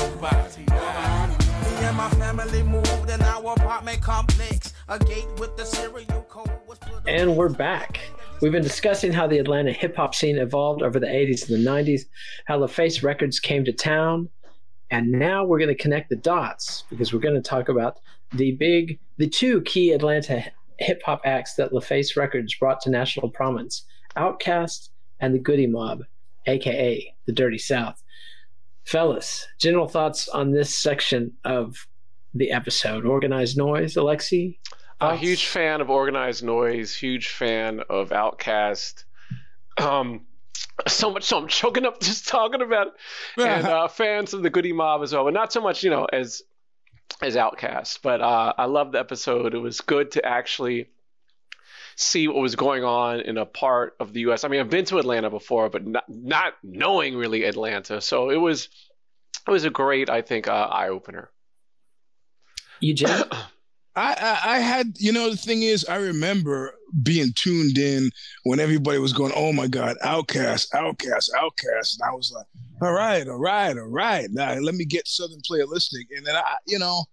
Me 0.58 1.84
and 1.84 1.96
my 1.96 2.10
family 2.18 2.64
moved 2.64 3.10
our 3.12 3.52
apartment 3.52 4.02
complex. 4.02 4.72
A 4.88 4.98
gate 4.98 5.28
with 5.38 5.56
the 5.56 5.64
serial 5.64 6.22
code. 6.28 6.50
And 7.06 7.36
we're 7.36 7.50
back. 7.50 8.00
We've 8.42 8.50
been 8.50 8.64
discussing 8.64 9.12
how 9.12 9.28
the 9.28 9.38
Atlanta 9.38 9.70
hip 9.70 9.94
hop 9.94 10.16
scene 10.16 10.36
evolved 10.36 10.82
over 10.82 10.98
the 10.98 11.06
80s 11.06 11.48
and 11.48 11.64
the 11.64 11.70
90s, 11.70 12.06
how 12.46 12.58
LaFace 12.58 13.04
Records 13.04 13.38
came 13.38 13.64
to 13.66 13.72
town, 13.72 14.28
and 14.90 15.12
now 15.12 15.44
we're 15.44 15.60
going 15.60 15.68
to 15.68 15.80
connect 15.80 16.10
the 16.10 16.16
dots 16.16 16.82
because 16.90 17.12
we're 17.12 17.20
going 17.20 17.36
to 17.36 17.40
talk 17.40 17.68
about 17.68 18.00
the 18.32 18.50
big, 18.56 18.98
the 19.18 19.28
two 19.28 19.60
key 19.60 19.92
Atlanta 19.92 20.44
hip 20.80 21.02
hop 21.06 21.20
acts 21.24 21.54
that 21.54 21.70
LaFace 21.70 22.16
Records 22.16 22.52
brought 22.56 22.80
to 22.80 22.90
national 22.90 23.30
prominence 23.30 23.84
Outkast 24.16 24.88
and 25.20 25.32
the 25.32 25.38
Goodie 25.38 25.68
Mob, 25.68 26.02
aka 26.46 27.14
the 27.26 27.32
Dirty 27.32 27.58
South. 27.58 28.02
Fellas, 28.84 29.46
general 29.58 29.88
thoughts 29.88 30.28
on 30.28 30.52
this 30.52 30.76
section 30.76 31.32
of 31.44 31.86
the 32.34 32.50
episode. 32.50 33.06
Organized 33.06 33.56
Noise, 33.56 33.94
Alexi? 33.94 34.58
A 35.00 35.16
huge 35.16 35.46
fan 35.46 35.80
of 35.80 35.90
Organized 35.90 36.44
Noise, 36.44 36.94
huge 36.94 37.28
fan 37.28 37.80
of 37.88 38.10
Outkast. 38.10 39.04
Um, 39.78 40.26
so 40.86 41.10
much 41.10 41.24
so 41.24 41.38
I'm 41.38 41.48
choking 41.48 41.84
up 41.84 42.00
just 42.00 42.28
talking 42.28 42.62
about 42.62 42.88
it. 42.88 42.92
And 43.38 43.66
uh, 43.66 43.88
fans 43.88 44.34
of 44.34 44.42
the 44.42 44.50
Goodie 44.50 44.72
Mob 44.72 45.02
as 45.02 45.12
well, 45.12 45.24
but 45.24 45.34
not 45.34 45.52
so 45.52 45.60
much, 45.60 45.82
you 45.82 45.90
know, 45.90 46.06
as 46.12 46.42
as 47.22 47.36
Outkast. 47.36 48.00
But 48.02 48.20
uh, 48.20 48.52
I 48.56 48.66
love 48.66 48.92
the 48.92 49.00
episode. 49.00 49.54
It 49.54 49.58
was 49.58 49.80
good 49.80 50.10
to 50.12 50.24
actually 50.24 50.88
see 51.96 52.28
what 52.28 52.36
was 52.36 52.56
going 52.56 52.84
on 52.84 53.20
in 53.20 53.38
a 53.38 53.46
part 53.46 53.94
of 54.00 54.12
the 54.12 54.20
U.S. 54.20 54.44
I 54.44 54.48
mean, 54.48 54.60
I've 54.60 54.70
been 54.70 54.84
to 54.86 54.98
Atlanta 54.98 55.30
before, 55.30 55.68
but 55.68 55.86
not 55.86 56.04
not 56.08 56.54
knowing 56.62 57.16
really 57.16 57.44
Atlanta. 57.44 58.00
So 58.00 58.30
it 58.30 58.36
was 58.36 58.68
it 59.46 59.50
was 59.50 59.64
a 59.64 59.70
great, 59.70 60.08
I 60.08 60.22
think, 60.22 60.48
uh, 60.48 60.68
eye 60.70 60.88
opener. 60.88 61.30
Eugene? 62.80 63.08
I, 63.96 64.14
I 64.44 64.54
I 64.54 64.58
had 64.58 64.94
you 64.98 65.12
know 65.12 65.30
the 65.30 65.36
thing 65.36 65.62
is 65.62 65.84
I 65.84 65.96
remember 65.96 66.74
being 67.02 67.32
tuned 67.36 67.78
in 67.78 68.10
when 68.42 68.58
everybody 68.58 68.98
was 68.98 69.12
going 69.12 69.32
oh 69.36 69.52
my 69.52 69.68
god 69.68 69.96
outkast 70.04 70.70
outkast 70.72 71.30
outkast 71.30 71.94
and 71.94 72.02
I 72.04 72.12
was 72.12 72.32
like 72.34 72.46
all 72.82 72.92
right 72.92 73.26
all 73.28 73.38
right 73.38 73.76
all 73.76 73.86
right 73.86 74.28
now 74.32 74.54
let 74.54 74.74
me 74.74 74.84
get 74.84 75.06
Southern 75.06 75.40
playalistic 75.48 76.06
and 76.16 76.26
then 76.26 76.34
I 76.34 76.56
you 76.66 76.78
know 76.78 77.04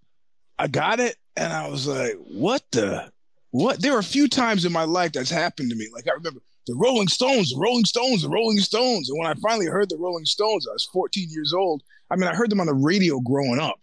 I 0.57 0.67
got 0.67 0.99
it 0.99 1.17
and 1.37 1.53
I 1.53 1.67
was 1.67 1.87
like 1.87 2.15
what 2.27 2.63
the 2.71 3.11
what 3.51 3.81
there 3.81 3.93
are 3.95 3.99
a 3.99 4.03
few 4.03 4.27
times 4.27 4.65
in 4.65 4.71
my 4.71 4.83
life 4.83 5.11
that's 5.11 5.29
happened 5.29 5.69
to 5.69 5.75
me 5.75 5.87
like 5.93 6.07
I 6.07 6.13
remember 6.13 6.39
the 6.67 6.75
Rolling 6.75 7.07
Stones 7.07 7.51
the 7.51 7.59
Rolling 7.59 7.85
Stones 7.85 8.21
the 8.23 8.29
Rolling 8.29 8.59
Stones 8.59 9.09
and 9.09 9.17
when 9.19 9.27
I 9.27 9.33
finally 9.41 9.65
heard 9.67 9.89
the 9.89 9.97
Rolling 9.97 10.25
Stones 10.25 10.67
I 10.69 10.73
was 10.73 10.85
14 10.93 11.27
years 11.29 11.53
old 11.53 11.81
I 12.09 12.15
mean 12.15 12.29
I 12.29 12.35
heard 12.35 12.49
them 12.49 12.59
on 12.61 12.67
the 12.67 12.73
radio 12.73 13.19
growing 13.19 13.59
up 13.59 13.79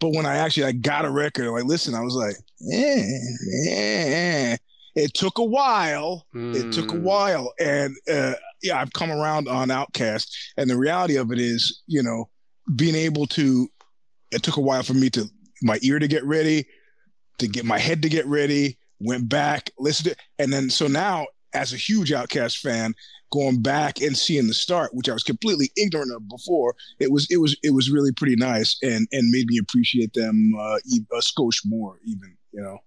but 0.00 0.14
when 0.16 0.26
I 0.26 0.38
actually 0.38 0.64
I 0.64 0.72
got 0.72 1.04
a 1.04 1.10
record, 1.10 1.48
like 1.52 1.62
listen, 1.62 1.94
I 1.94 2.00
was 2.00 2.16
like, 2.16 2.34
eh, 2.72 3.04
eh, 3.68 4.52
eh. 4.52 4.56
It 4.96 5.14
took 5.14 5.38
a 5.38 5.44
while. 5.44 6.26
It 6.34 6.72
took 6.72 6.90
a 6.90 6.96
Mm. 6.96 7.02
while, 7.02 7.52
and 7.60 7.94
uh, 8.12 8.34
yeah, 8.64 8.80
I've 8.80 8.92
come 8.92 9.12
around 9.12 9.46
on 9.46 9.68
Outkast, 9.68 10.26
and 10.56 10.68
the 10.68 10.76
reality 10.76 11.14
of 11.16 11.30
it 11.30 11.38
is, 11.38 11.82
you 11.86 12.02
know, 12.02 12.28
being 12.74 12.96
able 12.96 13.26
to. 13.28 13.68
It 14.32 14.42
took 14.42 14.56
a 14.56 14.60
while 14.60 14.82
for 14.82 14.94
me 14.94 15.08
to 15.10 15.26
my 15.62 15.78
ear 15.82 16.00
to 16.00 16.08
get 16.08 16.24
ready, 16.24 16.66
to 17.38 17.46
get 17.46 17.64
my 17.64 17.78
head 17.78 18.02
to 18.02 18.08
get 18.08 18.26
ready. 18.26 18.78
Went 19.04 19.28
back, 19.28 19.70
listened 19.78 20.10
to, 20.10 20.16
and 20.38 20.52
then 20.52 20.70
so 20.70 20.86
now 20.86 21.26
as 21.54 21.72
a 21.72 21.76
huge 21.76 22.10
Outkast 22.10 22.58
fan, 22.58 22.94
going 23.32 23.62
back 23.62 24.00
and 24.00 24.16
seeing 24.16 24.46
the 24.46 24.54
start, 24.54 24.94
which 24.94 25.08
I 25.08 25.12
was 25.12 25.22
completely 25.22 25.70
ignorant 25.76 26.12
of 26.14 26.28
before, 26.28 26.74
it 27.00 27.10
was 27.10 27.26
it 27.30 27.38
was 27.38 27.56
it 27.62 27.74
was 27.74 27.90
really 27.90 28.12
pretty 28.12 28.36
nice 28.36 28.78
and 28.82 29.08
and 29.12 29.30
made 29.30 29.46
me 29.46 29.58
appreciate 29.58 30.12
them 30.14 30.52
uh, 30.58 30.76
a 31.12 31.20
skosh 31.20 31.60
more 31.64 31.98
even 32.04 32.36
you 32.52 32.60
know 32.60 32.78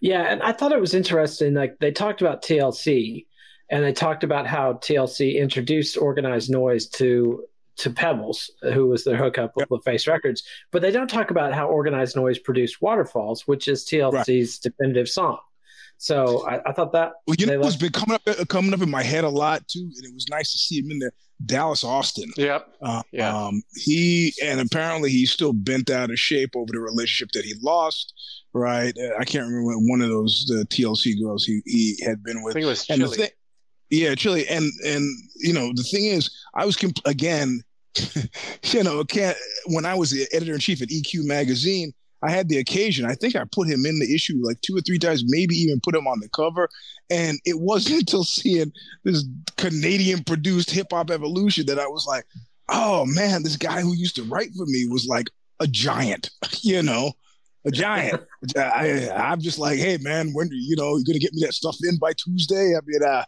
Yeah, 0.00 0.22
and 0.22 0.42
I 0.42 0.52
thought 0.52 0.72
it 0.72 0.80
was 0.80 0.94
interesting. 0.94 1.54
Like 1.54 1.78
they 1.80 1.90
talked 1.90 2.20
about 2.20 2.42
TLC, 2.42 3.26
and 3.70 3.82
they 3.82 3.92
talked 3.92 4.24
about 4.24 4.46
how 4.46 4.74
TLC 4.74 5.36
introduced 5.36 5.96
organized 5.96 6.50
noise 6.50 6.86
to 6.90 7.44
to 7.78 7.90
Pebbles, 7.90 8.50
who 8.72 8.86
was 8.86 9.04
their 9.04 9.16
hookup 9.16 9.52
with 9.56 9.68
LaFace 9.68 10.06
Records. 10.08 10.42
But 10.72 10.82
they 10.82 10.90
don't 10.90 11.08
talk 11.10 11.30
about 11.30 11.52
how 11.52 11.66
organized 11.68 12.16
noise 12.16 12.38
produced 12.38 12.80
Waterfalls, 12.80 13.46
which 13.46 13.68
is 13.68 13.84
TLC's 13.84 14.58
definitive 14.58 15.08
song. 15.08 15.38
So 15.98 16.46
I, 16.46 16.60
I 16.68 16.72
thought 16.72 16.92
that 16.92 17.12
well 17.26 17.36
you 17.38 17.46
they 17.46 17.52
know 17.54 17.60
what's 17.60 17.80
left- 17.80 17.80
been 17.80 17.92
coming 17.92 18.14
up 18.16 18.22
uh, 18.26 18.44
coming 18.44 18.74
up 18.74 18.82
in 18.82 18.90
my 18.90 19.02
head 19.02 19.24
a 19.24 19.28
lot 19.30 19.66
too 19.66 19.80
and 19.96 20.04
it 20.04 20.12
was 20.12 20.26
nice 20.28 20.52
to 20.52 20.58
see 20.58 20.80
him 20.80 20.90
in 20.90 20.98
there 20.98 21.12
Dallas 21.46 21.84
Austin 21.84 22.30
Yep. 22.36 22.68
uh, 22.82 23.02
Yeah. 23.12 23.34
um 23.34 23.62
he 23.74 24.34
and 24.44 24.60
apparently 24.60 25.08
he's 25.10 25.30
still 25.32 25.54
bent 25.54 25.88
out 25.88 26.10
of 26.10 26.18
shape 26.18 26.50
over 26.54 26.66
the 26.70 26.80
relationship 26.80 27.30
that 27.32 27.46
he 27.46 27.54
lost 27.62 28.12
right 28.52 28.94
Uh, 28.98 29.18
I 29.18 29.24
can't 29.24 29.46
remember 29.46 29.64
what 29.64 29.76
one 29.88 30.02
of 30.02 30.10
those 30.10 30.44
the 30.48 30.66
TLC 30.68 31.18
girls 31.22 31.44
he 31.44 31.62
he 31.64 31.96
had 32.04 32.22
been 32.22 32.38
I 32.40 32.42
with 32.42 32.52
think 32.52 32.64
it 32.64 32.68
was 32.68 32.86
and 32.90 33.00
Chili. 33.00 33.16
thing, 33.16 33.28
yeah, 33.88 34.14
Chili, 34.14 34.46
and 34.48 34.70
and 34.84 35.08
you 35.36 35.54
know 35.54 35.72
the 35.74 35.82
thing 35.84 36.04
is, 36.06 36.28
I 36.54 36.66
was 36.66 36.76
comp- 36.76 36.98
again, 37.06 37.62
you 38.64 38.82
know, 38.82 39.04
can't 39.04 39.36
when 39.66 39.84
I 39.84 39.94
was 39.94 40.10
the 40.10 40.26
editor 40.32 40.54
in 40.54 40.60
chief 40.60 40.82
at 40.82 40.88
EQ 40.88 41.24
magazine, 41.24 41.92
I 42.22 42.30
had 42.30 42.48
the 42.48 42.58
occasion. 42.58 43.06
I 43.06 43.14
think 43.14 43.36
I 43.36 43.44
put 43.50 43.68
him 43.68 43.84
in 43.84 43.98
the 43.98 44.14
issue 44.14 44.40
like 44.42 44.60
two 44.60 44.76
or 44.76 44.80
three 44.80 44.98
times, 44.98 45.24
maybe 45.26 45.54
even 45.54 45.80
put 45.80 45.94
him 45.94 46.06
on 46.06 46.20
the 46.20 46.28
cover. 46.30 46.68
And 47.10 47.38
it 47.44 47.60
wasn't 47.60 48.00
until 48.00 48.24
seeing 48.24 48.72
this 49.04 49.24
Canadian 49.56 50.24
produced 50.24 50.70
hip 50.70 50.88
hop 50.90 51.10
evolution 51.10 51.66
that 51.66 51.78
I 51.78 51.86
was 51.86 52.06
like, 52.08 52.24
oh 52.68 53.06
man, 53.06 53.42
this 53.42 53.56
guy 53.56 53.80
who 53.80 53.94
used 53.94 54.16
to 54.16 54.24
write 54.24 54.50
for 54.56 54.66
me 54.66 54.86
was 54.88 55.06
like 55.06 55.26
a 55.60 55.66
giant, 55.66 56.30
you 56.62 56.82
know. 56.82 57.12
A 57.64 57.70
giant. 57.72 58.22
I, 58.56 59.10
I'm 59.10 59.40
just 59.40 59.58
like, 59.58 59.78
hey 59.78 59.98
man, 60.00 60.30
when 60.34 60.48
you 60.52 60.76
know 60.76 60.96
you're 60.96 61.04
gonna 61.04 61.18
get 61.18 61.34
me 61.34 61.42
that 61.44 61.52
stuff 61.52 61.76
in 61.82 61.98
by 61.98 62.12
Tuesday? 62.12 62.76
I 62.76 62.80
mean, 62.86 63.02
uh, 63.02 63.24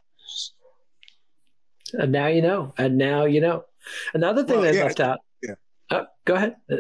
and 1.95 2.13
now 2.13 2.29
you 2.29 2.41
know, 2.43 2.73
and 2.79 2.97
now 2.97 3.25
you 3.25 3.41
know. 3.41 3.65
Another 4.14 4.42
thing 4.44 4.61
Well, 4.61 4.70
they 4.70 4.77
yeah, 4.79 4.85
left 4.85 5.01
out. 5.01 5.18
yeah. 5.42 5.55
Uh, 5.90 6.05
go 6.24 6.35
ahead. 6.35 6.57
Uh, 6.70 6.77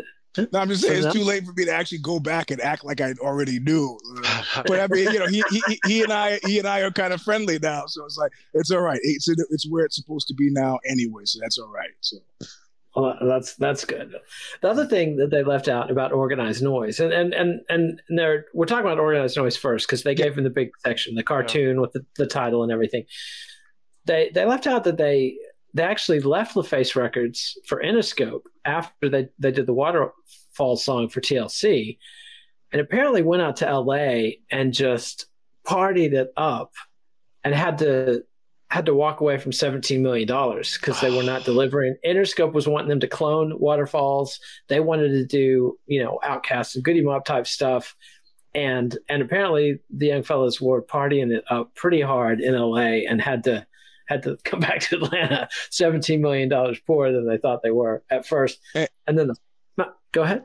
No, 0.52 0.60
I'm 0.60 0.68
just 0.68 0.82
saying 0.82 1.02
it's 1.04 1.14
too 1.14 1.24
late 1.24 1.44
for 1.44 1.52
me 1.52 1.64
to 1.64 1.72
actually 1.72 1.98
go 1.98 2.20
back 2.20 2.50
and 2.52 2.60
act 2.60 2.84
like 2.84 3.00
I 3.00 3.12
already 3.20 3.58
knew. 3.58 3.98
But 4.66 4.80
I 4.80 4.86
mean, 4.88 5.10
you 5.12 5.18
know, 5.18 5.26
he, 5.26 5.42
he 5.50 5.80
he 5.84 6.02
and 6.02 6.12
I 6.12 6.38
he 6.44 6.58
and 6.58 6.68
I 6.68 6.80
are 6.80 6.90
kind 6.90 7.12
of 7.12 7.20
friendly 7.22 7.58
now, 7.58 7.86
so 7.86 8.04
it's 8.04 8.16
like 8.16 8.32
it's 8.54 8.70
all 8.70 8.80
right. 8.80 9.00
It's 9.02 9.28
it's 9.28 9.68
where 9.68 9.84
it's 9.84 9.96
supposed 9.96 10.28
to 10.28 10.34
be 10.34 10.50
now 10.50 10.78
anyway, 10.84 11.22
so 11.24 11.38
that's 11.40 11.58
all 11.58 11.68
right. 11.70 11.90
So 12.00 12.18
Well, 12.94 13.16
that's 13.22 13.54
that's 13.56 13.84
good. 13.84 14.14
The 14.60 14.68
other 14.68 14.86
thing 14.86 15.16
that 15.16 15.30
they 15.30 15.42
left 15.42 15.68
out 15.68 15.90
about 15.90 16.12
organized 16.12 16.62
noise, 16.62 17.00
and 17.00 17.12
and 17.12 17.32
and 17.34 17.60
and 17.68 18.02
they're 18.08 18.46
we're 18.54 18.66
talking 18.66 18.86
about 18.86 18.98
organized 18.98 19.36
noise 19.36 19.56
first 19.56 19.86
because 19.86 20.02
they 20.02 20.14
gave 20.14 20.36
him 20.36 20.44
the 20.44 20.50
big 20.50 20.70
section, 20.84 21.14
the 21.14 21.22
cartoon 21.22 21.80
with 21.80 21.92
the, 21.92 22.04
the 22.16 22.26
title 22.26 22.62
and 22.62 22.72
everything. 22.72 23.04
They 24.04 24.30
they 24.34 24.44
left 24.44 24.66
out 24.66 24.84
that 24.84 24.96
they 24.96 25.36
they 25.78 25.84
actually 25.84 26.18
left 26.18 26.56
LaFace 26.56 26.96
Records 26.96 27.56
for 27.64 27.80
Interscope 27.80 28.42
after 28.64 29.08
they 29.08 29.28
they 29.38 29.52
did 29.52 29.66
the 29.66 29.72
Waterfall 29.72 30.76
song 30.76 31.08
for 31.08 31.20
TLC, 31.20 31.98
and 32.72 32.80
apparently 32.80 33.22
went 33.22 33.42
out 33.42 33.56
to 33.58 33.72
LA 33.72 34.30
and 34.50 34.74
just 34.74 35.26
partied 35.64 36.14
it 36.14 36.32
up, 36.36 36.72
and 37.44 37.54
had 37.54 37.78
to 37.78 38.24
had 38.70 38.86
to 38.86 38.94
walk 38.94 39.20
away 39.20 39.38
from 39.38 39.52
seventeen 39.52 40.02
million 40.02 40.26
dollars 40.26 40.76
because 40.76 41.00
they 41.00 41.16
were 41.16 41.22
not 41.22 41.44
delivering. 41.44 41.94
Interscope 42.04 42.52
was 42.52 42.66
wanting 42.66 42.88
them 42.88 42.98
to 42.98 43.06
clone 43.06 43.56
Waterfalls. 43.60 44.40
They 44.68 44.80
wanted 44.80 45.10
to 45.10 45.26
do 45.26 45.78
you 45.86 46.02
know 46.02 46.18
Outkast 46.24 46.74
and 46.74 46.82
Goodie 46.82 47.04
Mob 47.04 47.24
type 47.24 47.46
stuff. 47.46 47.94
And 48.52 48.98
and 49.08 49.22
apparently 49.22 49.78
the 49.90 50.08
young 50.08 50.24
fellas 50.24 50.60
were 50.60 50.82
partying 50.82 51.30
it 51.30 51.44
up 51.48 51.72
pretty 51.76 52.00
hard 52.00 52.40
in 52.40 52.58
LA 52.58 53.04
and 53.08 53.20
had 53.20 53.44
to 53.44 53.64
had 54.08 54.22
to 54.24 54.36
come 54.44 54.60
back 54.68 54.80
to 54.80 54.96
Atlanta, 54.96 55.48
seventeen 55.70 56.20
million 56.20 56.48
dollars 56.48 56.80
poorer 56.86 57.12
than 57.12 57.26
they 57.26 57.38
thought 57.38 57.62
they 57.62 57.70
were 57.70 58.02
at 58.10 58.26
first. 58.26 58.58
Eh. 58.74 58.86
And 59.06 59.18
then 59.18 59.28
the 59.28 59.36
go 60.12 60.22
ahead. 60.22 60.44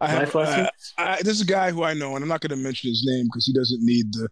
I 0.00 0.08
have, 0.08 0.34
uh, 0.34 0.68
I, 0.98 1.18
this 1.22 1.36
is 1.36 1.42
a 1.42 1.46
guy 1.46 1.70
who 1.70 1.84
I 1.84 1.94
know, 1.94 2.16
and 2.16 2.24
I'm 2.24 2.28
not 2.28 2.40
going 2.40 2.50
to 2.50 2.56
mention 2.56 2.90
his 2.90 3.04
name 3.06 3.26
because 3.26 3.46
he 3.46 3.52
doesn't 3.52 3.84
need 3.84 4.12
the 4.12 4.28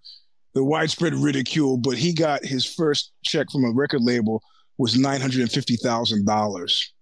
the 0.52 0.64
widespread 0.64 1.14
ridicule. 1.14 1.76
But 1.76 1.96
he 1.96 2.12
got 2.12 2.44
his 2.44 2.66
first 2.66 3.12
check 3.24 3.48
from 3.52 3.64
a 3.64 3.70
record 3.70 4.02
label 4.02 4.42
was 4.78 4.98
nine 4.98 5.20
hundred 5.20 5.42
and 5.42 5.52
fifty 5.52 5.76
thousand 5.76 6.26
dollars, 6.26 6.92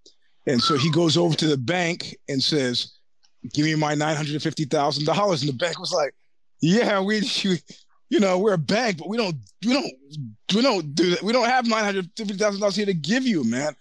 and 0.46 0.60
so 0.60 0.76
he 0.76 0.90
goes 0.90 1.16
over 1.16 1.34
to 1.36 1.46
the 1.46 1.56
bank 1.56 2.14
and 2.28 2.42
says, 2.42 2.92
"Give 3.54 3.64
me 3.64 3.74
my 3.74 3.94
nine 3.94 4.16
hundred 4.16 4.34
and 4.34 4.42
fifty 4.42 4.66
thousand 4.66 5.06
dollars." 5.06 5.40
And 5.40 5.48
the 5.48 5.56
bank 5.56 5.78
was 5.78 5.92
like, 5.92 6.14
"Yeah, 6.60 7.00
we." 7.00 7.22
we 7.44 7.60
you 8.10 8.20
know, 8.20 8.38
we're 8.38 8.54
a 8.54 8.58
bank, 8.58 8.98
but 8.98 9.08
we 9.08 9.16
don't, 9.16 9.36
we 9.66 9.72
don't, 9.72 9.92
we 10.54 10.62
don't 10.62 10.94
do 10.94 11.10
that. 11.10 11.22
We 11.22 11.32
don't 11.32 11.48
have 11.48 11.66
nine 11.66 11.84
hundred 11.84 12.10
fifty 12.16 12.34
thousand 12.34 12.60
dollars 12.60 12.76
here 12.76 12.86
to 12.86 12.94
give 12.94 13.26
you, 13.26 13.44
man. 13.44 13.74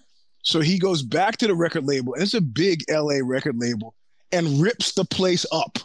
So 0.43 0.59
he 0.61 0.80
goes 0.80 1.01
back 1.01 1.38
to 1.38 1.47
the 1.47 1.55
record 1.55 1.86
label, 1.86 2.13
and 2.13 2.23
it's 2.23 2.34
a 2.34 2.41
big 2.41 2.84
LA 2.89 3.19
record 3.23 3.57
label, 3.57 3.93
and 4.32 4.61
rips 4.61 4.93
the 4.93 5.05
place 5.05 5.45
up 5.51 5.78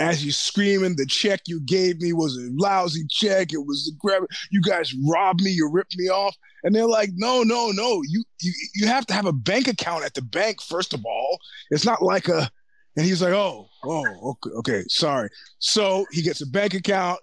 as 0.00 0.20
he's 0.20 0.36
screaming, 0.36 0.96
"The 0.96 1.06
check 1.06 1.42
you 1.46 1.60
gave 1.60 2.00
me 2.00 2.12
was 2.12 2.36
a 2.36 2.50
lousy 2.52 3.06
check. 3.08 3.52
It 3.52 3.64
was 3.64 3.84
the 3.84 3.92
grab. 3.98 4.24
You 4.50 4.60
guys 4.62 4.94
robbed 5.08 5.42
me. 5.42 5.50
You 5.50 5.70
ripped 5.70 5.96
me 5.96 6.08
off." 6.08 6.36
And 6.62 6.74
they're 6.74 6.86
like, 6.86 7.10
"No, 7.14 7.42
no, 7.42 7.70
no. 7.70 8.02
You 8.08 8.24
you 8.40 8.52
you 8.74 8.86
have 8.86 9.06
to 9.06 9.14
have 9.14 9.26
a 9.26 9.32
bank 9.32 9.68
account 9.68 10.04
at 10.04 10.14
the 10.14 10.22
bank 10.22 10.60
first 10.62 10.94
of 10.94 11.04
all. 11.04 11.38
It's 11.70 11.84
not 11.84 12.02
like 12.02 12.28
a." 12.28 12.50
And 12.96 13.04
he's 13.04 13.22
like, 13.22 13.32
"Oh, 13.32 13.68
oh, 13.84 14.30
okay, 14.30 14.50
okay, 14.58 14.84
sorry." 14.88 15.28
So 15.58 16.06
he 16.12 16.22
gets 16.22 16.40
a 16.40 16.46
bank 16.46 16.74
account. 16.74 17.20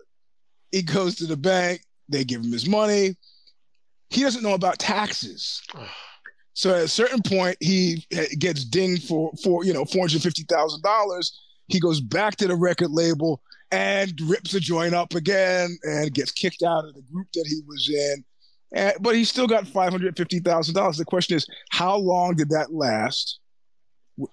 He 0.72 0.82
goes 0.82 1.16
to 1.16 1.26
the 1.26 1.38
bank. 1.38 1.82
They 2.10 2.24
give 2.24 2.42
him 2.42 2.52
his 2.52 2.68
money. 2.68 3.16
He 4.10 4.22
doesn't 4.22 4.44
know 4.44 4.54
about 4.54 4.80
taxes. 4.80 5.62
So 6.54 6.76
at 6.76 6.84
a 6.84 6.88
certain 6.88 7.22
point, 7.22 7.58
he 7.60 8.06
gets 8.40 8.66
dinged 8.66 9.08
for 9.08 9.32
for 9.44 9.64
you 9.64 9.74
know 9.74 9.86
four 9.86 10.02
hundred 10.02 10.22
fifty 10.22 10.44
thousand 10.44 10.84
dollars. 10.84 11.40
He 11.68 11.80
goes 11.80 12.02
back 12.02 12.36
to 12.38 12.48
the 12.48 12.56
record 12.56 12.92
label 12.92 13.42
and 13.72 14.20
rips 14.22 14.52
the 14.52 14.60
joint 14.60 14.94
up 14.94 15.16
again 15.16 15.78
and 15.84 16.14
gets 16.14 16.32
kicked 16.32 16.64
out 16.64 16.84
of 16.84 16.94
the 16.94 17.02
group 17.04 17.28
that 17.34 17.46
he 17.48 17.62
was 17.66 17.90
in. 17.90 18.26
And, 18.74 18.94
but 19.00 19.16
he 19.16 19.24
still 19.24 19.48
got 19.48 19.68
five 19.68 19.92
hundred 19.92 20.16
fifty 20.18 20.40
thousand 20.40 20.76
dollars. 20.76 20.98
The 20.98 21.06
question 21.06 21.38
is, 21.38 21.48
how 21.70 21.96
long 21.96 22.36
did 22.36 22.50
that 22.50 22.74
last 22.74 23.40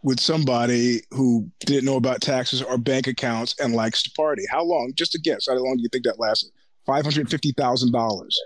with 0.02 0.20
somebody 0.20 1.00
who 1.12 1.48
didn't 1.60 1.84
know 1.84 1.96
about 1.96 2.20
taxes 2.20 2.62
or 2.62 2.76
bank 2.78 3.06
accounts 3.06 3.54
and 3.60 3.74
likes 3.74 4.02
to 4.02 4.10
party? 4.12 4.42
How 4.50 4.62
long? 4.64 4.92
Just 4.94 5.14
a 5.14 5.18
guess. 5.18 5.46
How 5.48 5.54
long 5.54 5.76
do 5.76 5.82
you 5.82 5.88
think 5.90 6.04
that 6.04 6.18
lasted? 6.18 6.50
Five 6.86 7.04
hundred 7.04 7.30
fifty 7.30 7.52
thousand 7.52 7.92
dollars. 7.92 8.38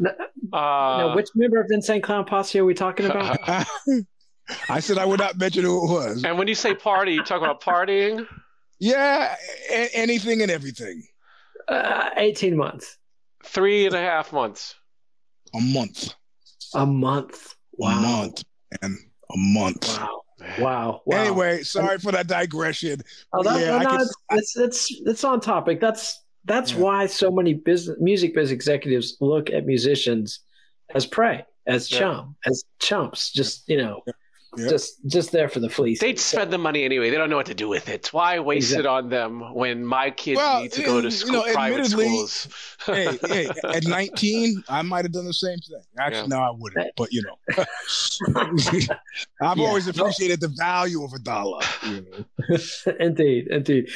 Uh, 0.00 0.08
now, 0.52 1.16
which 1.16 1.28
member 1.34 1.60
of 1.60 1.66
the 1.68 1.74
Insane 1.74 2.00
Clown 2.00 2.24
Posse 2.24 2.58
are 2.58 2.64
we 2.64 2.74
talking 2.74 3.06
about? 3.06 3.38
I 4.68 4.80
said 4.80 4.96
I 4.96 5.04
would 5.04 5.18
not 5.20 5.36
mention 5.36 5.64
who 5.64 5.84
it 5.84 5.92
was. 5.92 6.24
and 6.24 6.38
when 6.38 6.48
you 6.48 6.54
say 6.54 6.74
party, 6.74 7.12
you 7.12 7.22
talk 7.24 7.42
about 7.42 7.60
partying. 7.60 8.26
Yeah, 8.78 9.34
a- 9.70 9.90
anything 9.94 10.40
and 10.40 10.50
everything. 10.50 11.02
uh, 11.68 12.10
Eighteen 12.16 12.56
months, 12.56 12.96
Three 13.44 13.86
and 13.86 13.94
a 13.94 14.00
half 14.00 14.32
months. 14.32 14.74
A 15.54 15.60
month. 15.60 16.14
a 16.74 16.86
month. 16.86 17.54
Wow, 17.72 17.98
A 17.98 18.00
month. 18.00 18.44
And 18.82 18.96
a 19.30 19.36
month. 19.36 19.98
wow, 19.98 20.20
wow. 20.58 21.02
wow. 21.04 21.16
Anyway, 21.16 21.62
sorry 21.62 21.98
for 21.98 22.12
that 22.12 22.26
digression. 22.26 23.00
Oh, 23.32 23.42
that, 23.42 23.60
Yeah, 23.60 23.76
I 23.76 23.82
no, 23.84 23.90
could- 23.90 24.00
it's, 24.02 24.16
it's 24.30 24.56
it's 24.56 25.00
it's 25.06 25.24
on 25.24 25.40
topic. 25.40 25.80
That's 25.80 26.22
that's 26.44 26.72
Yeah. 26.72 26.78
why 26.78 27.06
so 27.06 27.30
many 27.30 27.54
business 27.54 27.98
music 28.00 28.34
biz 28.34 28.50
executives 28.50 29.16
look 29.20 29.50
at 29.50 29.66
musicians 29.66 30.40
as 30.94 31.04
prey, 31.06 31.44
as 31.66 31.90
Yeah. 31.90 31.98
chum, 31.98 32.36
as 32.46 32.64
chumps. 32.80 33.30
Just 33.32 33.68
you 33.68 33.76
know, 33.78 34.02
Yeah. 34.58 34.68
just 34.68 35.06
just 35.06 35.32
there 35.32 35.48
for 35.48 35.60
the 35.60 35.68
fleece. 35.70 36.00
They'd 36.00 36.18
spend 36.18 36.52
the 36.52 36.58
money 36.58 36.84
anyway. 36.84 37.10
They 37.10 37.16
don't 37.16 37.30
know 37.30 37.36
what 37.36 37.46
to 37.46 37.54
do 37.54 37.68
with 37.68 37.88
it. 37.88 38.12
Why 38.12 38.38
waste 38.40 38.70
Exactly. 38.72 38.84
it 38.84 38.86
on 38.88 39.08
them 39.08 39.54
when 39.54 39.84
my 39.84 40.10
kids 40.10 40.36
Well, 40.38 40.62
need 40.62 40.72
to 40.72 40.82
go 40.82 41.00
to 41.00 41.08
you 41.08 41.32
know, 41.32 41.44
private 41.52 41.86
schools? 41.86 42.48
hey, 42.86 43.18
hey, 43.26 43.48
at 43.64 43.84
19, 43.86 44.62
I 44.68 44.82
might 44.82 45.04
have 45.04 45.12
done 45.12 45.24
the 45.26 45.32
same 45.32 45.58
thing. 45.58 45.80
Actually, 45.98 46.28
no, 46.28 46.38
I 46.40 46.50
wouldn't. 46.50 46.90
But 46.96 47.12
you 47.12 47.22
know, 47.22 47.64
I've 49.40 49.58
Yeah. 49.58 49.64
always 49.66 49.86
appreciated 49.88 50.40
the 50.40 50.48
value 50.48 51.04
of 51.04 51.12
a 51.12 51.18
dollar. 51.18 51.60
You 51.86 52.06
know? 52.48 52.56
indeed, 53.00 53.48
indeed. 53.48 53.90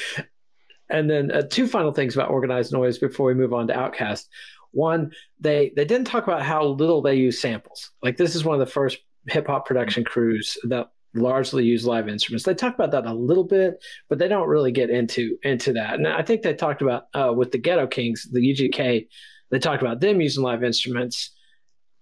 And 0.89 1.09
then 1.09 1.31
uh, 1.31 1.43
two 1.43 1.67
final 1.67 1.93
things 1.93 2.15
about 2.15 2.31
organized 2.31 2.73
noise 2.73 2.99
before 2.99 3.27
we 3.27 3.35
move 3.35 3.53
on 3.55 3.67
to 3.69 3.75
Outkast. 3.75 4.27
One, 4.73 5.13
they 5.41 5.73
they 5.77 5.85
didn't 5.85 6.07
talk 6.07 6.25
about 6.25 6.43
how 6.43 6.65
little 6.65 7.03
they 7.03 7.15
use 7.15 7.41
samples. 7.41 7.91
Like 8.03 8.17
this 8.17 8.35
is 8.35 8.45
one 8.45 8.61
of 8.61 8.67
the 8.67 8.73
first 8.73 8.99
hip 9.29 9.47
hop 9.47 9.67
production 9.67 10.05
crews 10.05 10.57
that 10.65 10.91
largely 11.15 11.65
use 11.65 11.87
live 11.87 12.09
instruments. 12.09 12.45
They 12.45 12.55
talk 12.55 12.75
about 12.75 12.91
that 12.93 13.07
a 13.07 13.13
little 13.13 13.45
bit, 13.45 13.83
but 14.09 14.19
they 14.19 14.29
don't 14.29 14.49
really 14.49 14.73
get 14.73 14.91
into 14.91 15.39
into 15.43 15.75
that. 15.75 15.95
And 15.95 16.09
I 16.09 16.23
think 16.23 16.43
they 16.43 16.55
talked 16.55 16.83
about 16.83 17.05
uh, 17.15 17.33
with 17.35 17.53
the 17.53 17.59
Ghetto 17.59 17.87
Kings, 17.87 18.27
the 18.31 18.41
UGK, 18.41 19.07
they 19.51 19.59
talked 19.59 19.83
about 19.83 20.01
them 20.01 20.21
using 20.21 20.43
live 20.43 20.65
instruments 20.65 21.33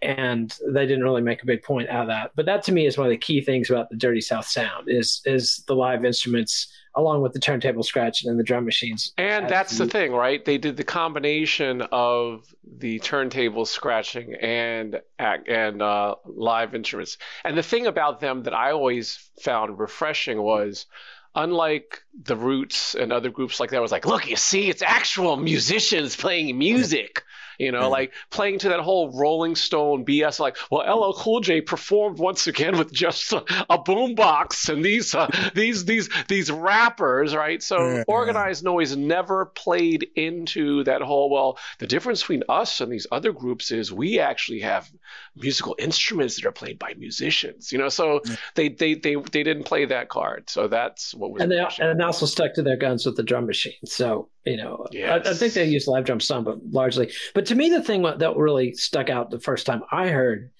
and 0.03 0.57
they 0.66 0.87
didn't 0.87 1.03
really 1.03 1.21
make 1.21 1.43
a 1.43 1.47
big 1.47 1.62
point 1.62 1.89
out 1.91 2.03
of 2.03 2.09
that. 2.09 2.31
But 2.35 2.47
that 2.47 2.62
to 2.64 2.73
me 2.73 2.87
is 2.87 2.97
one 2.97 3.07
of 3.07 3.11
the 3.11 3.18
key 3.18 3.43
things 3.43 3.68
about 3.68 3.91
the 3.91 3.97
Dirty 3.97 4.21
South 4.21 4.47
sound 4.47 4.89
is 4.89 5.21
is 5.25 5.62
the 5.66 5.75
live 5.75 6.05
instruments 6.05 6.73
along 6.95 7.22
with 7.22 7.32
the 7.32 7.38
turntable 7.38 7.82
scratching 7.82 8.30
and 8.30 8.38
the 8.38 8.45
drum 8.45 8.64
machines. 8.64 9.12
And 9.16 9.49
that's 9.49 9.78
the 9.78 9.86
thing, 9.86 10.12
right? 10.12 10.45
They 10.45 10.59
did 10.59 10.76
the 10.76 10.84
combination 10.84 11.82
of 11.93 12.53
the 12.78 12.99
turntable 13.01 13.64
scratching 13.64 14.34
and 14.34 15.01
and 15.18 15.82
uh, 15.82 16.16
live 16.24 16.74
instruments. 16.74 17.18
And 17.45 17.57
the 17.57 17.62
thing 17.62 17.86
about 17.86 18.20
them 18.20 18.43
that 18.45 18.55
I 18.55 18.72
always 18.72 19.30
found 19.43 19.78
refreshing 19.78 20.41
was, 20.43 20.86
unlike 21.34 22.03
the 22.25 22.37
Roots 22.37 22.95
and 22.95 23.13
other 23.13 23.31
groups 23.31 23.61
like 23.61 23.71
that, 23.71 23.81
was 23.83 23.93
like, 23.93 24.07
look, 24.07 24.29
you 24.29 24.37
see, 24.37 24.69
it's 24.69 24.83
actual 24.83 25.37
musicians 25.37 26.17
playing 26.17 26.59
music. 26.59 27.25
You 27.59 27.73
know, 27.73 27.81
Yeah. 27.81 27.87
like 27.89 28.13
playing 28.31 28.61
to 28.61 28.71
that 28.71 28.81
whole 28.81 29.13
Rolling 29.19 29.55
Stone 29.55 30.07
BS, 30.07 30.41
like, 30.41 30.57
well, 30.71 30.81
LL 30.81 31.13
Cool 31.13 31.41
J 31.41 31.61
performed 31.61 32.19
once 32.19 32.47
again 32.47 32.79
with 32.79 32.91
just 32.91 33.35
a, 33.35 33.45
a 33.69 33.79
boombox 33.79 34.71
and 34.73 34.83
these 34.83 35.15
uh, 35.15 35.29
these 35.55 35.85
these 35.85 36.09
these 36.27 36.51
rappers, 36.51 37.35
right? 37.37 37.63
So 37.63 37.97
Yeah. 37.97 38.05
organized 38.09 38.65
noise 38.65 38.97
never 38.97 39.45
played 39.45 40.09
into 40.17 40.85
that 40.85 41.03
whole. 41.03 41.29
Well, 41.29 41.59
the 41.79 41.87
difference 41.87 42.23
between 42.23 42.45
us 42.49 42.81
and 42.81 42.91
these 42.91 43.07
other 43.13 43.31
groups 43.33 43.71
is 43.73 43.93
we 43.93 44.21
actually 44.21 44.61
have 44.61 44.91
musical 45.37 45.77
instruments 45.79 46.37
that 46.37 46.47
are 46.47 46.53
played 46.53 46.79
by 46.79 46.95
musicians. 46.97 47.73
You 47.73 47.79
know, 47.79 47.91
so 47.91 48.23
Yeah. 48.25 48.37
they 48.55 48.69
they 48.71 48.95
they 48.95 49.17
they 49.17 49.43
didn't 49.43 49.65
play 49.65 49.85
that 49.85 50.09
card. 50.09 50.49
So 50.49 50.67
that's 50.69 51.13
what 51.15 51.31
was. 51.31 51.43
And 51.43 51.53
they 51.53 51.57
refreshing. 51.57 51.85
And 52.01 52.07
also 52.07 52.24
stuck 52.24 52.55
to 52.55 52.62
their 52.62 52.78
guns 52.78 53.05
with 53.05 53.16
the 53.16 53.22
drum 53.22 53.44
machine. 53.46 53.74
So 53.84 54.30
you 54.46 54.57
know, 54.57 54.86
I, 54.94 55.30
I 55.30 55.34
think 55.34 55.53
they 55.53 55.66
used 55.66 55.86
live 55.86 56.07
drums 56.07 56.24
some, 56.24 56.44
but 56.44 56.59
largely. 56.70 57.12
But 57.34 57.44
to 57.46 57.55
me, 57.55 57.68
the 57.68 57.82
thing 57.82 58.01
that 58.03 58.36
really 58.36 58.72
stuck 58.72 59.11
out 59.11 59.30
the 59.30 59.38
first 59.38 59.66
time 59.66 59.82
I 59.92 60.09
heard, 60.09 60.51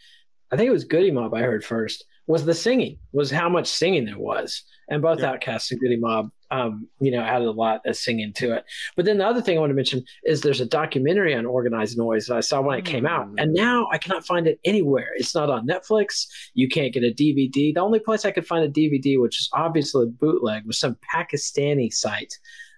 I 0.53 0.57
think 0.57 0.69
it 0.69 0.73
was 0.73 0.85
Goodie 0.85 1.11
Mob. 1.11 1.33
I 1.33 1.41
heard 1.41 1.65
first 1.65 2.05
was 2.27 2.45
the 2.45 2.53
singing, 2.53 2.99
was 3.13 3.31
how 3.31 3.49
much 3.49 3.67
singing 3.69 4.05
there 4.05 4.19
was, 4.19 4.65
and 4.91 5.01
both 5.01 5.21
Yeah. 5.21 5.31
Outkasts 5.31 5.71
and 5.73 5.81
Goodie 5.81 5.97
Mob, 5.97 6.31
um, 6.51 6.89
you 7.01 7.11
know, 7.11 7.21
added 7.21 7.47
a 7.47 7.53
lot 7.53 7.81
of 7.87 7.97
singing 7.97 8.33
to 8.35 8.53
it. 8.57 8.65
But 8.97 9.05
then 9.05 9.19
the 9.19 9.27
other 9.27 9.41
thing 9.41 9.57
I 9.57 9.61
want 9.61 9.71
to 9.71 9.75
mention 9.75 10.03
is 10.25 10.41
there's 10.41 10.61
a 10.61 10.67
documentary 10.67 11.35
on 11.35 11.47
organized 11.47 11.97
noise 11.97 12.27
that 12.27 12.37
I 12.37 12.41
saw 12.41 12.61
when 12.61 12.79
it 12.79 12.85
came 12.85 13.07
out, 13.07 13.29
Mm. 13.29 13.35
and 13.43 13.53
now 13.55 13.87
I 13.93 13.99
cannot 13.99 14.27
find 14.27 14.47
it 14.47 14.59
anywhere. 14.65 15.09
It's 15.17 15.35
not 15.35 15.49
on 15.51 15.67
Netflix. 15.67 16.27
You 16.55 16.69
can't 16.69 16.93
get 16.93 17.05
a 17.05 17.13
DVD. 17.15 17.73
The 17.75 17.81
only 17.81 18.01
place 18.01 18.25
I 18.25 18.31
could 18.31 18.47
find 18.47 18.65
a 18.65 18.69
DVD, 18.69 19.21
which 19.21 19.39
is 19.39 19.49
obviously 19.53 20.05
a 20.05 20.07
bootleg, 20.07 20.67
was 20.67 20.79
some 20.79 20.97
Pakistani 21.15 21.93
site 21.93 22.35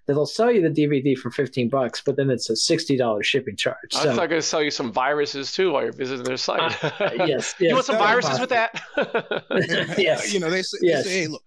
that'll 0.08 0.26
sell 0.26 0.50
you 0.50 0.60
the 0.60 0.68
DVD 0.68 1.16
for 1.16 1.30
15 1.30 1.68
bucks, 1.68 2.02
but 2.04 2.16
then 2.16 2.28
it's 2.28 2.50
a 2.50 2.54
$60 2.54 3.22
shipping 3.22 3.54
charge. 3.56 3.76
I 3.94 4.02
So, 4.02 4.08
was 4.08 4.16
going 4.18 4.30
to 4.30 4.42
sell 4.42 4.60
you 4.60 4.72
some 4.72 4.92
viruses 4.92 5.52
too 5.52 5.70
while 5.70 5.84
you're 5.84 5.92
visiting 5.92 6.24
their 6.24 6.36
site. 6.36 6.76
yes, 7.26 7.54
you 7.60 7.72
want 7.72 7.86
some 7.86 7.98
viruses 7.98 8.40
with 8.40 8.48
that? 8.50 8.82
Yes. 9.98 10.34
You 10.34 10.40
know, 10.40 10.50
they 10.50 10.62
say, 10.62 10.78
Yes. 10.82 11.04
they 11.04 11.10
say 11.10 11.20
hey, 11.20 11.26
look, 11.28 11.42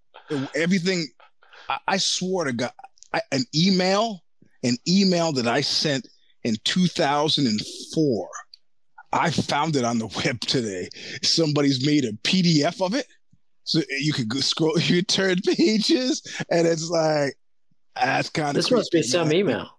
everything. 0.56 1.06
I, 1.70 1.78
I 1.88 1.98
swore 1.98 2.46
to 2.46 2.54
God, 2.54 2.72
I, 3.14 3.22
an 3.32 3.46
email, 3.56 4.24
an 4.64 4.78
email 4.88 5.32
that 5.34 5.48
I 5.48 5.62
sent 5.62 6.08
in 6.44 6.56
2004. 6.64 8.30
I 9.14 9.30
found 9.32 9.76
it 9.76 9.86
on 9.86 9.98
the 9.98 10.08
web 10.26 10.40
today. 10.42 10.90
Somebody's 11.24 11.86
made 11.86 12.06
a 12.06 12.14
PDF 12.14 12.86
of 12.86 12.94
it 12.94 13.08
So 13.66 13.82
you 14.00 14.14
could 14.14 14.30
go 14.30 14.40
scroll, 14.40 14.80
you 14.80 15.02
turn 15.02 15.38
pages, 15.42 16.22
and 16.50 16.68
it's 16.68 16.90
like 16.90 17.36
that's 17.96 18.30
kind 18.30 18.50
of 18.50 18.56
This 18.56 18.72
must 18.72 18.92
be 18.92 19.02
some 19.02 19.34
email. 19.34 19.75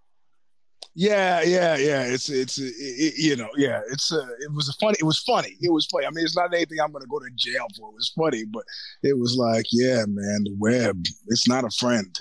Yeah, 0.98 1.42
yeah, 1.42 1.76
yeah. 1.76 2.02
It's 2.04 2.30
it's 2.30 2.56
it, 2.56 2.72
it- 2.78 3.18
you 3.18 3.36
know 3.36 3.50
yeah. 3.58 3.82
It's 3.92 4.10
uh, 4.10 4.26
it 4.40 4.50
was 4.54 4.70
a 4.70 4.72
funny. 4.80 4.96
It 4.98 5.04
was 5.04 5.18
funny. 5.18 5.54
It 5.60 5.70
was 5.70 5.84
funny. 5.86 6.06
I 6.06 6.10
mean, 6.10 6.24
it's 6.24 6.34
not 6.36 6.54
anything 6.54 6.78
I'm 6.80 6.90
gonna 6.90 7.04
go 7.06 7.18
to 7.18 7.28
jail 7.36 7.66
for. 7.78 7.90
It 7.90 7.94
was 7.96 8.12
funny, 8.16 8.44
but 8.46 8.64
it 9.02 9.18
was 9.18 9.36
like, 9.36 9.66
yeah, 9.72 10.04
man, 10.08 10.44
the 10.44 10.54
web. 10.58 11.04
It's 11.26 11.46
not 11.46 11.64
a 11.64 11.70
friend. 11.70 12.18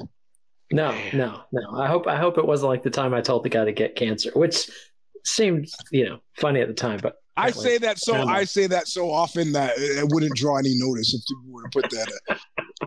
No, 0.74 0.94
no, 1.14 1.42
no. 1.54 1.72
I 1.80 1.88
hope 1.88 2.06
I 2.06 2.18
hope 2.18 2.38
it 2.38 2.46
wasn't 2.46 2.70
like 2.70 2.84
the 2.84 2.90
time 2.90 3.14
I 3.14 3.22
told 3.22 3.44
the 3.46 3.50
guy 3.50 3.64
to 3.64 3.72
get 3.72 3.96
cancer, 3.96 4.32
which 4.36 4.70
seemed 5.24 5.68
you 5.92 6.06
know 6.10 6.20
funny 6.38 6.60
at 6.60 6.68
the 6.68 6.74
time, 6.74 7.00
but 7.02 7.16
I 7.38 7.52
say 7.52 7.78
that 7.80 7.98
so 8.00 8.14
Kinda. 8.14 8.32
I 8.32 8.44
say 8.46 8.68
that 8.68 8.88
so 8.88 9.12
often 9.12 9.52
that 9.54 9.78
it 9.78 9.98
it 10.00 10.08
wouldn't 10.10 10.36
draw 10.36 10.58
any 10.58 10.74
notice 10.76 11.14
if 11.14 11.22
people 11.28 11.52
were 11.54 11.64
to 11.64 11.70
put 11.70 11.90
that. 11.92 12.12
uh, 12.30 12.36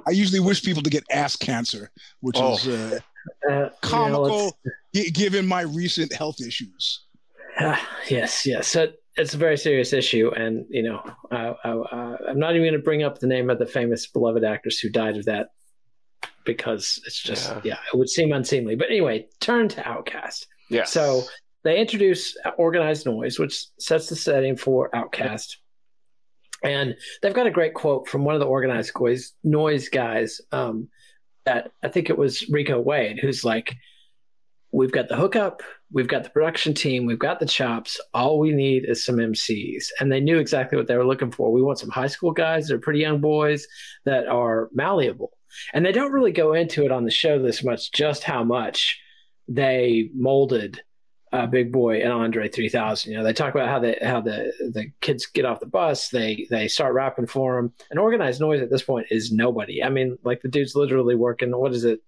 I 0.07 0.11
usually 0.11 0.40
wish 0.40 0.62
people 0.62 0.82
to 0.82 0.90
get 0.90 1.05
ass 1.11 1.36
cancer, 1.36 1.90
which 2.20 2.36
Oh. 2.38 2.55
is 2.55 2.66
uh, 2.68 2.70
uh, 2.70 3.51
you 3.51 3.51
know, 3.51 3.70
comical 3.82 4.59
gi- 4.94 5.11
given 5.11 5.46
my 5.46 5.62
recent 5.62 6.12
health 6.12 6.40
issues. 6.40 7.05
Ah, 7.61 7.88
yes, 8.09 8.46
yes. 8.46 8.68
So 8.68 8.92
it's 9.16 9.34
a 9.34 9.36
very 9.36 9.57
serious 9.59 9.92
issue, 9.92 10.30
and 10.36 10.64
you 10.70 10.84
know, 10.84 11.03
uh, 11.32 11.55
uh, 11.64 12.16
I'm 12.28 12.38
not 12.38 12.51
even 12.55 12.62
going 12.62 12.74
to 12.74 12.78
bring 12.78 13.03
up 13.03 13.18
the 13.18 13.26
name 13.26 13.51
of 13.51 13.59
the 13.59 13.66
famous 13.66 14.07
beloved 14.07 14.44
actress 14.44 14.78
who 14.78 14.88
died 14.88 15.16
of 15.16 15.24
that 15.24 15.49
because 16.44 17.01
it's 17.05 17.20
just, 17.20 17.49
Yeah. 17.51 17.61
yeah, 17.64 17.78
it 17.92 17.96
would 17.96 18.09
seem 18.09 18.32
unseemly. 18.32 18.76
But 18.76 18.88
anyway, 18.90 19.26
turn 19.40 19.68
to 19.70 19.80
Outkast. 19.82 20.46
Yeah. 20.70 20.84
So 20.84 21.24
they 21.64 21.78
introduce 21.78 22.36
organized 22.56 23.06
noise, 23.06 23.38
which 23.38 23.66
sets 23.78 24.09
the 24.09 24.16
setting 24.16 24.56
for 24.56 24.90
Outkast. 24.90 25.56
And 26.62 26.96
they've 27.22 27.34
got 27.34 27.46
a 27.46 27.52
great 27.52 27.74
quote 27.74 28.09
from 28.09 28.24
one 28.24 28.34
of 28.34 28.40
the 28.40 28.46
organized 28.46 28.92
noise, 28.98 29.32
noise 29.44 29.88
guys. 29.88 30.40
Um, 30.52 30.88
that 31.44 31.72
I 31.82 31.88
think 31.88 32.11
it 32.11 32.18
was 32.18 32.48
Rico 32.50 32.78
Wade, 32.78 33.18
who's 33.18 33.44
like, 33.44 33.74
"We've 34.70 34.92
got 34.92 35.09
the 35.09 35.16
hookup, 35.16 35.62
we've 35.90 36.09
got 36.09 36.24
the 36.24 36.30
production 36.30 36.74
team, 36.74 37.06
we've 37.06 37.18
got 37.18 37.40
the 37.40 37.46
chops. 37.46 37.98
All 38.12 38.38
we 38.38 38.52
need 38.52 38.84
is 38.84 39.04
some 39.04 39.16
MCs." 39.16 39.86
And 39.98 40.12
they 40.12 40.20
knew 40.20 40.38
exactly 40.38 40.76
what 40.76 40.88
they 40.88 40.96
were 40.96 41.06
looking 41.06 41.30
for. 41.30 41.50
We 41.50 41.62
want 41.62 41.78
some 41.78 41.90
high 41.90 42.09
school 42.09 42.32
guys. 42.32 42.68
They're 42.68 42.78
pretty 42.78 43.00
young 43.00 43.20
boys 43.20 43.66
that 44.04 44.26
are 44.28 44.68
malleable, 44.74 45.32
and 45.72 45.86
they 45.86 45.92
don't 45.92 46.12
really 46.12 46.32
go 46.32 46.52
into 46.52 46.84
it 46.84 46.92
on 46.92 47.04
the 47.04 47.11
show 47.11 47.40
this 47.40 47.64
much, 47.64 47.92
just 47.92 48.24
how 48.24 48.44
much 48.44 49.00
they 49.48 50.11
molded 50.14 50.82
uh, 51.32 51.46
Big 51.46 51.72
Boi 51.72 52.00
and 52.02 52.12
Andre 52.12 52.48
3000. 52.48 53.10
You 53.10 53.18
know, 53.18 53.24
they 53.24 53.32
talk 53.32 53.54
about 53.54 53.68
how 53.68 53.78
the 53.78 53.96
how 54.02 54.20
the 54.20 54.52
the 54.72 54.90
kids 55.00 55.26
get 55.26 55.44
off 55.44 55.60
the 55.60 55.66
bus, 55.66 56.08
they 56.08 56.46
they 56.50 56.68
start 56.68 56.94
rapping 56.94 57.26
for 57.26 57.56
them. 57.56 57.72
And 57.90 57.98
organized 57.98 58.40
noise 58.40 58.60
at 58.62 58.70
this 58.70 58.82
point 58.82 59.06
is 59.10 59.32
nobody. 59.32 59.82
I 59.82 59.88
mean, 59.90 60.18
like 60.24 60.42
the 60.42 60.48
dude's 60.48 60.74
literally 60.74 61.14
working. 61.14 61.50
What 61.56 61.72
is 61.72 61.84
it? 61.84 62.00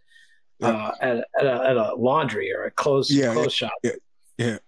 Uh, 0.63 0.91
at, 1.01 1.17
at, 1.39 1.47
a, 1.47 1.55
at 1.71 1.77
a 1.79 1.95
laundry 1.95 2.53
or 2.53 2.65
a 2.65 2.71
clothes 2.71 3.11
Yeah, 3.11 3.33
clothes 3.33 3.55
shop. 3.55 3.73
yeah, 3.83 3.93
yeah. 4.37 4.59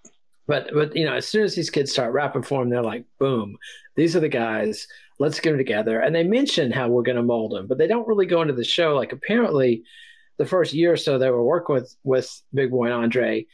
But 0.46 0.70
but 0.72 0.96
you 0.96 1.05
know, 1.05 1.12
as 1.14 1.26
soon 1.28 1.44
as 1.44 1.55
these 1.55 1.68
kids 1.68 1.92
start 1.92 2.14
rapping 2.14 2.42
for 2.42 2.61
them, 2.62 2.70
they're 2.70 2.82
like, 2.82 3.05
boom, 3.18 3.59
these 3.94 4.16
are 4.16 4.20
the 4.20 4.28
guys. 4.30 4.86
Let's 5.18 5.38
get 5.38 5.50
them 5.50 5.59
together. 5.59 6.00
And 6.00 6.14
they 6.14 6.24
mention 6.24 6.72
how 6.72 6.88
we're 6.88 7.03
going 7.03 7.16
to 7.16 7.22
mold 7.22 7.53
them, 7.53 7.66
but 7.66 7.76
they 7.76 7.86
don't 7.86 8.09
really 8.09 8.24
go 8.24 8.40
into 8.40 8.55
the 8.55 8.64
show. 8.64 8.96
Like 8.96 9.12
apparently, 9.12 9.82
the 10.38 10.46
first 10.46 10.72
year 10.72 10.92
or 10.94 10.96
so 10.96 11.18
they 11.18 11.30
were 11.30 11.44
working 11.44 11.74
with 11.74 11.94
with 12.05 12.42
Big 12.55 12.70
Boi 12.70 12.86
and 12.86 12.94
Andre, 12.94 13.46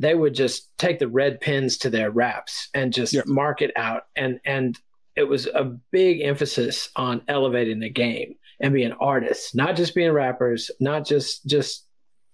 they 0.00 0.14
would 0.14 0.34
just 0.34 0.76
take 0.78 0.98
the 0.98 1.08
red 1.08 1.40
pins 1.40 1.76
to 1.78 1.90
their 1.90 2.10
raps 2.10 2.68
and 2.74 2.92
just 2.92 3.12
Yeah. 3.12 3.22
mark 3.26 3.60
it 3.62 3.70
out. 3.76 4.04
And 4.16 4.40
and 4.44 4.78
it 5.14 5.24
was 5.24 5.46
a 5.46 5.64
big 5.92 6.22
emphasis 6.22 6.88
on 6.96 7.20
elevating 7.28 7.80
the 7.80 7.90
game 7.90 8.34
and 8.60 8.72
being 8.72 8.92
artists, 8.92 9.54
not 9.54 9.76
just 9.76 9.94
being 9.94 10.10
rappers, 10.12 10.70
not 10.80 11.04
just 11.06 11.44
just 11.46 11.86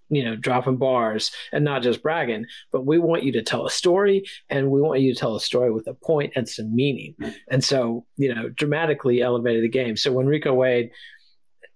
you 0.08 0.22
know 0.24 0.36
dropping 0.36 0.76
bars 0.76 1.32
and 1.52 1.64
not 1.64 1.82
just 1.82 2.00
bragging 2.00 2.46
but 2.70 2.86
we 2.86 2.96
want 2.96 3.24
you 3.24 3.32
to 3.32 3.42
tell 3.42 3.66
a 3.66 3.70
story 3.70 4.22
and 4.48 4.70
we 4.70 4.80
want 4.80 5.00
you 5.00 5.12
to 5.12 5.18
tell 5.18 5.34
a 5.34 5.40
story 5.40 5.72
with 5.72 5.88
a 5.88 5.94
point 5.94 6.32
and 6.36 6.48
some 6.48 6.72
meaning 6.72 7.12
and 7.50 7.64
so 7.64 8.06
you 8.16 8.32
know 8.32 8.48
dramatically 8.50 9.20
elevated 9.20 9.64
the 9.64 9.68
game 9.68 9.96
so 9.96 10.12
when 10.12 10.26
rico 10.28 10.54
wade 10.54 10.90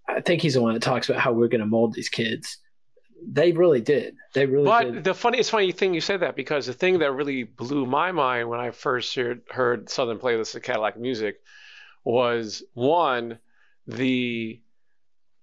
i 0.08 0.20
think 0.20 0.40
he's 0.40 0.54
the 0.54 0.62
one 0.62 0.74
that 0.74 0.80
talks 0.82 1.08
about 1.08 1.20
how 1.20 1.32
we're 1.32 1.48
going 1.48 1.60
to 1.60 1.66
mold 1.66 1.92
these 1.92 2.08
kids 2.08 2.58
they 3.26 3.52
really 3.52 3.80
did. 3.80 4.16
They 4.32 4.46
really 4.46 4.64
But 4.64 4.92
did. 4.92 5.04
the 5.04 5.14
funny, 5.14 5.38
it's 5.38 5.50
funny 5.50 5.72
thing 5.72 5.94
you 5.94 6.00
said 6.00 6.20
that 6.20 6.36
because 6.36 6.66
the 6.66 6.72
thing 6.72 6.98
that 7.00 7.12
really 7.12 7.44
blew 7.44 7.86
my 7.86 8.12
mind 8.12 8.48
when 8.48 8.60
I 8.60 8.70
first 8.70 9.14
heard, 9.14 9.42
heard 9.50 9.88
Southern 9.90 10.18
Playalistic 10.18 10.62
Cadillac 10.62 10.98
Music 10.98 11.40
was 12.04 12.62
one 12.74 13.38
the 13.86 14.60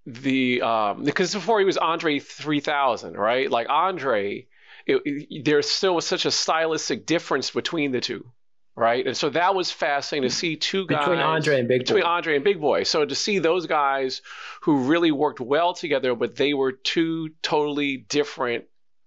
the 0.06 0.62
um 0.62 1.04
because 1.04 1.34
before 1.34 1.58
he 1.58 1.66
was 1.66 1.76
Andre 1.76 2.18
3000, 2.18 3.14
right? 3.14 3.50
Like 3.50 3.68
Andre, 3.68 4.46
it, 4.86 5.02
it- 5.04 5.44
there's 5.44 5.68
still 5.68 6.00
such 6.00 6.24
a 6.24 6.30
stylistic 6.30 7.04
difference 7.06 7.50
between 7.50 7.92
the 7.92 8.00
two, 8.00 8.30
right? 8.78 9.06
And 9.06 9.16
so 9.16 9.28
that 9.30 9.54
was 9.54 9.70
fascinating 9.70 10.30
to 10.30 10.34
see 10.34 10.56
two 10.56 10.86
guys 10.86 11.00
between 11.00 11.18
andre 11.18 11.58
and 11.58 11.68
big 11.68 11.80
between 11.80 12.02
boy 12.02 12.08
Andre 12.08 12.36
and 12.36 12.44
Big 12.44 12.60
Boi. 12.60 12.84
So 12.84 13.04
to 13.04 13.14
see 13.14 13.38
those 13.40 13.66
guys 13.66 14.22
who 14.62 14.84
really 14.84 15.10
worked 15.10 15.40
well 15.40 15.74
together, 15.74 16.14
but 16.14 16.36
they 16.36 16.54
were 16.54 16.72
two 16.72 17.30
totally 17.42 17.96
different 17.96 18.64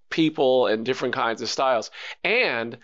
people 0.09 0.67
and 0.67 0.85
different 0.85 1.15
kinds 1.15 1.41
of 1.41 1.49
styles. 1.49 1.89
And 2.23 2.77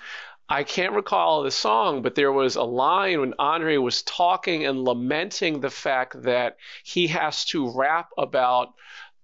I 0.50 0.64
can't 0.64 0.94
recall 0.94 1.44
the 1.44 1.52
song, 1.52 2.02
but 2.02 2.16
there 2.16 2.32
was 2.32 2.56
a 2.56 2.64
line 2.64 3.20
when 3.20 3.34
Andre 3.38 3.76
was 3.78 4.02
talking 4.02 4.66
and 4.66 4.86
lamenting 4.86 5.60
the 5.60 5.70
fact 5.70 6.24
that 6.24 6.56
he 6.86 7.08
has 7.08 7.44
to 7.46 7.70
rap 7.70 8.12
about 8.18 8.70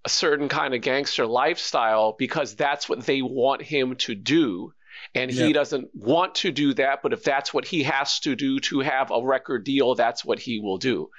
a 0.04 0.10
certain 0.10 0.50
kind 0.50 0.74
of 0.74 0.82
gangster 0.82 1.26
lifestyle 1.26 2.14
because 2.18 2.54
that's 2.54 2.90
what 2.90 3.06
they 3.06 3.22
want 3.22 3.62
him 3.62 3.96
to 3.96 4.14
do. 4.14 4.74
And 5.14 5.30
he 5.30 5.48
Yeah. 5.48 5.52
doesn't 5.52 5.94
want 5.94 6.34
to 6.36 6.50
do 6.50 6.74
that, 6.74 7.02
but 7.02 7.12
if 7.12 7.22
that's 7.22 7.52
what 7.54 7.64
he 7.64 7.82
has 7.84 8.20
to 8.20 8.34
do 8.36 8.58
to 8.60 8.80
have 8.80 9.10
a 9.10 9.24
record 9.24 9.64
deal, 9.64 9.94
that's 9.94 10.24
what 10.24 10.38
he 10.38 10.60
will 10.60 10.78
do. 10.78 11.10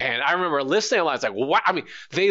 And 0.00 0.22
I 0.22 0.32
remember 0.32 0.62
listening, 0.62 1.00
and 1.00 1.08
I 1.08 1.12
was 1.12 1.22
like, 1.22 1.34
"Wow!" 1.34 1.60
I 1.64 1.72
mean, 1.72 1.86
they 2.10 2.30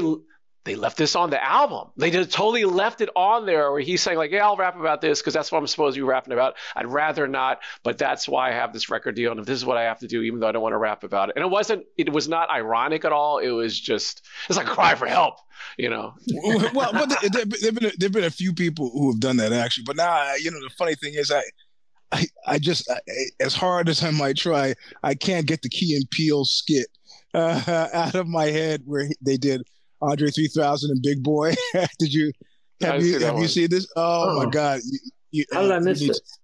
they 0.66 0.76
left 0.76 0.98
this 0.98 1.16
on 1.16 1.30
the 1.30 1.44
album. 1.44 1.90
They 1.98 2.10
just 2.10 2.32
totally 2.32 2.64
left 2.64 3.02
it 3.02 3.10
on 3.16 3.46
there, 3.46 3.72
where 3.72 3.82
he's 3.82 4.02
saying 4.02 4.18
like, 4.18 4.32
"Yeah, 4.32 4.46
I'll 4.46 4.56
rap 4.56 4.80
about 4.80 5.02
this 5.02 5.20
because 5.20 5.34
that's 5.34 5.52
what 5.52 5.60
I'm 5.60 5.68
supposed 5.68 5.96
to 5.96 6.00
be 6.00 6.04
rapping 6.04 6.34
about. 6.34 6.56
I'd 6.76 6.88
rather 6.88 7.28
not, 7.28 7.60
but 7.84 7.98
that's 7.98 8.28
why 8.28 8.50
I 8.50 8.54
have 8.54 8.72
this 8.72 8.90
record 8.90 9.16
deal, 9.16 9.32
and 9.32 9.40
if 9.40 9.46
this 9.46 9.58
is 9.58 9.66
what 9.66 9.78
I 9.78 9.84
have 9.84 10.00
to 10.00 10.08
do, 10.08 10.22
even 10.22 10.40
though 10.40 10.48
I 10.48 10.52
don't 10.54 10.62
want 10.62 10.74
to 10.74 10.78
rap 10.78 11.04
about 11.04 11.30
it." 11.30 11.36
And 11.36 11.44
it 11.44 11.50
wasn't, 11.50 11.86
it 11.98 12.12
was 12.12 12.30
not 12.30 12.50
ironic 12.50 13.04
at 13.04 13.12
all. 13.12 13.40
It 13.40 13.50
was 13.50 13.80
just, 13.80 14.26
it's 14.48 14.58
like 14.58 14.68
a 14.68 14.72
cry 14.72 14.96
for 14.96 15.06
help, 15.06 15.36
you 15.78 15.90
know. 15.90 16.14
well, 16.74 16.94
but 16.94 17.10
there, 17.34 17.46
there've 17.46 17.76
been 17.76 17.86
a, 17.86 17.92
there've 17.98 18.12
been 18.12 18.24
a 18.24 18.30
few 18.30 18.54
people 18.54 18.90
who 18.92 19.12
have 19.12 19.20
done 19.20 19.38
that 19.38 19.52
actually. 19.52 19.84
But 19.86 19.98
now, 19.98 20.34
you 20.36 20.50
know, 20.50 20.62
the 20.62 20.74
funny 20.78 20.96
thing 20.96 21.16
is, 21.16 21.30
I, 21.30 21.44
I, 22.14 22.26
I 22.48 22.60
just 22.60 22.90
I, 22.90 23.00
as 23.42 23.54
hard 23.54 23.90
as 23.90 24.02
I 24.02 24.12
might 24.12 24.38
try, 24.38 24.76
I 25.02 25.16
can't 25.16 25.46
get 25.46 25.62
the 25.62 25.70
Key 25.70 25.96
and 25.96 26.10
Peele 26.12 26.46
skit 26.46 26.88
uh, 27.34 27.90
out 27.94 28.16
of 28.16 28.28
my 28.28 28.46
head 28.46 28.84
where 28.86 29.10
they 29.22 29.36
did 29.36 29.64
Andre 30.04 30.30
3000 30.30 30.92
and 30.92 31.02
Big 31.02 31.24
Boi. 31.24 31.54
did 32.00 32.14
you 32.14 32.32
have 32.82 33.02
you 33.02 33.14
see 33.14 33.18
that 33.20 33.26
have 33.34 33.40
you 33.40 33.48
seen 33.48 33.70
this? 33.70 33.88
Oh, 33.96 34.30
Oh. 34.42 34.44
my 34.44 34.50
God! 34.50 34.80
You, 34.86 35.00
you, 35.32 35.46
how 35.54 35.62
did 35.62 35.72
i 35.72 35.78
you 35.78 35.82
miss 35.86 36.02
need 36.02 36.10
this 36.10 36.20
to- 36.20 36.40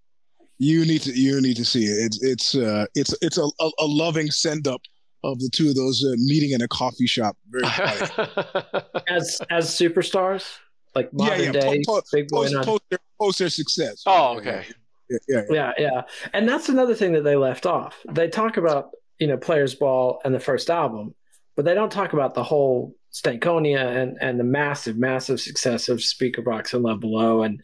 you 0.61 0.85
need 0.85 1.01
to 1.03 1.11
you 1.17 1.39
need 1.41 1.55
to 1.57 1.63
see 1.65 1.85
it. 1.85 2.05
It's 2.05 2.23
it's 2.23 2.55
uh 2.55 2.85
it's 2.95 3.13
it's 3.21 3.37
a, 3.37 3.43
a, 3.43 3.69
a 3.79 3.85
loving 3.85 4.29
send 4.31 4.67
up 4.67 4.81
of 5.23 5.39
the 5.39 5.49
two 5.53 5.69
of 5.69 5.75
those 5.75 6.03
uh, 6.03 6.13
meeting 6.17 6.51
in 6.51 6.61
a 6.61 6.67
coffee 6.67 7.07
shop. 7.07 7.35
Very 7.49 7.63
as 9.07 9.39
as 9.49 9.69
superstars 9.69 10.57
like 10.95 11.11
modern 11.13 11.41
yeah, 11.41 11.51
day 11.51 11.83
po- 11.85 11.95
po- 11.95 12.01
big 12.11 12.27
boi 12.29 12.43
post, 12.43 12.53
and 12.55 12.65
post, 12.65 12.81
their, 12.89 12.99
post 13.21 13.39
their 13.39 13.49
success. 13.49 14.03
oh, 14.05 14.37
okay. 14.37 14.65
Yeah, 15.09 15.17
yeah, 15.27 15.41
yeah. 15.49 15.51
yeah 15.51 15.73
yeah 15.77 16.01
and 16.33 16.47
that's 16.47 16.69
another 16.69 16.93
thing 16.93 17.13
that 17.13 17.23
they 17.23 17.35
left 17.35 17.65
off 17.65 17.95
they 18.11 18.27
talk 18.27 18.57
about 18.57 18.91
you 19.19 19.27
know 19.27 19.37
players 19.37 19.73
ball 19.75 20.19
and 20.23 20.33
the 20.35 20.39
first 20.39 20.69
album 20.69 21.15
but 21.55 21.65
they 21.65 21.73
don't 21.73 21.91
talk 21.91 22.13
about 22.13 22.33
the 22.35 22.43
whole 22.43 22.95
stankonia 23.11 23.79
and 23.97 24.17
and 24.21 24.39
the 24.39 24.43
massive 24.43 24.97
massive 24.97 25.39
success 25.39 25.89
of 25.89 25.97
speakerboxxx 25.99 26.73
and 26.73 26.83
love 26.83 26.99
below 26.99 27.41
and 27.43 27.61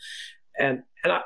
and 0.60 0.82
and 1.04 1.14
I, 1.14 1.22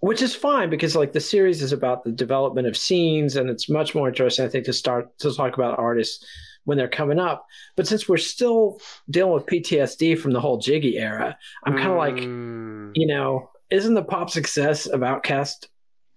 which 0.00 0.20
is 0.20 0.34
fine 0.34 0.68
because 0.70 0.94
like 0.94 1.12
the 1.12 1.20
series 1.20 1.62
is 1.62 1.72
about 1.72 2.04
the 2.04 2.12
development 2.12 2.66
of 2.68 2.76
scenes 2.76 3.34
and 3.36 3.48
it's 3.48 3.68
much 3.68 3.94
more 3.94 4.08
interesting 4.08 4.44
i 4.44 4.48
think 4.48 4.66
to 4.66 4.72
start 4.72 5.18
to 5.20 5.32
talk 5.34 5.54
about 5.56 5.78
artists 5.78 6.24
when 6.64 6.76
they're 6.76 6.88
coming 6.88 7.18
up 7.18 7.46
but 7.76 7.86
since 7.86 8.08
we're 8.08 8.16
still 8.18 8.78
dealing 9.08 9.32
with 9.32 9.46
ptsd 9.46 10.18
from 10.18 10.32
the 10.32 10.40
whole 10.40 10.58
jiggy 10.58 10.98
era 10.98 11.36
i'm 11.64 11.74
kind 11.76 11.90
of 11.90 11.96
like 11.96 12.16
Mm. 12.16 12.92
you 12.94 13.06
know, 13.06 13.50
isn't 13.70 13.94
the 13.94 14.02
pop 14.04 14.30
success 14.30 14.86
of 14.86 15.00
Outkast 15.00 15.66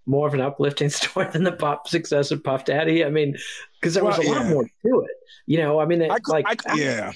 more 0.06 0.28
of 0.28 0.34
an 0.34 0.42
uplifting 0.42 0.90
story 1.00 1.28
than 1.32 1.44
the 1.44 1.52
pop 1.52 1.88
success 1.88 2.32
of 2.32 2.44
Puff 2.44 2.66
Daddy? 2.66 3.04
I 3.06 3.10
mean, 3.10 3.36
because 3.80 3.94
there 3.96 4.04
was 4.04 4.18
Well, 4.20 4.28
a 4.28 4.34
lot 4.38 4.48
more 4.48 4.64
to 4.64 5.02
it. 5.02 5.12
You 5.48 5.58
know, 5.58 5.80
I 5.80 5.86
mean, 5.86 6.02
it, 6.02 6.12
I, 6.12 6.18
like 6.28 6.46
I, 6.68 6.76
yeah, 6.76 7.12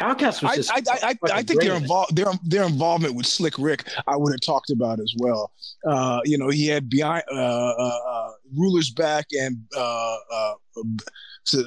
Outkast 0.00 0.42
was 0.42 0.44
I, 0.44 0.56
just. 0.56 0.72
I, 0.72 1.08
I, 1.08 1.10
I, 1.10 1.38
I 1.38 1.42
think 1.42 1.60
their 1.60 1.74
involved 1.74 2.16
their 2.16 2.32
their 2.42 2.64
involvement 2.64 3.14
with 3.14 3.26
Slick 3.26 3.54
Rick, 3.58 3.84
I 4.06 4.16
would 4.16 4.32
have 4.32 4.40
talked 4.40 4.70
about 4.70 4.98
as 4.98 5.14
well. 5.18 5.52
Uh, 5.86 6.20
you 6.24 6.38
know, 6.38 6.48
he 6.48 6.66
had 6.66 6.88
behind 6.88 7.22
uh, 7.32 7.36
uh, 7.36 7.98
uh, 8.08 8.30
Rulers 8.56 8.90
back 8.90 9.26
and 9.32 9.58
uh, 9.76 10.16
uh, 10.32 10.54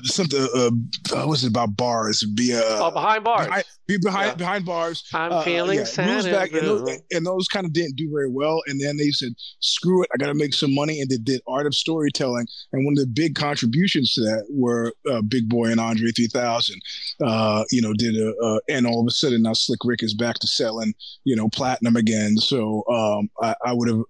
something. 0.04 0.40
Uh, 0.56 0.68
uh, 0.68 0.72
what 1.18 1.28
was 1.28 1.44
it 1.44 1.50
about 1.50 1.76
bars? 1.78 2.24
Be 2.36 2.54
uh, 2.54 2.62
oh, 2.64 2.92
behind 2.92 3.24
bars. 3.24 3.48
behind, 3.48 3.64
be 3.88 3.98
behind 3.98 4.28
Yeah. 4.32 4.36
behind 4.36 4.66
bars. 4.66 5.04
I'm 5.14 5.32
Uh, 5.32 5.44
feeling 5.44 5.80
yeah, 5.80 5.84
sad. 5.86 6.26
Back, 6.32 6.52
and 6.54 6.62
those, 6.68 6.90
and 7.12 7.26
those 7.26 7.48
kind 7.48 7.66
of 7.66 7.74
didn't 7.74 7.96
do 7.96 8.10
very 8.12 8.30
well. 8.30 8.62
And 8.68 8.80
then 8.80 8.98
they 8.98 9.10
said, 9.12 9.34
"Screw 9.60 10.04
it, 10.04 10.10
I 10.14 10.18
got 10.18 10.28
to 10.28 10.34
make 10.34 10.54
some 10.54 10.74
money." 10.74 11.02
And 11.02 11.10
they 11.10 11.18
did 11.18 11.42
art 11.48 11.66
of 11.68 11.76
storytelling. 11.76 12.48
And 12.72 12.86
one 12.86 12.94
of 12.94 13.00
the 13.00 13.08
big 13.08 13.36
contributions 13.36 14.14
to 14.14 14.22
that 14.22 14.46
were 14.50 14.94
uh, 15.10 15.22
Big 15.22 15.50
Boi 15.50 15.72
and 15.72 15.80
Andre 15.80 16.12
3000. 16.12 16.80
Uh, 17.24 17.64
you 17.72 17.82
know, 17.82 17.94
did 17.94 18.16
a, 18.16 18.36
uh, 18.38 18.60
and 18.70 18.88
all 18.88 19.02
of 19.02 19.08
a 19.08 19.12
sudden 19.12 19.42
now 19.44 19.54
Slick 19.54 19.80
Rick 19.84 20.04
is 20.04 20.14
back 20.14 20.40
to 20.40 20.48
selling, 20.48 20.94
you 21.24 21.36
know, 21.36 21.50
platinum 21.50 21.96
again. 21.96 22.38
So 22.38 22.84
um, 22.90 23.30
I, 23.42 23.56
I 23.66 23.74
would 23.74 23.90
have. 23.90 24.02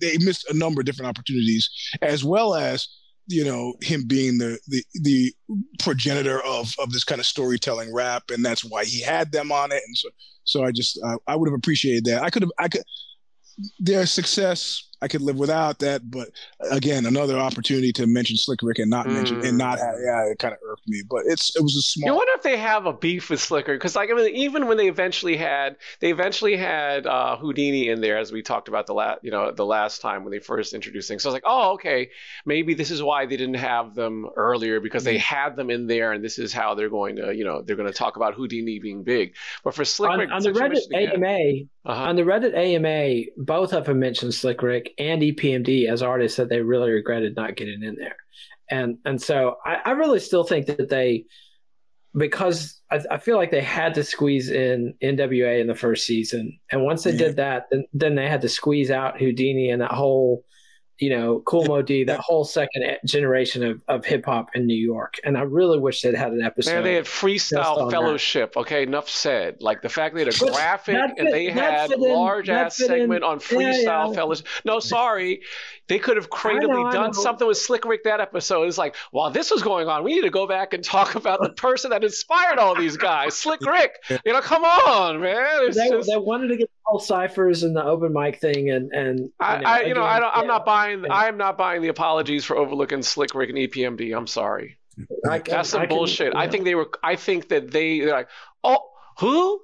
They 0.00 0.18
missed 0.18 0.48
a 0.50 0.56
number 0.56 0.80
of 0.80 0.86
different 0.86 1.08
opportunities, 1.08 1.68
as 2.02 2.24
well 2.24 2.54
as 2.54 2.88
you 3.26 3.44
know 3.44 3.74
him 3.82 4.04
being 4.06 4.38
the 4.38 4.58
the 4.68 4.84
the 4.94 5.32
progenitor 5.78 6.42
of 6.44 6.74
of 6.78 6.92
this 6.92 7.04
kind 7.04 7.20
of 7.20 7.26
storytelling 7.26 7.92
rap 7.92 8.24
and 8.30 8.44
that's 8.44 8.64
why 8.64 8.84
he 8.84 9.00
had 9.00 9.32
them 9.32 9.52
on 9.52 9.72
it. 9.72 9.82
And 9.86 9.96
so 9.96 10.08
so 10.44 10.64
i 10.64 10.72
just 10.72 10.98
i, 11.04 11.14
I 11.26 11.36
would 11.36 11.48
have 11.48 11.56
appreciated 11.56 12.04
that. 12.06 12.22
I 12.22 12.30
could 12.30 12.42
have 12.42 12.52
i 12.58 12.68
could 12.68 12.82
their 13.78 14.06
success 14.06 14.88
i 15.02 15.08
could 15.08 15.20
live 15.20 15.36
without 15.36 15.78
that 15.80 16.10
but 16.10 16.28
again 16.70 17.04
another 17.06 17.36
opportunity 17.38 17.92
to 17.92 18.06
mention 18.06 18.36
slick 18.36 18.60
rick 18.62 18.78
and 18.78 18.88
not 18.90 19.06
mention 19.06 19.44
and 19.44 19.58
not 19.58 19.78
have 19.78 19.94
yeah 20.04 20.24
it 20.30 20.38
kind 20.38 20.54
of 20.54 20.60
irked 20.66 20.86
me 20.88 21.02
but 21.10 21.22
it's 21.26 21.54
it 21.56 21.62
was 21.62 21.74
a 21.74 21.76
You 21.76 21.82
small 22.06 22.16
wonder 22.16 22.32
if 22.36 22.42
they 22.42 22.56
have 22.56 22.86
a 22.86 22.92
beef 22.92 23.28
with 23.30 23.40
Slicker 23.40 23.74
because, 23.74 23.94
like, 23.96 24.10
I 24.10 24.14
mean, 24.14 24.34
even 24.36 24.66
when 24.66 24.76
they 24.76 24.88
eventually 24.88 25.36
had, 25.36 25.76
they 26.00 26.10
eventually 26.10 26.56
had 26.56 27.06
uh, 27.06 27.36
Whodini 27.40 27.86
in 27.88 28.00
there, 28.00 28.16
as 28.18 28.32
we 28.32 28.42
talked 28.42 28.68
about 28.68 28.86
the 28.86 28.94
last, 28.94 29.20
you 29.22 29.30
know, 29.30 29.50
the 29.52 29.66
last 29.66 30.00
time 30.00 30.24
when 30.24 30.30
they 30.30 30.38
first 30.38 30.72
introduced 30.72 31.08
things. 31.08 31.22
So 31.22 31.28
I 31.28 31.30
was 31.30 31.34
like, 31.34 31.42
oh, 31.46 31.72
okay, 31.72 32.10
maybe 32.46 32.74
this 32.74 32.90
is 32.90 33.02
why 33.02 33.26
they 33.26 33.36
didn't 33.36 33.54
have 33.54 33.94
them 33.94 34.28
earlier 34.36 34.80
because 34.80 35.04
they 35.04 35.18
had 35.18 35.56
them 35.56 35.70
in 35.70 35.86
there, 35.86 36.12
and 36.12 36.22
this 36.24 36.38
is 36.38 36.52
how 36.52 36.74
they're 36.74 36.88
going 36.90 37.16
to, 37.16 37.34
you 37.34 37.44
know, 37.44 37.62
they're 37.62 37.76
going 37.76 37.90
to 37.90 37.96
talk 37.98 38.16
about 38.16 38.36
Whodini 38.36 38.80
being 38.80 39.02
big. 39.02 39.34
But 39.64 39.74
for 39.74 39.84
Slick 39.84 40.10
on, 40.10 40.18
Rick, 40.20 40.30
on 40.32 40.42
the 40.42 40.50
Reddit 40.50 40.68
mentioned 40.70 40.92
it 40.92 41.14
again- 41.14 41.24
AMA, 41.24 41.92
Uh-huh. 41.92 42.02
on 42.04 42.16
the 42.16 42.22
Reddit 42.22 42.54
AMA, 42.54 43.24
both 43.36 43.72
of 43.72 43.86
them 43.86 43.98
mentioned 43.98 44.34
Slick 44.34 44.62
Rick 44.62 44.91
and 44.98 45.22
EPMD 45.22 45.88
as 45.88 46.02
artists 46.02 46.36
that 46.36 46.48
they 46.48 46.60
really 46.60 46.90
regretted 46.90 47.36
not 47.36 47.56
getting 47.56 47.82
in 47.82 47.96
there, 47.96 48.16
and 48.70 48.98
and 49.04 49.20
so 49.20 49.56
I, 49.64 49.78
I 49.84 49.90
really 49.92 50.20
still 50.20 50.44
think 50.44 50.66
that 50.66 50.88
they, 50.88 51.24
because 52.14 52.80
I, 52.90 53.00
I 53.10 53.18
feel 53.18 53.36
like 53.36 53.50
they 53.50 53.60
had 53.62 53.94
to 53.94 54.04
squeeze 54.04 54.50
in 54.50 54.94
NWA 55.02 55.60
in 55.60 55.66
the 55.66 55.74
first 55.74 56.06
season, 56.06 56.58
and 56.70 56.84
once 56.84 57.04
they 57.04 57.12
Yeah. 57.12 57.18
did 57.18 57.36
that, 57.36 57.66
then 57.70 57.86
then 57.92 58.14
they 58.14 58.28
had 58.28 58.42
to 58.42 58.48
squeeze 58.48 58.90
out 58.90 59.18
Whodini 59.18 59.72
and 59.72 59.82
that 59.82 59.92
whole. 59.92 60.44
You 61.02 61.10
know, 61.10 61.40
Kool 61.40 61.64
Moe 61.64 61.82
Dee, 61.82 62.04
that 62.04 62.20
whole 62.20 62.44
second 62.44 62.84
generation 63.04 63.64
of, 63.64 63.82
of 63.88 64.04
hip 64.04 64.24
hop 64.24 64.50
in 64.54 64.68
New 64.68 64.76
York, 64.76 65.18
and 65.24 65.36
I 65.36 65.40
really 65.40 65.80
wish 65.80 66.00
they'd 66.00 66.14
had 66.14 66.30
an 66.30 66.42
episode. 66.42 66.74
Man, 66.74 66.84
they 66.84 66.94
had 66.94 67.06
freestyle 67.06 67.76
on 67.76 67.88
that. 67.88 67.90
fellowship. 67.90 68.56
Okay, 68.56 68.84
enough 68.84 69.08
said. 69.08 69.56
Like 69.60 69.82
the 69.82 69.88
fact 69.88 70.14
they 70.14 70.24
had 70.24 70.32
a 70.32 70.38
graphic 70.38 70.94
that 70.94 71.18
and 71.18 71.26
they 71.32 71.50
had 71.50 71.88
fit 71.88 71.98
in- 71.98 72.02
large 72.02 72.46
that 72.46 72.66
ass 72.66 72.76
fit 72.76 72.84
in- 72.84 73.00
segment 73.00 73.24
on 73.24 73.40
freestyle 73.40 74.10
yeah. 74.10 74.12
fellowship. 74.12 74.46
No, 74.64 74.78
sorry, 74.78 75.40
they 75.88 75.98
could 75.98 76.16
have 76.16 76.30
creatively 76.30 76.84
know, 76.84 76.92
done 76.92 77.12
something 77.12 77.48
with 77.48 77.58
Slick 77.58 77.84
Rick 77.84 78.04
that 78.04 78.20
episode. 78.20 78.68
It's 78.68 78.78
like 78.78 78.94
while 79.10 79.30
this 79.30 79.50
was 79.50 79.62
going 79.62 79.88
on, 79.88 80.04
we 80.04 80.14
need 80.14 80.22
to 80.22 80.30
go 80.30 80.46
back 80.46 80.72
and 80.72 80.84
talk 80.84 81.16
about 81.16 81.42
the 81.42 81.50
person 81.50 81.90
that 81.90 82.04
inspired 82.04 82.58
all 82.58 82.76
these 82.76 82.96
guys, 82.96 83.36
Slick 83.36 83.60
Rick. 83.60 83.96
You 84.24 84.32
know, 84.32 84.40
come 84.40 84.64
on, 84.64 85.20
man. 85.20 85.46
It's 85.62 85.76
they, 85.76 85.88
just, 85.88 86.08
they 86.08 86.16
wanted 86.16 86.48
to 86.48 86.56
get 86.56 86.70
the 86.70 86.81
whole 86.84 86.98
ciphers 86.98 87.62
and 87.62 87.74
the 87.76 87.84
open 87.84 88.12
mic 88.12 88.40
thing, 88.40 88.70
and 88.70 88.92
and 88.92 89.30
I, 89.40 89.62
I, 89.62 89.80
you 89.82 89.94
know, 89.94 90.02
I 90.02 90.16
again, 90.18 90.22
don't, 90.22 90.36
I'm 90.36 90.46
not 90.46 90.64
buying. 90.66 91.04
yeah. 91.04 91.12
I 91.14 91.28
am 91.28 91.36
not 91.36 91.56
buying 91.56 91.82
the 91.82 91.88
apologies 91.88 92.44
for 92.44 92.56
overlooking 92.56 93.02
Slick 93.02 93.34
Rick 93.34 93.50
and 93.50 93.58
EPMD. 93.58 94.16
I'm 94.16 94.26
sorry. 94.26 94.78
I 95.28 95.38
can- 95.38 95.54
That's 95.54 95.70
some 95.70 95.82
I 95.82 95.86
can- 95.86 95.96
bullshit. 95.96 96.34
I 96.34 96.48
think 96.48 96.64
they 96.64 96.74
were. 96.74 96.90
I 97.02 97.16
think 97.16 97.48
that 97.48 97.70
they 97.70 98.00
they're 98.00 98.10
like, 98.12 98.28
oh, 98.64 98.80
who? 99.18 99.60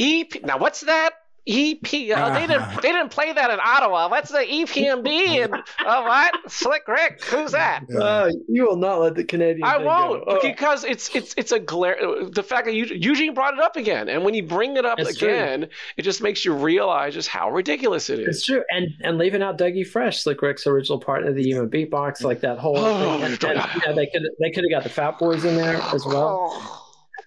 EP. 0.00 0.42
Now 0.44 0.58
what's 0.58 0.80
that? 0.82 1.10
EP. 1.44 1.78
Oh, 1.84 1.86
uh, 1.86 1.88
they 1.88 2.14
uh-huh. 2.14 2.46
didn't. 2.46 2.82
They 2.82 2.92
didn't 2.92 3.10
play 3.10 3.32
that 3.32 3.50
in 3.50 3.58
Ottawa. 3.58 4.08
What's 4.08 4.30
the 4.30 4.42
E 4.42 4.64
EPMD? 4.64 5.44
And 5.44 5.62
oh, 5.84 6.02
what? 6.02 6.50
Slick 6.50 6.86
Rick. 6.86 7.24
Who's 7.24 7.50
that? 7.50 7.84
Uh, 7.92 8.30
you 8.48 8.64
will 8.64 8.76
not 8.76 9.00
let 9.00 9.16
the 9.16 9.24
Canadian. 9.24 9.64
I 9.64 9.78
won't 9.78 10.24
go. 10.24 10.36
Oh, 10.36 10.40
because 10.40 10.84
it's 10.84 11.14
it's 11.16 11.34
it's 11.36 11.50
a 11.50 11.58
glare. 11.58 11.96
The 12.30 12.44
fact 12.44 12.66
that 12.66 12.74
Eugene 12.74 13.02
Eugene 13.02 13.34
brought 13.34 13.54
it 13.54 13.60
up 13.60 13.74
again, 13.74 14.08
and 14.08 14.24
when 14.24 14.34
you 14.34 14.44
bring 14.44 14.76
it 14.76 14.86
up 14.86 15.00
It's 15.00 15.16
true. 15.16 15.28
again, 15.28 15.68
it 15.96 16.02
just 16.02 16.22
makes 16.22 16.44
you 16.44 16.54
realize 16.54 17.14
just 17.14 17.28
how 17.28 17.50
ridiculous 17.50 18.08
it 18.08 18.20
is. 18.20 18.36
it's 18.36 18.46
true, 18.46 18.62
and 18.70 18.90
and 19.00 19.18
leaving 19.18 19.42
out 19.42 19.58
Dougie 19.58 19.86
Fresh, 19.86 20.22
Slick 20.22 20.42
Rick's 20.42 20.66
original 20.68 21.00
partner, 21.00 21.32
the 21.32 21.42
human 21.42 21.68
beatbox, 21.68 22.22
like 22.22 22.40
that 22.42 22.58
whole. 22.58 22.78
Oh, 22.78 23.14
thing. 23.14 23.24
And, 23.24 23.44
and, 23.44 23.74
you 23.74 23.88
know, 23.88 23.94
they 23.96 24.06
could 24.06 24.22
they 24.38 24.50
could 24.50 24.62
have 24.62 24.70
got 24.70 24.84
the 24.84 24.90
Fat 24.90 25.18
Boys 25.18 25.44
in 25.44 25.56
there 25.56 25.76
as 25.92 26.06
well. 26.06 26.52
Oh. 26.52 26.81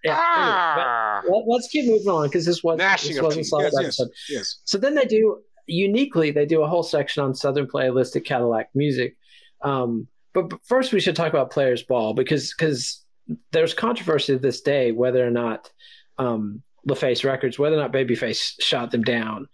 Yeah. 0.06 0.16
Ah. 0.18 1.20
Anyway, 1.20 1.42
but 1.46 1.52
let, 1.52 1.58
us 1.58 1.68
keep 1.70 1.86
moving 1.88 2.08
on 2.08 2.28
because 2.28 2.46
this 2.46 2.64
was 2.64 2.78
Gnashing 2.78 3.14
this 3.14 3.22
wasn't 3.22 3.44
teeth. 3.44 3.50
solid 3.50 3.64
yes 3.64 3.74
yes 3.74 3.84
episode. 3.84 4.10
yes 4.30 4.60
So 4.66 4.78
then 4.78 4.96
they 4.96 5.06
do 5.06 5.40
uniquely 5.68 6.32
they 6.32 6.46
do 6.46 6.62
a 6.64 6.68
whole 6.68 6.84
section 6.84 7.24
on 7.24 7.34
Southern 7.34 7.68
playalistic 7.68 8.26
Cadillac 8.26 8.70
music. 8.76 9.18
Um, 9.62 10.08
but, 10.34 10.50
but 10.50 10.60
first 10.66 10.94
we 10.94 11.00
should 11.00 11.16
talk 11.16 11.30
about 11.30 11.52
Players 11.52 11.84
Ball 11.84 12.14
because 12.14 12.54
because 12.54 13.04
there's 13.52 13.74
controversy 13.74 14.34
to 14.34 14.40
this 14.40 14.62
day 14.62 14.92
whether 14.92 15.26
or 15.26 15.32
not 15.32 15.72
um, 16.18 16.62
LaFace 16.88 17.24
Records 17.26 17.58
whether 17.58 17.76
or 17.76 17.80
not 17.82 17.92
Babyface 17.94 18.62
shot 18.62 18.92
them 18.92 19.02
down 19.02 19.48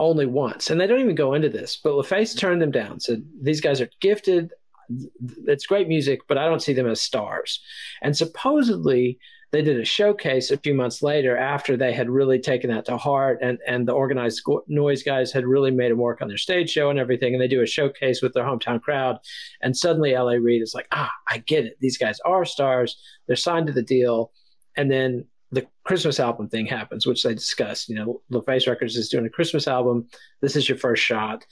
only 0.00 0.26
once, 0.26 0.70
and 0.70 0.80
they 0.80 0.86
don't 0.86 1.00
even 1.00 1.14
go 1.14 1.34
into 1.34 1.48
this. 1.48 1.80
But 1.82 1.92
LaFace 1.92 2.36
turned 2.38 2.62
them 2.62 2.70
down. 2.70 3.00
Said 3.00 3.24
these 3.40 3.60
guys 3.60 3.80
are 3.80 3.90
gifted. 4.00 4.52
It's 5.46 5.66
great 5.66 5.88
music, 5.88 6.20
but 6.28 6.38
I 6.38 6.46
don't 6.46 6.62
see 6.62 6.72
them 6.72 6.88
as 6.88 7.00
stars. 7.00 7.60
And 8.02 8.16
supposedly 8.16 9.18
they 9.50 9.62
did 9.62 9.80
a 9.80 9.84
showcase 9.84 10.50
a 10.50 10.58
few 10.58 10.74
months 10.74 11.02
later 11.02 11.36
after 11.36 11.76
they 11.76 11.92
had 11.92 12.10
really 12.10 12.38
taken 12.38 12.68
that 12.70 12.84
to 12.84 12.98
heart 12.98 13.38
and, 13.40 13.58
and 13.66 13.88
the 13.88 13.92
organized 13.92 14.42
noise 14.66 15.02
guys 15.02 15.32
had 15.32 15.46
really 15.46 15.70
made 15.70 15.90
them 15.90 15.98
work 15.98 16.20
on 16.20 16.28
their 16.28 16.36
stage 16.36 16.70
show 16.70 16.90
and 16.90 16.98
everything. 16.98 17.32
And 17.32 17.42
they 17.42 17.48
do 17.48 17.62
a 17.62 17.66
showcase 17.66 18.20
with 18.20 18.34
their 18.34 18.44
hometown 18.44 18.80
crowd. 18.80 19.18
And 19.62 19.74
suddenly 19.76 20.12
la 20.14 20.32
reid 20.32 20.60
is 20.62 20.74
like 20.74 20.86
ah 20.92 21.10
i 21.28 21.38
get 21.38 21.64
it. 21.64 21.78
These 21.80 21.96
guys 21.96 22.20
are 22.20 22.44
stars. 22.44 23.00
They're 23.26 23.36
signed 23.36 23.68
to 23.68 23.72
the 23.72 23.82
deal. 23.82 24.32
And 24.76 24.90
then 24.90 25.24
the 25.50 25.66
christmas 25.82 26.20
album 26.20 26.46
thing 26.50 26.66
happens 26.66 27.06
which 27.06 27.22
they 27.22 27.34
discussed. 27.34 27.88
You 27.88 27.94
know 27.94 28.22
LaFace 28.30 28.68
records 28.68 28.96
is 28.96 29.08
doing 29.08 29.24
a 29.24 29.30
christmas 29.30 29.66
album. 29.66 30.08
This 30.42 30.56
is 30.56 30.68
your 30.68 30.78
first 30.78 31.02
shot. 31.02 31.46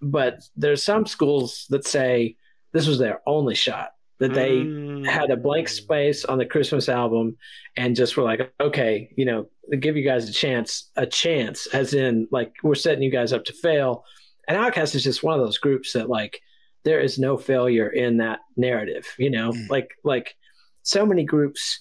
But 0.00 0.40
there's 0.56 0.82
some 0.82 1.04
schools 1.04 1.66
that 1.68 1.86
say 1.86 2.36
this 2.72 2.86
was 2.86 2.98
their 2.98 3.20
only 3.26 3.54
shot 3.54 3.90
that 4.20 4.34
they 4.34 4.58
Mm. 4.58 5.06
had 5.06 5.30
a 5.30 5.36
blank 5.36 5.68
space 5.68 6.24
on 6.24 6.38
the 6.38 6.46
Christmas 6.46 6.88
album 6.88 7.36
and 7.76 7.96
just 7.96 8.16
were 8.16 8.22
like, 8.22 8.52
okay, 8.60 9.10
you 9.16 9.24
know, 9.24 9.48
give 9.80 9.96
you 9.96 10.04
guys 10.04 10.28
a 10.28 10.32
chance, 10.32 10.90
a 10.96 11.06
chance, 11.06 11.66
as 11.68 11.94
in 11.94 12.28
like 12.30 12.52
we're 12.62 12.74
setting 12.74 13.02
you 13.02 13.10
guys 13.10 13.32
up 13.32 13.44
to 13.46 13.52
fail. 13.52 14.04
And 14.46 14.56
Outkast 14.58 14.94
is 14.94 15.02
just 15.04 15.22
one 15.22 15.38
of 15.38 15.44
those 15.44 15.58
groups 15.58 15.92
that 15.94 16.08
like 16.08 16.40
there 16.84 17.00
is 17.00 17.18
no 17.18 17.36
failure 17.36 17.88
in 17.88 18.18
that 18.18 18.40
narrative, 18.56 19.06
you 19.18 19.30
know, 19.30 19.52
Mm. 19.52 19.68
like 19.70 19.90
like 20.04 20.36
so 20.82 21.04
many 21.06 21.24
groups 21.24 21.80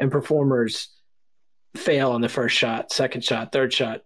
and 0.00 0.10
performers 0.12 0.88
fail 1.76 2.10
on 2.12 2.20
the 2.20 2.28
first 2.28 2.56
shot, 2.56 2.92
second 2.92 3.24
shot, 3.24 3.52
third 3.52 3.72
shot. 3.72 4.02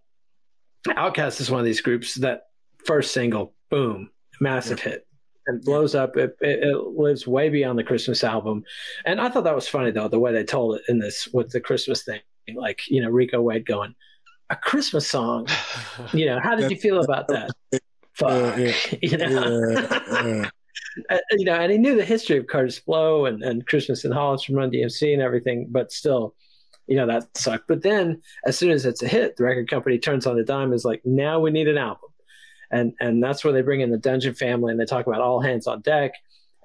Outkast 0.87 1.39
is 1.41 1.49
one 1.51 1.59
of 1.59 1.65
these 1.65 1.81
groups 1.81 2.15
that 2.15 2.43
first 2.85 3.13
single, 3.13 3.55
boom, 3.69 4.09
massive 4.41 4.79
hit 4.79 5.05
and 5.47 5.63
blows 5.63 5.95
up. 5.95 6.17
It, 6.17 6.35
it, 6.41 6.63
it 6.63 6.77
lives 6.77 7.27
way 7.27 7.49
beyond 7.49 7.77
the 7.77 7.83
Christmas 7.83 8.23
album. 8.23 8.63
And 9.05 9.19
I 9.19 9.29
thought 9.29 9.43
that 9.43 9.55
was 9.55 9.67
funny 9.67 9.91
though, 9.91 10.07
the 10.07 10.19
way 10.19 10.31
they 10.31 10.43
told 10.43 10.77
it 10.77 10.83
in 10.87 10.99
this 10.99 11.27
with 11.33 11.49
the 11.49 11.61
Christmas 11.61 12.03
thing. 12.03 12.21
Like, 12.55 12.81
you 12.89 13.01
know, 13.01 13.09
Rico 13.09 13.41
Wade 13.41 13.65
going, 13.65 13.95
a 14.49 14.55
Christmas 14.55 15.09
song. 15.09 15.47
You 16.13 16.25
know, 16.25 16.39
how 16.39 16.55
did 16.55 16.71
you 16.71 16.77
feel 16.77 17.01
about 17.03 17.27
that? 17.29 17.51
Fuck. 18.13 18.57
yeah, 18.57 18.73
you 19.01 19.17
know? 19.17 19.69
yeah, 19.69 20.49
Uh, 21.09 21.17
you 21.31 21.45
know, 21.45 21.55
and 21.55 21.71
he 21.71 21.77
knew 21.77 21.95
the 21.95 22.05
history 22.05 22.37
of 22.37 22.45
Kurtis 22.45 22.83
Blow 22.83 23.25
and, 23.25 23.41
and 23.43 23.65
Christmas 23.65 24.05
in 24.05 24.11
Hollis 24.11 24.43
from 24.43 24.55
Run 24.55 24.71
DMC 24.71 25.13
and 25.13 25.21
everything, 25.21 25.67
but 25.69 25.91
still, 25.91 26.35
you 26.87 26.95
know, 26.95 27.07
that 27.07 27.35
sucked. 27.35 27.67
But 27.67 27.81
then 27.81 28.21
as 28.45 28.57
soon 28.57 28.71
as 28.71 28.85
it's 28.85 29.01
a 29.01 29.07
hit, 29.07 29.37
the 29.37 29.43
record 29.43 29.69
company 29.69 29.97
turns 29.97 30.27
on 30.27 30.35
the 30.35 30.43
dime 30.43 30.73
is 30.73 30.85
like, 30.85 31.01
now 31.05 31.39
we 31.39 31.51
need 31.51 31.67
an 31.67 31.77
album. 31.77 32.09
And 32.73 32.93
and 32.99 33.23
that's 33.23 33.43
where 33.43 33.53
they 33.53 33.61
bring 33.61 33.81
in 33.81 33.91
the 33.91 33.97
Dungeon 33.97 34.33
family 34.33 34.71
and 34.71 34.79
they 34.79 34.85
talk 34.85 35.05
about 35.05 35.21
all 35.21 35.39
hands 35.39 35.67
on 35.67 35.81
deck. 35.81 36.13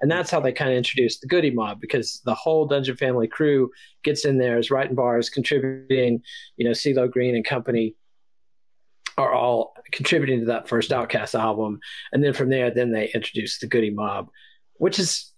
And 0.01 0.09
that's 0.09 0.31
how 0.31 0.39
they 0.39 0.51
kind 0.51 0.71
of 0.71 0.77
introduce 0.77 1.19
the 1.19 1.27
Goodie 1.27 1.51
Mob 1.51 1.79
because 1.79 2.21
the 2.25 2.33
whole 2.33 2.65
Dungeon 2.65 2.95
family 2.95 3.27
crew 3.27 3.69
gets 4.03 4.25
in 4.25 4.37
there 4.37 4.57
is 4.57 4.71
writing 4.71 4.95
bars, 4.95 5.29
contributing, 5.29 6.21
you 6.57 6.65
know, 6.65 6.71
CeeLo 6.71 7.11
Green 7.11 7.35
and 7.35 7.45
company 7.45 7.95
are 9.17 9.33
all 9.33 9.73
contributing 9.91 10.39
to 10.39 10.45
that 10.47 10.67
first 10.67 10.91
Outkast 10.91 11.37
album. 11.37 11.79
And 12.11 12.23
then 12.23 12.33
from 12.33 12.49
there, 12.49 12.71
then 12.71 12.91
they 12.91 13.11
introduce 13.13 13.59
the 13.59 13.67
Goodie 13.67 13.89
Mob, 13.89 14.29
which 14.75 14.97
is 14.97 15.31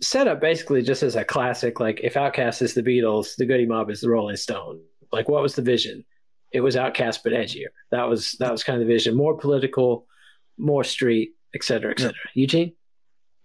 set 0.00 0.26
up 0.26 0.40
basically 0.40 0.82
just 0.82 1.04
as 1.04 1.14
a 1.16 1.24
classic. 1.24 1.78
Like 1.80 2.00
if 2.02 2.14
Outkast 2.14 2.60
is 2.60 2.74
the 2.74 2.82
Beatles, 2.82 3.36
the 3.36 3.46
Goodie 3.46 3.66
Mob 3.66 3.88
is 3.88 4.00
the 4.00 4.10
Rolling 4.10 4.36
Stone. 4.36 4.80
Like 5.12 5.28
what 5.28 5.42
was 5.42 5.54
the 5.54 5.62
vision? 5.62 6.04
It 6.52 6.60
was 6.60 6.76
Outkast 6.76 7.20
but 7.24 7.32
edgier. 7.32 7.68
That 7.90 8.08
was 8.08 8.32
that 8.40 8.52
was 8.52 8.62
kind 8.64 8.80
of 8.80 8.86
the 8.86 8.92
vision. 8.92 9.14
More 9.16 9.36
political, 9.36 10.06
more 10.58 10.84
street, 10.84 11.32
et 11.54 11.64
cetera, 11.64 11.90
et 11.90 11.98
cetera. 11.98 12.14
Eugene, 12.34 12.72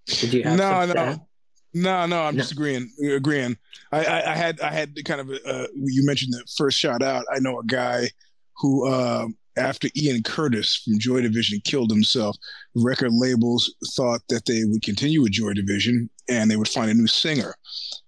did 0.05 0.34
you 0.34 0.43
have 0.43 0.58
No, 0.58 0.86
no. 0.86 1.28
No, 1.74 2.05
no, 2.08 2.24
I'm 2.24 2.36
No. 2.36 2.41
just 2.41 2.53
agreeing. 2.53 2.89
Agreeing. 3.03 3.55
I, 3.91 4.03
I, 4.05 4.32
I 4.32 4.36
had, 4.36 4.60
I 4.62 4.72
had 4.72 4.95
kind 5.05 5.22
of. 5.22 5.30
Uh, 5.45 5.68
you 5.76 6.05
mentioned 6.05 6.34
the 6.34 6.43
first 6.58 6.80
shot 6.80 7.03
out. 7.03 7.26
I 7.32 7.39
know 7.39 7.60
a 7.60 7.66
guy 7.66 8.10
who, 8.58 8.88
uh, 8.88 9.28
after 9.58 9.88
Ian 9.95 10.24
Curtis 10.24 10.76
from 10.78 10.97
Joy 10.97 11.22
Division 11.22 11.60
killed 11.66 11.91
himself, 11.91 12.36
record 12.76 13.12
labels 13.14 13.74
thought 13.95 14.22
that 14.30 14.45
they 14.45 14.64
would 14.66 14.82
continue 14.82 15.22
with 15.22 15.34
Joy 15.34 15.53
Division 15.53 16.10
and 16.30 16.49
they 16.49 16.55
would 16.55 16.68
find 16.70 16.89
a 16.89 16.93
new 16.93 17.08
singer. 17.08 17.53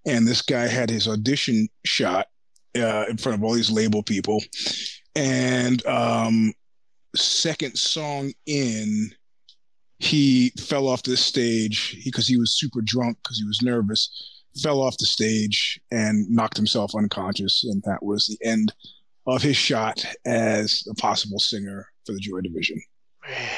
And 0.06 0.28
this 0.28 0.42
guy 0.42 0.68
had 0.68 0.90
his 0.90 1.08
audition 1.08 1.68
shot 1.86 2.28
uh, 2.78 3.06
in 3.10 3.18
front 3.18 3.38
of 3.38 3.44
all 3.44 3.54
these 3.54 3.72
label 3.72 4.04
people, 4.04 4.42
and 5.16 5.86
um, 5.86 6.54
second 7.16 7.78
song 7.78 8.32
in 8.46 9.12
he 10.02 10.50
fell 10.60 10.88
off 10.88 11.04
the 11.04 11.18
stage 11.18 12.02
because 12.06 12.26
he 12.28 12.38
was 12.38 12.58
super 12.58 12.82
drunk 12.82 13.18
because 13.24 13.38
he 13.38 13.46
was 13.46 13.60
nervous 13.62 14.10
fell 14.64 14.82
off 14.82 14.98
the 14.98 15.06
stage 15.06 15.80
and 15.92 16.28
knocked 16.30 16.56
himself 16.58 16.96
unconscious 16.96 17.64
and 17.66 17.84
that 17.86 18.02
was 18.02 18.26
the 18.28 18.48
end 18.48 18.74
of 19.28 19.42
his 19.42 19.56
shot 19.58 20.04
as 20.26 20.84
a 20.90 20.94
possible 20.96 21.38
singer 21.40 21.86
for 22.06 22.14
the 22.14 22.20
joy 22.20 22.40
division 22.42 22.82
Man. 23.28 23.50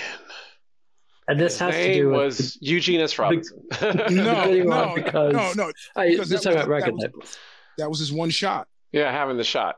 And 1.28 1.39
this 1.39 1.53
His 1.53 1.59
has 1.59 1.74
to 1.76 1.80
name 1.80 1.93
do 1.97 2.09
with 2.09 2.18
was 2.18 2.57
Eugene 2.62 3.01
S. 3.01 3.18
Robinson. 3.20 3.62
no 4.09 4.49
no 4.64 4.93
because- 4.95 5.34
no 5.34 5.53
no 5.55 5.72
I 5.95 6.09
because 6.09 6.30
just 6.30 6.43
that 6.43 6.53
talking 6.55 6.57
about 6.57 6.70
was- 6.70 6.82
record 6.82 6.93
that 6.93 6.93
was- 6.95 7.03
labels. 7.03 7.38
that 7.78 7.89
was 7.89 7.99
his 7.99 8.12
one 8.12 8.30
shot 8.32 8.68
yeah, 8.92 9.12
having 9.12 9.38
the 9.38 9.44
shot. 9.44 9.78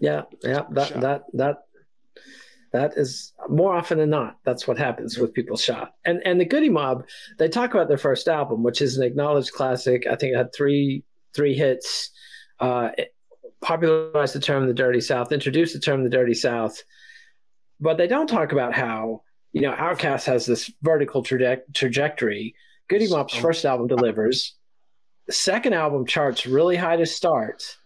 Yeah, 0.00 0.22
yeah, 0.42 0.62
that 0.70 0.88
Shot. 0.88 1.00
that 1.00 1.22
that 1.34 1.56
that 2.72 2.92
is 2.96 3.32
more 3.48 3.74
often 3.74 3.98
than 3.98 4.10
not. 4.10 4.38
That's 4.44 4.66
what 4.66 4.78
happens 4.78 5.18
with 5.18 5.34
people's 5.34 5.62
shot. 5.62 5.92
And 6.04 6.22
and 6.24 6.40
the 6.40 6.44
Goodie 6.44 6.70
Mob, 6.70 7.04
they 7.38 7.48
talk 7.48 7.74
about 7.74 7.88
their 7.88 7.98
first 7.98 8.28
album, 8.28 8.62
which 8.62 8.80
is 8.80 8.96
an 8.96 9.02
acknowledged 9.04 9.52
classic. 9.52 10.06
I 10.06 10.16
think 10.16 10.34
it 10.34 10.38
had 10.38 10.54
three 10.54 11.04
three 11.34 11.54
hits. 11.54 12.10
Uh, 12.58 12.90
popularized 13.62 14.34
the 14.34 14.40
term 14.40 14.66
the 14.66 14.74
Dirty 14.74 15.00
South, 15.00 15.32
introduced 15.32 15.74
the 15.74 15.80
term 15.80 16.02
the 16.02 16.10
Dirty 16.10 16.34
South, 16.34 16.82
but 17.78 17.96
they 17.98 18.06
don't 18.06 18.26
talk 18.26 18.52
about 18.52 18.72
how 18.74 19.22
you 19.52 19.62
know 19.62 19.72
Outkast 19.72 20.24
has 20.26 20.46
this 20.46 20.70
vertical 20.82 21.22
traje- 21.22 21.62
trajectory. 21.74 22.54
Goodie 22.88 23.08
Mob's 23.08 23.34
first 23.34 23.64
album 23.64 23.86
delivers. 23.86 24.56
Second 25.30 25.74
album 25.74 26.06
charts 26.06 26.46
really 26.46 26.76
high 26.76 26.96
to 26.96 27.06
start 27.06 27.76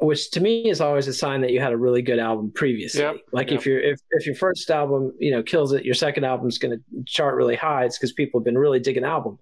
which 0.00 0.30
to 0.30 0.40
me 0.40 0.68
is 0.68 0.80
always 0.80 1.06
a 1.08 1.12
sign 1.12 1.42
that 1.42 1.52
you 1.52 1.60
had 1.60 1.72
a 1.72 1.76
really 1.76 2.02
good 2.02 2.18
album 2.18 2.50
previously. 2.52 3.02
Yep, 3.02 3.16
Like 3.32 3.50
yep. 3.50 3.60
if 3.60 3.66
your 3.66 3.80
if, 3.80 3.98
if 4.10 4.26
your 4.26 4.34
first 4.34 4.70
album 4.70 5.12
you 5.18 5.30
know 5.30 5.42
kills 5.42 5.72
it, 5.72 5.84
your 5.84 5.94
second 5.94 6.24
album's 6.24 6.58
going 6.58 6.76
to 6.76 7.02
chart 7.04 7.36
really 7.36 7.56
high. 7.56 7.84
It's 7.84 7.98
because 7.98 8.12
people 8.12 8.40
have 8.40 8.44
been 8.44 8.58
really 8.58 8.80
digging 8.80 9.04
album. 9.04 9.38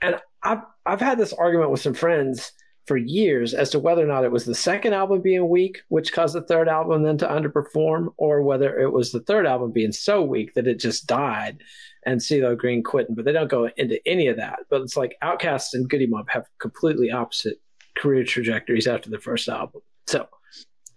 And 0.00 0.16
I've 0.42 0.62
I've 0.86 1.00
had 1.00 1.18
this 1.18 1.32
argument 1.32 1.70
with 1.70 1.80
some 1.80 1.94
friends 1.94 2.52
for 2.86 2.96
years 2.96 3.52
as 3.54 3.70
to 3.70 3.78
whether 3.78 4.02
or 4.02 4.08
not 4.08 4.24
it 4.24 4.32
was 4.32 4.46
the 4.46 4.54
second 4.54 4.94
album 4.94 5.20
being 5.20 5.48
weak, 5.48 5.82
which 5.88 6.12
caused 6.12 6.34
the 6.34 6.42
third 6.42 6.68
album 6.68 7.02
then 7.02 7.18
to 7.18 7.28
underperform, 7.28 8.08
or 8.16 8.42
whether 8.42 8.78
it 8.78 8.90
was 8.90 9.12
the 9.12 9.20
third 9.20 9.46
album 9.46 9.70
being 9.70 9.92
so 9.92 10.22
weak 10.22 10.54
that 10.54 10.66
it 10.66 10.80
just 10.80 11.06
died 11.06 11.62
and 12.06 12.20
CeeLo 12.20 12.56
Green 12.56 12.82
quitting. 12.82 13.14
But 13.14 13.26
they 13.26 13.32
don't 13.32 13.50
go 13.50 13.68
into 13.76 14.00
any 14.08 14.28
of 14.28 14.38
that. 14.38 14.60
But 14.70 14.80
it's 14.80 14.96
like 14.96 15.16
Outkast 15.22 15.74
and 15.74 15.88
Goodie 15.90 16.06
Mob 16.06 16.28
have 16.30 16.46
completely 16.58 17.10
opposite 17.10 17.60
career 18.00 18.24
trajectories 18.24 18.86
after 18.86 19.10
the 19.10 19.20
first 19.20 19.48
album. 19.48 19.82
So, 20.06 20.26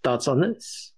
thoughts 0.04 0.28
on 0.28 0.40
this? 0.40 0.93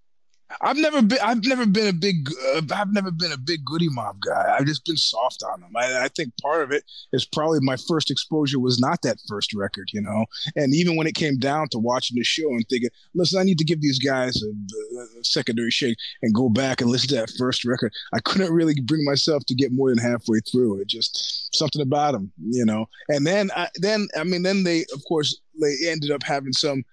I've 0.61 0.77
never 0.77 1.01
been. 1.01 1.17
I've 1.23 1.43
never 1.43 1.65
been 1.65 1.87
a 1.87 1.93
big. 1.93 2.29
Uh, 2.53 2.61
I've 2.73 2.93
never 2.93 3.11
been 3.11 3.31
a 3.31 3.37
big 3.37 3.65
Goodie 3.65 3.89
Mob 3.89 4.19
guy. 4.19 4.55
I've 4.57 4.65
just 4.65 4.85
been 4.85 4.97
soft 4.97 5.43
on 5.43 5.61
them. 5.61 5.71
I, 5.75 6.03
I 6.03 6.07
think 6.09 6.33
part 6.41 6.61
of 6.61 6.71
it 6.71 6.83
is 7.13 7.25
probably 7.25 7.59
my 7.61 7.77
first 7.87 8.11
exposure 8.11 8.59
was 8.59 8.79
not 8.79 9.01
that 9.01 9.17
first 9.27 9.53
record, 9.53 9.89
you 9.91 10.01
know. 10.01 10.25
And 10.55 10.73
even 10.73 10.95
when 10.95 11.07
it 11.07 11.15
came 11.15 11.37
down 11.37 11.69
to 11.69 11.79
watching 11.79 12.15
the 12.15 12.23
show 12.23 12.49
and 12.49 12.65
thinking, 12.69 12.89
listen, 13.15 13.39
I 13.39 13.43
need 13.43 13.57
to 13.57 13.65
give 13.65 13.81
these 13.81 13.99
guys 13.99 14.41
a, 14.43 14.99
a 14.99 15.23
secondary 15.23 15.71
shake 15.71 15.97
and 16.21 16.33
go 16.33 16.49
back 16.49 16.79
and 16.79 16.89
listen 16.89 17.09
to 17.09 17.15
that 17.15 17.33
first 17.39 17.65
record. 17.65 17.91
I 18.13 18.19
couldn't 18.19 18.53
really 18.53 18.79
bring 18.81 19.03
myself 19.03 19.45
to 19.47 19.55
get 19.55 19.71
more 19.71 19.89
than 19.89 19.97
halfway 19.97 20.39
through. 20.41 20.79
It 20.79 20.87
just 20.87 21.55
something 21.55 21.81
about 21.81 22.11
them, 22.11 22.31
you 22.51 22.65
know. 22.65 22.85
And 23.09 23.25
then, 23.25 23.49
I, 23.55 23.69
then 23.75 24.07
I 24.15 24.23
mean, 24.23 24.43
then 24.43 24.63
they, 24.63 24.85
of 24.93 25.03
course, 25.07 25.39
they 25.59 25.75
ended 25.87 26.11
up 26.11 26.21
having 26.23 26.53
some 26.53 26.83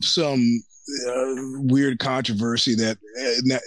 some 0.00 0.62
uh, 1.08 1.34
weird 1.64 1.98
controversy 1.98 2.74
that 2.76 2.96
uh, 3.20 3.40
na- 3.44 3.58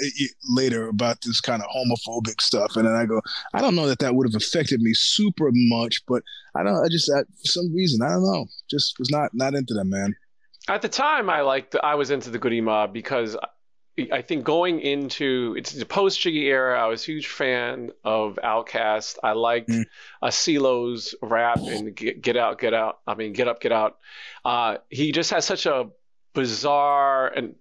later 0.50 0.88
about 0.88 1.22
this 1.22 1.40
kind 1.42 1.62
of 1.62 1.70
homophobic 1.70 2.42
stuff, 2.42 2.76
and 2.76 2.86
then 2.86 2.94
I 2.96 3.06
go, 3.06 3.22
I 3.54 3.62
don't 3.62 3.76
know 3.76 3.88
that 3.88 4.00
that 4.00 4.16
would 4.16 4.28
have 4.28 4.36
affected 4.42 4.82
me 4.82 4.94
super 4.94 5.50
much, 5.54 6.02
but 6.08 6.24
I 6.56 6.64
don't. 6.64 6.84
I 6.84 6.88
just 6.90 7.10
I, 7.12 7.22
for 7.22 7.46
some 7.46 7.74
reason 7.74 8.02
I 8.02 8.10
don't 8.10 8.24
know, 8.24 8.46
just 8.70 8.98
was 9.00 9.10
not 9.10 9.32
not 9.34 9.54
into 9.54 9.74
them, 9.74 9.90
man. 9.90 10.16
At 10.68 10.82
the 10.82 10.90
time, 10.90 11.30
I 11.30 11.42
liked. 11.42 11.76
I 11.84 11.96
was 11.96 12.12
into 12.12 12.30
the 12.30 12.38
Goodie 12.40 12.62
Mob 12.62 12.94
because 12.94 13.36
I- 13.36 14.22
think 14.22 14.46
going 14.46 14.80
into 14.80 15.54
it's 15.58 15.74
the 15.74 15.86
post 15.86 16.20
Jiggy 16.20 16.48
era, 16.48 16.82
I 16.82 16.88
was 16.88 17.04
a 17.04 17.06
huge 17.08 17.28
fan 17.28 17.92
of 18.06 18.40
Outkast. 18.44 19.18
I 19.22 19.34
liked 19.34 19.70
Mm. 19.70 19.84
uh, 20.22 20.28
CeeLo's 20.28 21.14
rap 21.22 21.58
and 21.60 21.94
get, 21.94 22.22
get 22.22 22.38
out, 22.38 22.58
get 22.58 22.74
out. 22.74 23.00
I 23.06 23.16
mean, 23.16 23.34
get 23.34 23.48
up, 23.50 23.60
get 23.62 23.72
out. 23.74 23.98
Uh, 24.46 24.78
he 24.90 25.12
just 25.12 25.30
has 25.32 25.46
such 25.46 25.66
a 25.66 25.90
bizarre 26.34 27.28
and 27.28 27.56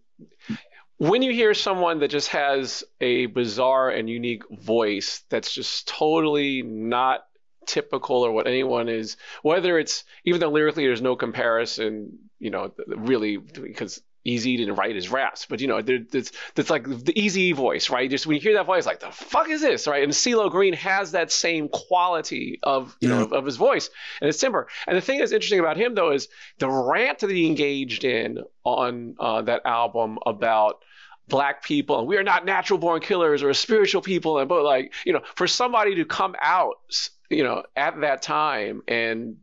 when 0.99 1.23
you 1.23 1.33
hear 1.33 1.55
someone 1.55 2.01
that 2.01 2.09
just 2.09 2.29
has 2.29 2.85
a 3.01 3.27
bizarre 3.27 3.91
and 3.91 4.09
unique 4.09 4.43
voice 4.51 5.23
that's 5.29 5.53
just 5.53 5.89
totally 5.89 6.63
not 6.63 7.27
typical 7.67 8.25
or 8.25 8.33
what 8.33 8.47
anyone 8.47 8.89
is 8.89 9.17
whether 9.43 9.79
it's 9.79 10.05
even 10.25 10.41
though 10.41 10.51
lyrically 10.51 10.87
there's 10.87 11.03
no 11.03 11.17
comparison 11.17 12.19
you 12.39 12.51
know 12.51 12.73
really 12.89 13.37
because 13.37 14.03
Eazy 14.27 14.57
didn't 14.57 14.75
write 14.75 14.95
his 14.95 15.09
raps 15.09 15.47
but 15.47 15.61
you 15.61 15.67
know 15.67 15.81
there, 15.83 15.99
that's 16.11 16.33
that's 16.55 16.71
like 16.71 16.85
the 16.85 17.13
Eazy 17.13 17.55
voice 17.55 17.91
right? 17.91 18.11
Just 18.11 18.27
when 18.27 18.37
you 18.37 18.41
hear 18.41 18.55
that 18.55 18.67
voice 18.67 18.87
like 18.87 19.01
the 19.01 19.11
fuck 19.11 19.49
is 19.49 19.61
this 19.61 19.87
right? 19.87 20.03
And 20.03 20.13
CeeLo 20.13 20.51
Green 20.51 20.75
has 20.75 21.13
that 21.13 21.33
same 21.33 21.69
quality 21.69 22.59
of 22.63 22.97
you 23.01 23.09
know 23.09 23.23
of, 23.23 23.33
of 23.33 23.45
his 23.47 23.57
voice 23.57 23.91
and 24.21 24.27
his 24.27 24.39
timbre. 24.39 24.69
And 24.87 24.97
the 24.97 25.01
thing 25.01 25.19
that's 25.19 25.33
interesting 25.33 25.61
about 25.61 25.77
him 25.77 25.95
though 25.95 26.13
is 26.13 26.29
the 26.59 26.69
rant 26.69 27.21
that 27.21 27.31
he 27.31 27.47
engaged 27.47 28.05
in 28.05 28.41
on 28.65 29.17
uh, 29.19 29.43
that 29.43 29.63
album 29.65 30.19
about 30.27 30.85
black 31.29 31.63
people 31.63 32.01
and 32.01 32.09
we 32.09 32.17
are 32.17 32.25
not 32.25 32.45
natural 32.45 32.79
born 32.79 33.01
killers 33.01 33.43
or 33.43 33.55
spiritual 33.55 34.03
people 34.03 34.39
and 34.39 34.49
but 34.49 34.65
like 34.65 34.93
you 35.07 35.13
know 35.13 35.21
for 35.37 35.47
somebody 35.47 35.95
to 35.95 36.05
come 36.05 36.35
out 36.43 37.09
you 37.31 37.45
know 37.45 37.63
at 37.77 38.01
that 38.01 38.21
time 38.21 38.83
and 38.89 39.37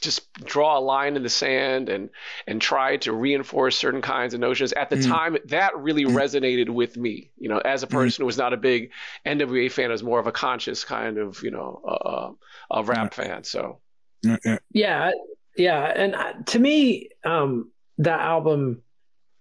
just 0.00 0.32
draw 0.34 0.78
a 0.78 0.80
line 0.80 1.16
in 1.16 1.22
the 1.22 1.28
sand 1.28 1.88
and 1.88 2.10
and 2.46 2.60
try 2.60 2.96
to 2.98 3.12
reinforce 3.12 3.76
certain 3.76 4.02
kinds 4.02 4.34
of 4.34 4.40
notions 4.40 4.72
at 4.72 4.90
the 4.90 4.96
Mm. 4.96 5.02
time 5.08 5.36
that 5.46 5.76
really 5.76 6.04
Mm. 6.04 6.14
resonated 6.14 6.68
with 6.70 6.96
me 6.96 7.30
you 7.36 7.48
know 7.48 7.58
as 7.58 7.82
a 7.82 7.86
person 7.86 8.22
who 8.22 8.26
was 8.26 8.38
not 8.38 8.52
a 8.52 8.56
big 8.56 8.90
NWA 9.26 9.68
fan 9.68 9.86
I 9.90 9.92
was 9.92 10.02
more 10.02 10.18
of 10.20 10.26
a 10.26 10.32
conscious 10.32 10.84
kind 10.84 11.18
of 11.18 11.42
you 11.42 11.50
know 11.50 11.80
uh, 11.86 12.30
a 12.78 12.84
rap 12.84 13.14
fan 13.14 13.44
so 13.44 13.80
Yeah, 14.22 14.36
yeah. 14.44 14.58
Yeah, 14.72 15.10
yeah, 15.56 15.84
and 15.84 16.14
uh, 16.14 16.32
to 16.46 16.58
me, 16.58 17.08
um, 17.24 17.72
that 17.98 18.20
album, 18.20 18.82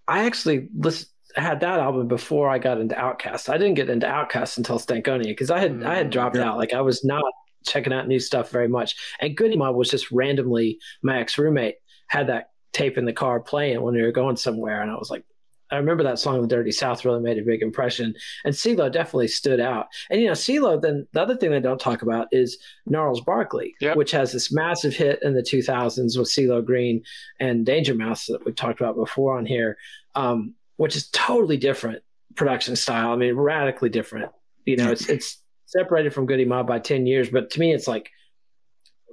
I 0.07 0.25
actually 0.25 0.69
list, 0.75 1.11
had 1.35 1.59
that 1.61 1.79
album 1.79 2.07
before 2.07 2.49
I 2.49 2.59
got 2.59 2.79
into 2.81 2.95
Outkast. 2.95 3.49
I 3.49 3.57
didn't 3.57 3.75
get 3.75 3.89
into 3.89 4.07
Outkast 4.07 4.57
until 4.57 4.79
Stankonia 4.79 5.23
because 5.25 5.51
I 5.51 5.59
had 5.59 5.83
I 5.83 5.95
had 5.95 6.07
Mm, 6.07 6.11
dropped 6.11 6.35
yeah. 6.37 6.49
out. 6.51 6.57
Like 6.57 6.73
I 6.73 6.81
was 6.81 7.03
not 7.05 7.23
checking 7.65 7.93
out 7.93 8.07
new 8.07 8.19
stuff 8.19 8.51
very 8.51 8.67
much. 8.67 8.95
And 9.19 9.35
Goodie 9.35 9.57
Mob 9.57 9.75
was 9.75 9.89
just 9.89 10.11
randomly 10.11 10.79
my 11.01 11.19
ex 11.19 11.37
roommate 11.37 11.75
had 12.07 12.27
that 12.27 12.51
tape 12.73 12.97
in 12.97 13.05
the 13.05 13.13
car 13.13 13.39
playing 13.39 13.81
when 13.81 13.93
we 13.95 14.01
were 14.01 14.11
going 14.11 14.35
somewhere, 14.37 14.81
and 14.81 14.91
I 14.91 14.95
was 14.95 15.09
like. 15.09 15.23
I 15.71 15.77
remember 15.77 16.01
that 16.01 16.17
song, 16.17 16.41
"The 16.41 16.47
Dirty 16.47 16.71
South," 16.71 17.05
really 17.05 17.19
made 17.21 17.37
a 17.37 17.43
big 17.43 17.61
impression, 17.61 18.15
and 18.43 18.55
CeeLo 18.55 18.91
definitely 18.91 19.27
stood 19.27 19.59
out. 19.59 19.85
And 20.09 20.19
you 20.19 20.25
know, 20.25 20.33
CeeLo. 20.33 20.81
Then 20.81 21.05
the 21.13 21.21
other 21.21 21.37
thing 21.37 21.51
they 21.51 21.59
don't 21.59 21.79
talk 21.79 22.01
about 22.01 22.27
is 22.31 22.57
Gnarls 22.87 23.21
Barkley, 23.21 23.75
Yep. 23.79 23.95
which 23.95 24.09
has 24.09 24.31
this 24.31 24.51
massive 24.51 24.95
hit 24.95 25.19
in 25.21 25.35
the 25.35 25.43
2000s 25.43 26.17
with 26.17 26.27
CeeLo 26.27 26.65
Green 26.65 27.03
and 27.39 27.67
Danger 27.67 27.93
Mouse 27.93 28.25
that 28.25 28.43
we've 28.45 28.55
talked 28.55 28.81
about 28.81 28.95
before 28.95 29.37
on 29.37 29.45
here, 29.45 29.77
um, 30.15 30.55
which 30.77 30.95
is 30.95 31.07
totally 31.09 31.57
different 31.57 32.01
production 32.33 32.75
style. 32.75 33.11
I 33.11 33.15
mean, 33.15 33.35
radically 33.35 33.89
different. 33.89 34.31
You 34.65 34.77
know, 34.77 34.91
it's 34.91 35.07
it's 35.07 35.37
separated 35.69 36.13
from 36.13 36.25
Goodie 36.25 36.45
Mob 36.45 36.67
by 36.67 36.79
10 36.79 37.05
years, 37.05 37.29
but 37.29 37.51
to 37.51 37.59
me, 37.59 37.73
it's 37.73 37.87
like 37.87 38.09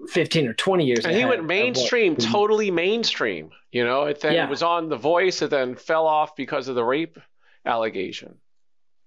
15 0.08 0.48
or 0.48 0.54
20 0.54 0.84
years. 0.84 1.04
and 1.04 1.16
he 1.16 1.24
went 1.24 1.44
mainstream 1.44 2.16
totally 2.16 2.70
mainstream 2.70 3.50
you 3.72 3.82
know 3.84 4.04
it 4.04 4.20
then 4.20 4.34
Yeah. 4.34 4.48
was 4.48 4.62
on 4.62 4.88
the 4.90 4.96
voice 4.96 5.40
and 5.40 5.50
then 5.50 5.74
fell 5.74 6.06
off 6.06 6.36
because 6.36 6.68
of 6.68 6.74
the 6.74 6.84
rape 6.84 7.18
allegation 7.64 8.36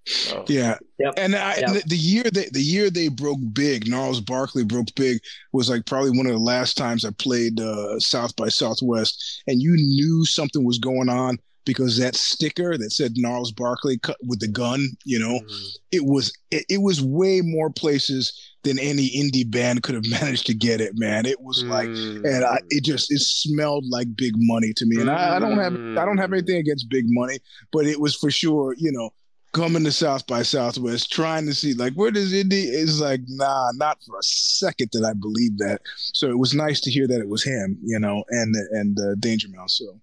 so. 0.07 0.43
Yeah, 0.47 0.77
Yep. 0.97 1.13
and 1.17 1.35
I, 1.35 1.57
Yep. 1.57 1.73
the, 1.73 1.83
the 1.89 1.95
year 1.97 2.23
they 2.23 2.49
the 2.51 2.61
year 2.61 2.89
they 2.89 3.09
broke 3.09 3.39
big, 3.53 3.87
Gnarls 3.87 4.19
Barkley 4.21 4.63
broke 4.63 4.87
big 4.95 5.19
was 5.53 5.69
like 5.69 5.85
probably 5.85 6.11
one 6.17 6.25
of 6.25 6.31
the 6.31 6.39
last 6.39 6.75
times 6.77 7.05
I 7.05 7.11
played 7.11 7.59
uh, 7.59 7.99
South 7.99 8.35
by 8.35 8.49
Southwest, 8.49 9.43
and 9.45 9.61
you 9.61 9.73
knew 9.75 10.25
something 10.25 10.63
was 10.63 10.79
going 10.79 11.09
on 11.09 11.37
because 11.65 11.97
that 11.97 12.15
sticker 12.15 12.77
that 12.77 12.91
said 12.91 13.13
Gnarls 13.15 13.51
Barkley 13.51 13.97
cut 13.99 14.17
with 14.25 14.39
the 14.39 14.47
gun, 14.47 14.87
you 15.05 15.19
know, 15.19 15.39
Mhm. 15.39 15.67
it 15.91 16.05
was 16.05 16.31
it, 16.51 16.65
it 16.69 16.81
was 16.81 17.01
way 17.01 17.41
more 17.41 17.69
places 17.69 18.33
than 18.63 18.77
any 18.79 19.09
indie 19.11 19.49
band 19.49 19.83
could 19.83 19.95
have 19.95 20.03
managed 20.21 20.45
to 20.47 20.53
get 20.53 20.81
it, 20.81 20.97
man. 20.97 21.25
It 21.25 21.41
was 21.41 21.63
like, 21.63 21.89
Mm. 21.89 22.25
and 22.25 22.43
I, 22.45 22.59
it 22.69 22.83
just 22.83 23.11
it 23.11 23.21
smelled 23.21 23.85
like 23.89 24.15
big 24.15 24.33
money 24.37 24.73
to 24.75 24.85
me. 24.85 24.99
And 25.01 25.09
I, 25.11 25.35
I 25.35 25.39
don't 25.39 25.57
have 25.59 25.73
I 25.97 26.05
don't 26.05 26.17
have 26.17 26.33
anything 26.33 26.57
against 26.57 26.89
big 26.89 27.05
money, 27.07 27.39
but 27.71 27.85
it 27.85 27.99
was 27.99 28.15
for 28.15 28.31
sure, 28.31 28.73
you 28.77 28.91
know, 28.91 29.11
coming 29.51 29.83
to 29.83 29.91
South 29.91 30.25
by 30.27 30.43
Southwest, 30.43 31.11
trying 31.11 31.45
to 31.47 31.53
see 31.53 31.73
like 31.73 31.93
where 31.93 32.11
does 32.11 32.33
indie 32.33 32.65
is 32.71 32.99
like, 33.01 33.21
nah, 33.27 33.71
not 33.75 33.97
for 34.05 34.17
a 34.17 34.23
second 34.23 34.89
that 34.93 35.03
I 35.05 35.13
believe 35.13 35.57
that. 35.57 35.81
So 35.97 36.29
it 36.29 36.37
was 36.37 36.53
nice 36.53 36.79
to 36.81 36.91
hear 36.91 37.07
that 37.07 37.19
it 37.19 37.27
was 37.29 37.43
him, 37.43 37.77
you 37.83 37.99
know, 37.99 38.23
and 38.29 38.55
and 38.71 38.99
uh, 38.99 39.15
Danger 39.19 39.47
Mouse. 39.49 39.77
So 39.77 39.99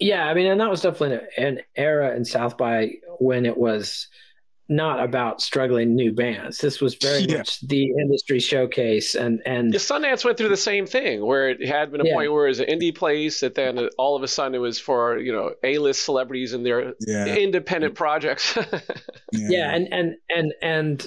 Yeah, 0.00 0.26
I 0.26 0.34
mean, 0.34 0.46
and 0.46 0.60
that 0.60 0.70
was 0.70 0.80
definitely 0.82 1.26
an 1.36 1.60
era 1.76 2.14
in 2.16 2.24
South 2.24 2.56
by 2.56 2.92
when 3.20 3.46
it 3.46 3.56
was 3.56 4.08
not 4.68 5.02
about 5.02 5.40
struggling 5.42 5.94
new 5.94 6.12
bands. 6.12 6.58
This 6.58 6.80
was 6.80 6.94
very 6.94 7.20
Yeah. 7.24 7.38
much 7.38 7.60
the 7.60 7.84
industry 7.90 8.40
showcase, 8.40 9.14
and 9.14 9.42
and 9.44 9.72
Yeah, 9.72 9.78
Sundance 9.78 10.24
went 10.24 10.38
through 10.38 10.48
the 10.48 10.56
same 10.56 10.86
thing, 10.86 11.24
where 11.24 11.50
it 11.50 11.64
had 11.64 11.92
been 11.92 12.00
a 12.00 12.06
Yeah. 12.06 12.14
point 12.14 12.32
where 12.32 12.46
it 12.46 12.50
was 12.50 12.60
an 12.60 12.66
indie 12.68 12.94
place, 12.94 13.40
that 13.40 13.54
then 13.54 13.78
all 13.98 14.16
of 14.16 14.22
a 14.22 14.28
sudden 14.28 14.54
it 14.54 14.58
was 14.58 14.78
for 14.78 15.18
you 15.18 15.32
know 15.32 15.52
A-list 15.62 16.04
celebrities 16.04 16.52
and 16.52 16.64
their 16.64 16.94
yeah, 17.00 17.26
independent 17.26 17.94
projects. 17.94 18.56
yeah, 19.32 19.74
and 19.74 19.92
and 19.92 20.16
and 20.34 20.54
and 20.62 21.06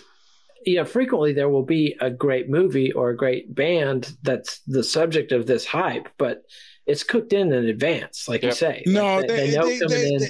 you 0.65 0.75
know, 0.77 0.85
frequently 0.85 1.31
there 1.31 1.49
will 1.49 1.63
be 1.65 1.95
a 2.01 2.09
great 2.09 2.49
movie 2.49 2.91
or 2.91 3.09
a 3.11 3.15
great 3.17 3.53
band 3.53 4.15
that's 4.23 4.59
the 4.61 4.83
subject 4.83 5.31
of 5.31 5.45
this 5.45 5.63
hype, 5.65 6.07
but 6.17 6.41
it's 6.85 7.03
cooked 7.03 7.33
in 7.33 7.51
in 7.51 7.65
advance, 7.65 8.27
like 8.27 8.43
you 8.43 8.51
say. 8.51 8.83
No, 8.85 9.17
Like, 9.17 9.27
they, 9.27 9.55
know 9.55 9.65
they, 9.67 9.79
coming 9.79 9.89
they, 9.89 10.13
in. 10.13 10.19
they, 10.19 10.27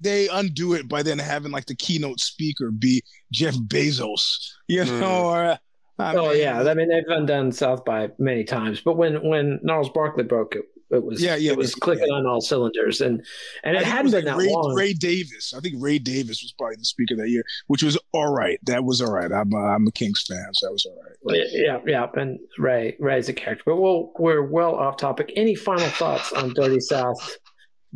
they 0.00 0.28
undo 0.28 0.74
it 0.74 0.88
by 0.88 1.02
then 1.02 1.18
having 1.18 1.52
like 1.52 1.66
the 1.66 1.74
keynote 1.74 2.20
speaker 2.20 2.70
be 2.70 3.02
Jeff 3.32 3.54
Bezos, 3.54 4.50
you 4.68 4.82
Mm. 4.82 5.00
know, 5.00 5.26
or 5.26 5.58
I 5.98 6.14
oh 6.16 6.30
mean, 6.30 6.40
yeah, 6.40 6.60
I 6.62 6.74
mean 6.74 6.88
they've 6.88 7.04
undone 7.08 7.52
South 7.52 7.84
by 7.84 8.10
many 8.18 8.44
times, 8.44 8.80
but 8.80 8.96
when 8.96 9.22
when 9.28 9.60
Gnarls 9.62 9.90
Barkley 9.90 10.24
broke 10.24 10.56
it, 10.56 10.64
it 10.94 11.04
was 11.04 11.22
Yeah, 11.22 11.36
yeah, 11.36 11.52
it 11.52 11.58
was 11.58 11.70
yeah, 11.70 11.80
clicking 11.80 12.08
yeah. 12.08 12.14
on 12.14 12.26
all 12.26 12.40
cylinders, 12.40 13.00
and 13.00 13.24
and 13.62 13.76
it 13.76 13.84
hadn't 13.84 14.04
was 14.04 14.12
been 14.14 14.24
like 14.24 14.36
that 14.36 14.38
Ray, 14.38 14.52
long. 14.52 14.74
Ray 14.74 14.92
Davies. 14.92 15.54
I 15.56 15.60
think 15.60 15.76
Ray 15.78 15.98
Davies 15.98 16.42
was 16.42 16.52
probably 16.58 16.76
the 16.76 16.84
speaker 16.84 17.16
that 17.16 17.28
year, 17.28 17.44
which 17.66 17.82
was 17.82 17.98
all 18.12 18.32
right. 18.32 18.58
That 18.64 18.84
was 18.84 19.00
all 19.00 19.12
right. 19.12 19.30
I'm 19.30 19.52
a, 19.52 19.56
I'm 19.56 19.86
a 19.86 19.92
Kinks 19.92 20.26
fan, 20.26 20.48
so 20.54 20.66
that 20.66 20.72
was 20.72 20.86
all 20.86 20.96
right. 21.02 21.46
Yeah, 21.52 21.78
yeah, 21.86 22.06
and 22.14 22.38
Ray 22.58 22.96
Ray's 22.98 23.28
a 23.28 23.32
character, 23.32 23.64
but 23.66 23.76
we'll, 23.76 24.12
we're 24.18 24.42
well 24.42 24.74
off 24.74 24.96
topic. 24.96 25.32
Any 25.36 25.54
final 25.54 25.88
thoughts 25.88 26.32
on 26.32 26.52
Dirty 26.54 26.80
South, 26.80 27.38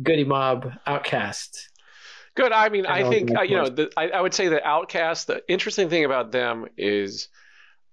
Goodie 0.01 0.23
Mob, 0.23 0.71
Outkast? 0.87 1.57
Good. 2.35 2.51
I 2.51 2.69
mean, 2.69 2.85
And 2.85 2.93
I 2.93 3.09
think 3.09 3.35
uh, 3.37 3.41
you 3.41 3.57
know, 3.57 3.69
the, 3.69 3.91
I, 3.97 4.09
I 4.09 4.21
would 4.21 4.33
say 4.33 4.47
that 4.49 4.63
Outkast. 4.63 5.25
The 5.25 5.43
interesting 5.49 5.89
thing 5.89 6.05
about 6.05 6.31
them 6.31 6.67
is 6.77 7.27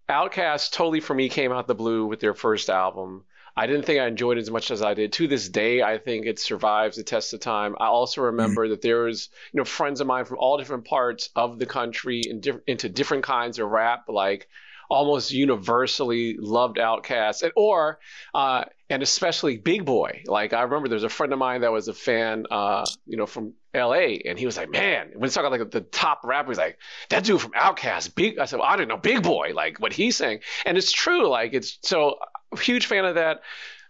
Outkast 0.08 0.72
totally 0.72 1.00
for 1.00 1.14
me 1.14 1.28
came 1.28 1.52
out 1.52 1.66
the 1.66 1.74
blue 1.74 2.06
with 2.06 2.20
their 2.20 2.34
first 2.34 2.70
album. 2.70 3.24
I 3.56 3.66
didn't 3.66 3.86
think 3.86 4.00
I 4.00 4.06
enjoyed 4.06 4.36
it 4.36 4.42
as 4.42 4.50
much 4.50 4.70
as 4.70 4.82
I 4.82 4.94
did. 4.94 5.12
To 5.14 5.26
this 5.26 5.48
day, 5.48 5.82
I 5.82 5.98
think 5.98 6.26
it 6.26 6.38
survives 6.38 6.96
the 6.96 7.02
test 7.02 7.32
of 7.32 7.40
time. 7.40 7.74
I 7.80 7.86
also 7.86 8.22
remember 8.22 8.68
that 8.68 8.82
there 8.82 9.04
was, 9.04 9.30
you 9.52 9.58
know, 9.58 9.64
friends 9.64 10.00
of 10.00 10.06
mine 10.06 10.26
from 10.26 10.38
all 10.38 10.58
different 10.58 10.84
parts 10.84 11.30
of 11.34 11.58
the 11.58 11.66
country 11.66 12.22
and 12.28 12.42
diff- 12.42 12.60
into 12.66 12.88
different 12.90 13.24
kinds 13.24 13.58
of 13.58 13.70
rap, 13.70 14.04
like 14.08 14.48
almost 14.88 15.32
universally 15.32 16.36
loved 16.38 16.76
Outkast, 16.76 17.42
and 17.42 17.52
or 17.56 17.98
uh, 18.34 18.64
and 18.90 19.02
especially 19.02 19.56
Big 19.56 19.84
Boi. 19.84 20.22
Like 20.26 20.52
I 20.52 20.62
remember, 20.62 20.88
there's 20.88 21.02
a 21.02 21.08
friend 21.08 21.32
of 21.32 21.38
mine 21.38 21.62
that 21.62 21.72
was 21.72 21.88
a 21.88 21.94
fan, 21.94 22.44
uh, 22.50 22.84
you 23.06 23.16
know, 23.16 23.26
from 23.26 23.54
L.A. 23.74 24.22
and 24.24 24.38
he 24.38 24.46
was 24.46 24.56
like, 24.56 24.70
"Man, 24.70 25.12
when 25.14 25.24
it's 25.24 25.34
talking 25.34 25.46
about 25.46 25.60
like 25.60 25.70
the 25.70 25.80
top 25.80 26.20
rapper, 26.24 26.50
he's 26.50 26.58
like 26.58 26.78
that 27.08 27.24
dude 27.24 27.40
from 27.40 27.52
Outkast, 27.52 28.14
Big." 28.14 28.38
I 28.38 28.44
said, 28.44 28.58
well, 28.58 28.68
"I 28.68 28.76
don't 28.76 28.88
know 28.88 28.96
Big 28.96 29.22
Boi, 29.22 29.52
like 29.54 29.80
what 29.80 29.92
he's 29.92 30.16
saying," 30.16 30.40
and 30.64 30.78
it's 30.78 30.92
true. 30.92 31.28
Like 31.28 31.52
it's 31.54 31.78
so 31.82 32.16
huge 32.58 32.86
fan 32.86 33.04
of 33.04 33.16
that. 33.16 33.40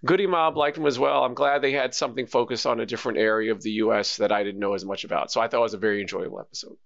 Goodie 0.04 0.26
Mob 0.26 0.56
liked 0.56 0.76
him 0.76 0.86
as 0.86 0.98
well. 0.98 1.24
I'm 1.24 1.34
glad 1.34 1.62
they 1.62 1.72
had 1.72 1.94
something 1.94 2.26
focused 2.26 2.66
on 2.66 2.80
a 2.80 2.86
different 2.86 3.18
area 3.18 3.52
of 3.52 3.62
the 3.62 3.72
U.S. 3.72 4.16
that 4.16 4.30
I 4.30 4.44
didn't 4.44 4.60
know 4.60 4.74
as 4.74 4.84
much 4.84 5.04
about. 5.04 5.32
So 5.32 5.40
I 5.40 5.48
thought 5.48 5.58
it 5.58 5.62
was 5.62 5.74
a 5.74 5.78
very 5.78 6.00
enjoyable 6.00 6.40
episode. 6.40 6.76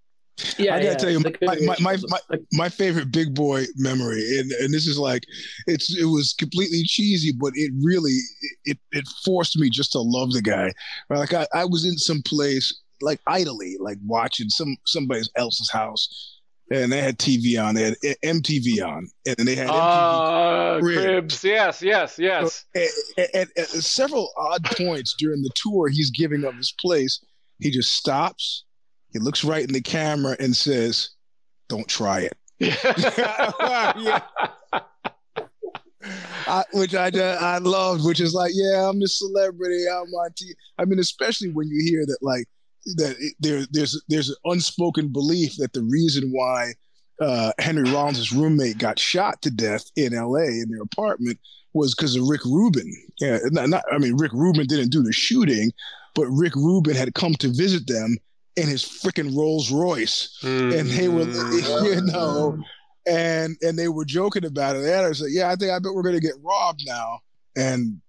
Yeah, 0.57 0.75
I 0.75 0.79
gotta 0.79 0.85
yeah, 0.85 0.95
tell 0.95 1.11
you, 1.11 1.21
my, 1.21 1.57
my, 1.61 1.77
my, 1.81 1.97
my, 2.09 2.39
my 2.53 2.68
favorite 2.68 3.12
big 3.12 3.35
boi 3.35 3.64
memory, 3.77 4.39
and, 4.39 4.51
and 4.53 4.73
this 4.73 4.87
is 4.87 4.99
like, 4.99 5.25
it's 5.66 5.95
it 5.95 6.07
was 6.07 6.35
completely 6.39 6.83
cheesy, 6.85 7.33
but 7.39 7.53
it 7.57 7.73
really 7.83 8.18
it 8.64 8.79
it 8.93 9.07
forced 9.25 9.59
me 9.59 9.68
just 9.68 9.93
to 9.93 10.01
love 10.01 10.33
the 10.33 10.41
guy. 10.41 10.73
Right? 11.11 11.18
Like 11.18 11.35
I, 11.35 11.47
I 11.53 11.64
was 11.66 11.85
in 11.85 11.99
some 11.99 12.23
place 12.23 12.75
like 13.03 13.21
idly, 13.27 13.77
like 13.81 13.99
watching 14.07 14.49
some 14.49 14.77
somebody 14.87 15.23
else's 15.37 15.71
house, 15.71 16.39
and 16.71 16.93
they 16.93 17.01
had 17.01 17.18
TV 17.18 17.62
on, 17.62 17.75
they 17.75 17.85
had 17.85 17.97
MTV 18.25 18.87
on, 18.87 19.09
and 19.27 19.49
they 19.49 19.55
had 19.55 19.68
MTV 19.68 20.77
Uh, 20.77 20.81
Cribs. 20.81 21.03
Cribs. 21.03 21.45
Yes, 21.45 21.83
yes, 21.83 22.18
yes. 22.18 22.64
at, 22.75 23.35
at, 23.35 23.49
at 23.59 23.68
several 23.68 24.31
odd 24.37 24.64
points 24.77 25.14
during 25.18 25.43
the 25.43 25.51
tour 25.55 25.89
he's 25.89 26.11
giving 26.11 26.45
of 26.45 26.55
his 26.57 26.73
place, 26.81 27.25
he 27.59 27.71
just 27.71 27.93
stops, 27.93 28.64
he 29.12 29.18
looks 29.18 29.45
right 29.45 29.64
in 29.64 29.73
the 29.73 29.81
camera 29.81 30.37
and 30.39 30.55
says, 30.55 31.11
"Don't 31.68 31.89
try 31.89 32.21
it." 32.21 32.37
Yeah. 32.59 34.21
I, 36.47 36.64
which 36.73 36.95
I 36.95 37.09
I 37.09 37.59
loved, 37.59 38.05
which 38.05 38.21
is 38.21 38.35
like, 38.35 38.53
yeah, 38.55 38.89
I'm 38.89 38.99
the 39.01 39.09
celebrity. 39.09 39.85
I'm 39.89 40.09
on 40.12 40.31
TV. 40.31 40.53
I 40.79 40.85
mean, 40.85 40.99
especially 40.99 41.51
when 41.51 41.68
you 41.68 41.81
hear 41.85 42.05
that, 42.07 42.18
like, 42.23 42.47
that 42.97 43.16
it, 43.18 43.35
there 43.41 43.66
there's 43.70 44.03
there's 44.09 44.31
an 44.31 44.37
unspoken 44.45 45.09
belief 45.09 45.57
that 45.57 45.72
the 45.72 45.83
reason 45.83 46.31
why 46.33 46.72
uh, 47.20 47.53
Henry 47.59 47.91
Rollins' 47.91 48.33
roommate 48.33 48.78
got 48.78 48.99
shot 48.99 49.43
to 49.43 49.51
death 49.51 49.85
in 49.97 50.14
L.A. 50.14 50.47
in 50.47 50.70
their 50.70 50.83
apartment 50.83 51.39
was 51.74 51.95
because 51.95 52.16
of 52.16 52.26
Rick 52.26 52.45
Rubin. 52.45 52.91
Yeah, 53.20 53.39
not, 53.51 53.68
not, 53.68 53.85
I 53.93 53.99
mean, 53.99 54.16
Rick 54.16 54.33
Rubin 54.33 54.66
didn't 54.66 54.91
do 54.91 55.03
the 55.03 55.12
shooting, 55.12 55.70
but 56.14 56.26
Rick 56.28 56.57
Rubin 56.57 56.97
had 56.97 57.14
come 57.14 57.35
to 57.35 57.49
visit 57.49 57.87
them 57.87 58.16
in 58.57 58.66
his 58.68 58.83
freaking 58.83 59.37
Rolls 59.37 59.70
Royce, 59.70 60.37
and 60.72 60.89
they 60.89 61.09
were, 61.09 61.28
you 61.85 62.01
know, 62.03 62.59
and 63.07 63.57
and 63.62 63.78
they 63.78 63.89
were 63.89 64.05
joking 64.05 64.45
about 64.45 64.76
it. 64.76 64.85
And 64.85 65.07
I 65.07 65.12
said, 65.12 65.28
"Yeah, 65.31 65.51
I 65.51 65.57
think 65.57 65.70
I 65.70 65.78
bet 65.78 65.93
we're 65.95 66.03
gonna 66.03 66.20
get 66.20 66.35
robbed 66.43 66.83
now." 66.87 67.20
And 67.57 68.01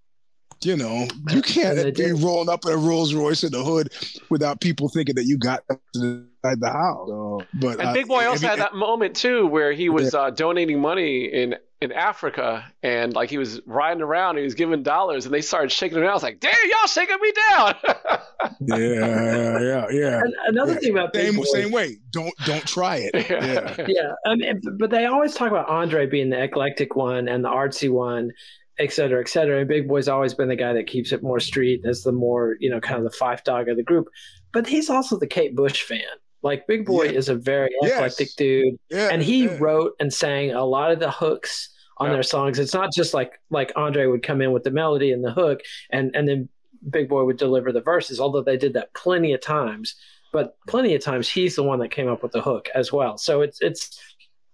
you 0.64 0.78
know, 0.78 1.08
you 1.32 1.42
can't 1.42 1.96
be 1.96 2.12
rolling 2.12 2.50
up 2.50 2.66
in 2.66 2.72
a 2.72 2.78
Rolls 2.78 3.14
Royce 3.14 3.44
in 3.44 3.52
the 3.52 3.64
hood 3.64 3.90
without 4.30 4.62
people 4.62 4.90
thinking 4.90 5.16
that 5.16 5.26
you 5.26 5.38
got 5.38 5.64
inside 5.96 6.60
the 6.60 6.70
house. 6.72 7.08
So, 7.08 7.48
but 7.54 7.80
And 7.80 7.90
uh, 7.90 7.94
Big 7.94 8.08
Boi 8.08 8.26
also 8.28 8.48
had 8.48 8.60
that 8.60 8.76
moment 8.76 9.16
too, 9.16 9.48
where 9.48 9.74
he 9.74 9.90
was 9.90 10.14
uh, 10.14 10.30
donating 10.32 10.80
money 10.80 11.26
in 11.26 11.56
in 11.82 11.92
Africa, 11.92 12.64
and 12.84 13.14
like 13.14 13.32
he 13.32 13.40
was 13.40 13.60
riding 13.66 14.04
around, 14.04 14.32
and 14.32 14.40
he 14.40 14.44
was 14.44 14.54
giving 14.54 14.84
dollars, 14.84 15.26
and 15.26 15.34
they 15.34 15.42
started 15.42 15.72
shaking 15.72 15.98
him 15.98 16.04
down. 16.04 16.12
I 16.12 16.14
was 16.14 16.24
like, 16.24 16.40
"Damn, 16.40 16.54
y'all 16.70 16.88
shaking 16.88 17.18
me 17.20 17.34
down!" 17.50 17.76
yeah, 18.60 19.60
yeah, 19.60 19.88
yeah. 19.92 20.20
And 20.20 20.34
another 20.48 20.74
Yeah. 20.74 20.80
thing 20.80 20.92
about 20.92 21.14
Big 21.14 21.26
Same, 21.28 21.36
Boy, 21.36 21.44
same 21.44 21.72
way. 21.72 21.98
Don't 22.12 22.34
don't 22.44 22.66
try 22.68 22.98
it. 22.98 23.16
Yeah. 23.42 23.86
yeah, 23.88 24.12
I 24.26 24.36
mean, 24.36 24.62
but 24.78 24.92
they 24.92 25.06
always 25.06 25.34
talk 25.34 25.50
about 25.50 25.70
Andre 25.70 26.06
being 26.06 26.30
the 26.30 26.44
eclectic 26.44 26.96
one 26.96 27.28
and 27.28 27.44
the 27.44 27.50
artsy 27.50 27.90
one, 27.90 28.32
et 28.80 28.92
cetera, 28.92 29.20
et 29.22 29.28
cetera. 29.30 29.60
And 29.60 29.68
Big 29.68 29.88
Boi's 29.88 30.08
always 30.08 30.34
been 30.34 30.50
the 30.50 30.56
guy 30.56 30.74
that 30.74 30.88
keeps 30.88 31.12
it 31.12 31.22
more 31.24 31.40
street 31.40 31.82
as 31.86 32.04
the 32.04 32.12
more, 32.12 32.56
you 32.60 32.70
know, 32.70 32.80
kind 32.80 33.04
of 33.06 33.12
the 33.12 33.18
Phife 33.18 33.44
Dawg 33.44 33.70
of 33.70 33.78
the 33.78 33.84
group. 33.84 34.08
But 34.54 34.68
he's 34.68 34.90
also 34.90 35.18
the 35.20 35.28
Kate 35.28 35.56
Bush 35.56 35.84
fan. 35.84 36.02
Like 36.44 36.66
Big 36.68 36.86
Boi 36.86 37.04
Yeah. 37.06 37.12
is 37.12 37.30
a 37.30 37.36
very 37.36 37.70
Yes. 37.82 37.92
eclectic 37.94 38.30
dude, 38.38 38.76
Yeah, 38.90 39.10
and 39.12 39.22
he 39.22 39.46
yeah. 39.46 39.58
wrote 39.60 39.94
and 40.00 40.12
sang 40.12 40.52
a 40.52 40.66
lot 40.66 40.92
of 40.92 41.00
the 41.00 41.12
hooks 41.12 41.70
on 41.98 42.10
their 42.10 42.24
songs. 42.24 42.58
It's 42.58 42.74
not 42.74 42.92
just 42.92 43.14
like 43.14 43.40
like 43.52 43.72
Andre 43.76 44.08
would 44.08 44.24
come 44.24 44.42
in 44.42 44.52
with 44.52 44.64
the 44.64 44.72
melody 44.72 45.12
and 45.12 45.24
the 45.24 45.32
hook, 45.32 45.62
and 45.92 46.10
and 46.16 46.28
then 46.28 46.50
Big 46.90 47.10
Boi 47.10 47.24
would 47.26 47.38
deliver 47.38 47.72
the 47.72 47.82
verses. 47.82 48.20
Although 48.20 48.42
they 48.42 48.58
did 48.58 48.74
that 48.74 48.92
plenty 48.96 49.34
of 49.34 49.42
times, 49.42 49.94
but 50.34 50.58
plenty 50.68 50.96
of 50.96 51.04
times 51.04 51.30
he's 51.30 51.56
the 51.56 51.62
one 51.64 51.78
that 51.78 51.92
came 51.92 52.08
up 52.08 52.24
with 52.24 52.32
the 52.32 52.42
hook 52.42 52.70
as 52.74 52.92
well. 52.92 53.18
So 53.20 53.42
it's 53.42 53.62
it's. 53.62 54.00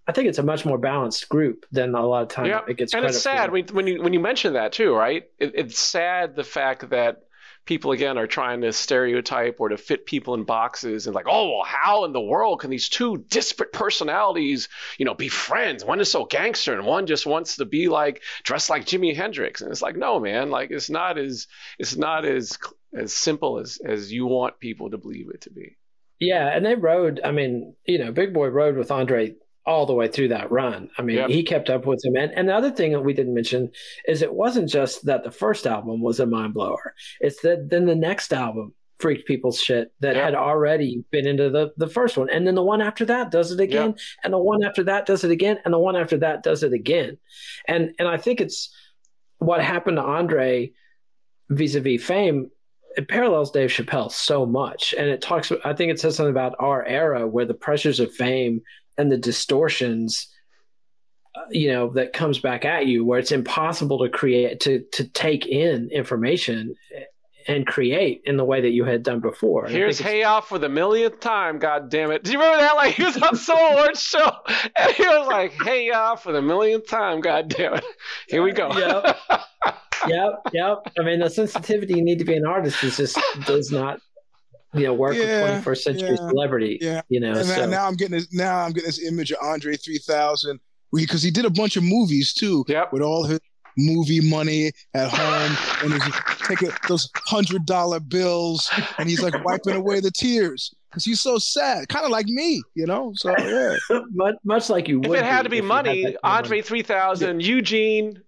I 0.07 0.13
think 0.13 0.29
it's 0.29 0.37
a 0.39 0.43
much 0.43 0.65
more 0.65 0.77
balanced 0.77 1.27
group 1.27 1.65
than 1.71 1.93
a 1.93 2.05
lot 2.05 2.23
of 2.23 2.29
times 2.29 2.47
Yeah, 2.49 2.61
it 2.67 2.77
gets. 2.77 2.93
and 2.93 3.05
it's 3.05 3.19
sad 3.21 3.47
for. 3.47 3.51
when, 3.53 3.65
when 3.67 3.87
you 3.87 4.01
when 4.01 4.13
you 4.13 4.19
mention 4.19 4.53
that 4.53 4.71
too, 4.71 4.93
right? 4.93 5.23
It, 5.37 5.51
it's 5.55 5.79
sad 5.79 6.35
the 6.35 6.43
fact 6.45 6.89
that 6.91 7.23
people 7.65 7.91
again 7.91 8.17
are 8.17 8.27
trying 8.27 8.61
to 8.61 8.71
stereotype 8.71 9.57
or 9.59 9.67
to 9.69 9.77
fit 9.77 10.05
people 10.05 10.33
in 10.33 10.45
boxes 10.45 11.05
and 11.05 11.13
like, 11.13 11.25
oh, 11.27 11.49
well, 11.49 11.63
how 11.65 12.05
in 12.05 12.13
the 12.13 12.21
world 12.21 12.61
can 12.61 12.69
these 12.69 12.87
two 12.87 13.17
disparate 13.29 13.73
personalities, 13.73 14.69
you 14.97 15.03
know, 15.03 15.13
be 15.13 15.27
friends? 15.27 15.83
One 15.83 15.99
is 15.99 16.09
so 16.09 16.23
gangster 16.23 16.73
and 16.73 16.85
one 16.85 17.05
just 17.07 17.25
wants 17.25 17.57
to 17.57 17.65
be 17.65 17.89
like 17.89 18.23
dressed 18.43 18.69
like 18.69 18.85
Jimi 18.85 19.13
Hendrix, 19.15 19.61
and 19.61 19.69
it's 19.71 19.81
like, 19.81 19.97
no, 19.97 20.19
man, 20.21 20.49
like 20.49 20.71
it's 20.71 20.89
not 20.89 21.17
as 21.17 21.47
it's 21.77 21.97
not 21.97 22.23
as 22.23 22.57
as 22.95 23.11
simple 23.11 23.59
as 23.59 23.79
as 23.83 24.11
you 24.11 24.25
want 24.25 24.59
people 24.59 24.89
to 24.91 24.97
believe 24.97 25.29
it 25.33 25.41
to 25.41 25.49
be. 25.49 25.75
Yeah, 26.19 26.47
and 26.47 26.65
they 26.65 26.75
rode. 26.75 27.19
I 27.23 27.31
mean, 27.31 27.75
you 27.85 27.99
know, 27.99 28.11
Big 28.11 28.33
Boi 28.33 28.47
rode 28.47 28.77
with 28.77 28.89
Andre 28.89 29.35
all 29.67 29.85
the 29.85 29.93
way 29.93 30.07
through 30.07 30.29
that 30.29 30.49
run. 30.49 30.89
I 30.97 31.01
mean, 31.03 31.17
Yep. 31.17 31.29
he 31.29 31.43
kept 31.43 31.69
up 31.69 31.85
with 31.85 32.03
him. 32.03 32.15
And, 32.15 32.31
and 32.31 32.47
the 32.49 32.55
other 32.55 32.71
thing 32.71 32.93
that 32.93 33.01
we 33.01 33.13
didn't 33.13 33.33
mention 33.33 33.69
is 34.07 34.21
it 34.21 34.33
wasn't 34.33 34.69
just 34.69 35.05
that 35.05 35.23
the 35.25 35.31
first 35.31 35.67
album 35.67 36.01
was 36.01 36.19
a 36.21 36.25
mind 36.25 36.53
blower. 36.53 36.93
It's 37.19 37.41
that 37.41 37.69
then 37.69 37.85
the 37.85 37.93
next 37.95 38.31
album 38.33 38.73
freaked 38.99 39.27
people's 39.27 39.61
shit 39.61 39.91
that 39.99 40.15
Yeah. 40.15 40.23
had 40.25 40.35
already 40.35 41.03
been 41.11 41.27
into 41.27 41.49
the 41.51 41.71
the 41.77 41.87
first 41.87 42.17
one, 42.17 42.29
and 42.31 42.47
then 42.47 42.55
the 42.55 42.63
one 42.63 42.81
after 42.81 43.05
that 43.05 43.29
does 43.29 43.51
it 43.51 43.59
again, 43.59 43.93
and 44.23 44.33
the 44.33 44.39
one 44.39 44.63
after 44.63 44.83
that 44.85 45.05
does 45.05 45.23
it 45.23 45.29
again, 45.31 45.59
and 45.65 45.73
the 45.73 45.77
one 45.77 45.95
after 45.95 46.17
that 46.17 46.41
does 46.41 46.63
it 46.63 46.73
again, 46.73 47.17
and 47.67 47.91
and 47.99 48.07
I 48.07 48.17
think 48.17 48.41
it's 48.41 48.73
what 49.37 49.61
happened 49.61 49.97
to 49.97 50.03
Andre 50.03 50.71
vis-a-vis 51.49 52.03
fame. 52.03 52.49
It 52.95 53.07
parallels 53.07 53.51
Dave 53.51 53.69
Chappelle 53.69 54.11
so 54.11 54.45
much, 54.47 54.95
and 54.97 55.07
it 55.07 55.21
talks. 55.21 55.51
I 55.63 55.73
think 55.73 55.91
it 55.91 55.99
says 55.99 56.15
something 56.15 56.31
about 56.31 56.55
our 56.59 56.83
era 56.85 57.27
where 57.27 57.45
the 57.45 57.53
pressures 57.53 57.99
of 57.99 58.11
fame 58.13 58.61
and 58.97 59.11
the 59.11 59.17
distortions 59.17 60.27
uh, 61.35 61.41
you 61.51 61.71
know 61.71 61.91
that 61.93 62.13
comes 62.13 62.39
back 62.39 62.65
at 62.65 62.85
you 62.87 63.05
where 63.05 63.19
it's 63.19 63.31
impossible 63.31 63.99
to 63.99 64.09
create 64.09 64.59
to 64.61 64.83
to 64.93 65.07
take 65.09 65.45
in 65.45 65.89
information 65.91 66.73
and 67.49 67.65
create 67.65 68.21
in 68.25 68.35
the 68.35 68.43
way 68.43 68.59
that 68.59 68.71
you 68.71 68.83
had 68.83 69.03
done 69.03 69.21
before 69.21 69.63
And 69.65 69.73
Here's 69.73 69.99
think 69.99 70.07
it's- 70.07 70.13
Hey 70.15 70.21
Ya 70.21 70.41
for 70.41 70.59
the 70.59 70.67
millionth 70.67 71.21
time, 71.21 71.59
god 71.59 71.89
damn 71.89 72.11
it. 72.11 72.25
Do 72.25 72.33
you 72.33 72.39
remember 72.39 72.57
that? 72.61 72.75
Like 72.75 72.95
he 72.95 73.03
was 73.05 73.15
on 73.21 73.35
some 73.47 73.57
awards 73.71 74.01
show 74.01 74.29
and 74.75 74.91
he 74.93 75.03
was 75.03 75.27
like, 75.29 75.53
Hey 75.63 75.87
Ya 75.87 76.15
for 76.15 76.33
the 76.33 76.41
millionth 76.41 76.87
time, 76.89 77.21
god 77.21 77.47
damn 77.47 77.75
it. 77.75 77.85
Here 78.27 78.43
we 78.43 78.51
go. 78.51 78.69
Yep. 78.77 79.17
yep 80.07 80.29
yep 80.53 80.77
i 80.99 81.01
mean 81.03 81.19
the 81.19 81.29
sensitivity 81.29 81.95
you 81.95 82.03
need 82.03 82.19
to 82.19 82.23
be 82.23 82.35
an 82.35 82.45
artist 82.45 82.83
is 82.83 82.97
just 82.97 83.17
does 83.45 83.71
not 83.71 83.99
you 84.73 84.83
know 84.83 84.93
work 84.93 85.15
Yeah, 85.15 85.55
with 85.55 85.65
21st 85.65 85.77
century 85.77 86.09
yeah, 86.11 86.15
celebrity 86.29 86.77
yeah. 86.81 87.01
you 87.09 87.19
know 87.19 87.29
and 87.37 87.47
now, 87.47 87.55
so 87.55 87.69
now 87.69 87.87
I'm 87.87 87.95
getting 87.95 88.17
this. 88.17 88.33
Now 88.33 88.59
I'm 88.59 88.71
getting 88.71 88.87
this 88.87 89.03
image 89.05 89.31
of 89.31 89.37
Andre 89.41 89.75
3000 89.77 90.59
because 90.93 91.21
he 91.23 91.31
did 91.31 91.45
a 91.45 91.49
bunch 91.49 91.75
of 91.77 91.83
movies 91.83 92.33
too 92.33 92.63
Yep. 92.67 92.93
with 92.93 93.01
all 93.01 93.23
his 93.25 93.39
movie 93.79 94.27
money 94.27 94.71
at 94.95 95.09
home 95.09 95.55
and 95.83 96.01
he's 96.01 96.15
taking 96.47 96.69
those 96.89 97.09
hundred 97.15 97.65
dollar 97.65 97.99
bills 97.99 98.69
and 98.97 99.07
he's 99.07 99.21
like 99.21 99.43
wiping 99.45 99.75
away 99.81 99.99
the 99.99 100.09
tears 100.11 100.73
because 100.89 101.05
he's 101.05 101.21
so 101.21 101.37
sad, 101.37 101.87
kind 101.89 102.03
of 102.05 102.09
like 102.09 102.25
me, 102.27 102.61
you 102.73 102.85
know. 102.87 103.11
So 103.15 103.33
yeah, 103.37 103.75
much, 104.13 104.35
much 104.43 104.69
like 104.69 104.87
you 104.87 105.01
If 105.03 105.11
it 105.11 105.23
had 105.25 105.43
to 105.43 105.49
be 105.49 105.57
if 105.57 105.63
you 105.63 105.69
had 105.69 105.85
money, 105.85 106.03
that 106.03 106.03
kind 106.03 106.15
of 106.15 106.23
money. 106.23 106.37
Andre 106.37 106.61
3000, 106.61 107.39
Eugene, 107.43 108.21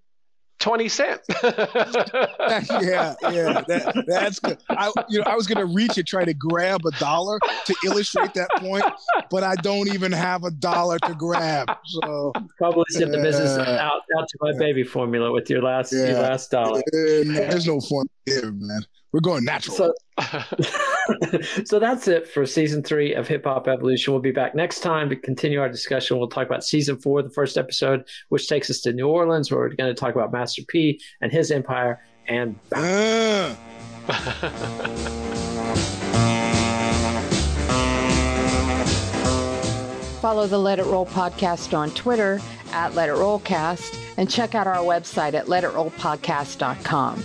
20 0.59 0.89
cent. 0.89 1.21
yeah, 1.43 3.15
yeah. 3.23 3.63
That, 3.67 4.03
that's 4.07 4.39
good. 4.39 4.57
I, 4.69 4.91
you 5.09 5.19
know, 5.19 5.25
I 5.25 5.35
was 5.35 5.47
gonna 5.47 5.65
reach 5.65 5.97
and 5.97 6.05
try 6.05 6.25
to 6.25 6.33
grab 6.33 6.81
a 6.85 6.91
dollar 6.99 7.39
to 7.65 7.75
illustrate 7.85 8.33
that 8.33 8.49
point, 8.57 8.83
but 9.31 9.43
I 9.43 9.55
don't 9.55 9.87
even 9.89 10.11
have 10.11 10.43
a 10.43 10.51
dollar 10.51 10.99
to 10.99 11.13
grab. 11.15 11.69
So 11.85 12.33
probably 12.57 12.83
sent 12.89 13.11
the 13.11 13.19
business 13.19 13.57
Yeah. 13.57 13.85
out, 13.85 14.01
out 14.17 14.27
to 14.27 14.37
my 14.41 14.53
baby 14.57 14.83
formula 14.83 15.31
with 15.31 15.49
your 15.49 15.61
last 15.61 15.91
your 15.93 16.13
last 16.19 16.51
dollar 16.51 16.81
there's 16.91 17.65
no 17.67 17.79
fun 17.79 18.07
here, 18.25 18.51
man. 18.51 18.81
We're 19.11 19.21
going 19.21 19.43
natural. 19.43 19.75
So, 19.75 19.93
so 21.65 21.79
that's 21.79 22.07
it 22.07 22.27
for 22.27 22.45
season 22.45 22.83
three 22.83 23.13
of 23.13 23.27
Hip 23.27 23.43
Hop 23.45 23.67
Evolution. 23.67 24.13
We'll 24.13 24.21
be 24.21 24.31
back 24.31 24.53
next 24.53 24.81
time 24.81 25.09
to 25.09 25.15
continue 25.15 25.59
our 25.59 25.69
discussion. 25.69 26.19
We'll 26.19 26.27
talk 26.27 26.45
about 26.45 26.63
season 26.63 26.97
four, 26.97 27.23
the 27.23 27.29
first 27.29 27.57
episode, 27.57 28.03
which 28.29 28.47
takes 28.47 28.69
us 28.69 28.81
to 28.81 28.93
New 28.93 29.07
Orleans, 29.07 29.51
where 29.51 29.61
we're 29.61 29.69
going 29.69 29.93
to 29.93 29.99
talk 29.99 30.13
about 30.13 30.31
Master 30.31 30.61
P 30.67 31.01
and 31.21 31.31
his 31.31 31.49
empire. 31.51 32.05
And. 32.27 32.59
Follow 40.19 40.47
the 40.47 40.57
Let 40.59 40.79
It 40.79 40.85
Roll 40.85 41.05
podcast 41.05 41.75
on 41.75 41.91
Twitter 41.91 42.41
at 42.71 42.93
Let 42.93 43.09
It 43.09 43.13
Rollcast 43.15 43.97
and 44.17 44.29
check 44.29 44.53
out 44.53 44.67
our 44.67 44.83
website 44.83 45.33
at 45.33 45.45
letitrollpodcast.com. 45.45 47.23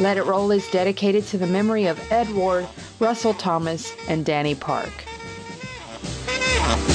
Let 0.00 0.16
It 0.16 0.24
Roll 0.24 0.50
is 0.50 0.70
dedicated 0.70 1.26
to 1.26 1.36
the 1.38 1.46
memory 1.46 1.86
of 1.86 2.12
Ed 2.12 2.30
Ward, 2.34 2.66
Russell 2.98 3.34
Thomas, 3.34 3.92
and 4.08 4.24
Danny 4.24 4.54
Park. 4.54 4.90
Bye. 6.62 6.91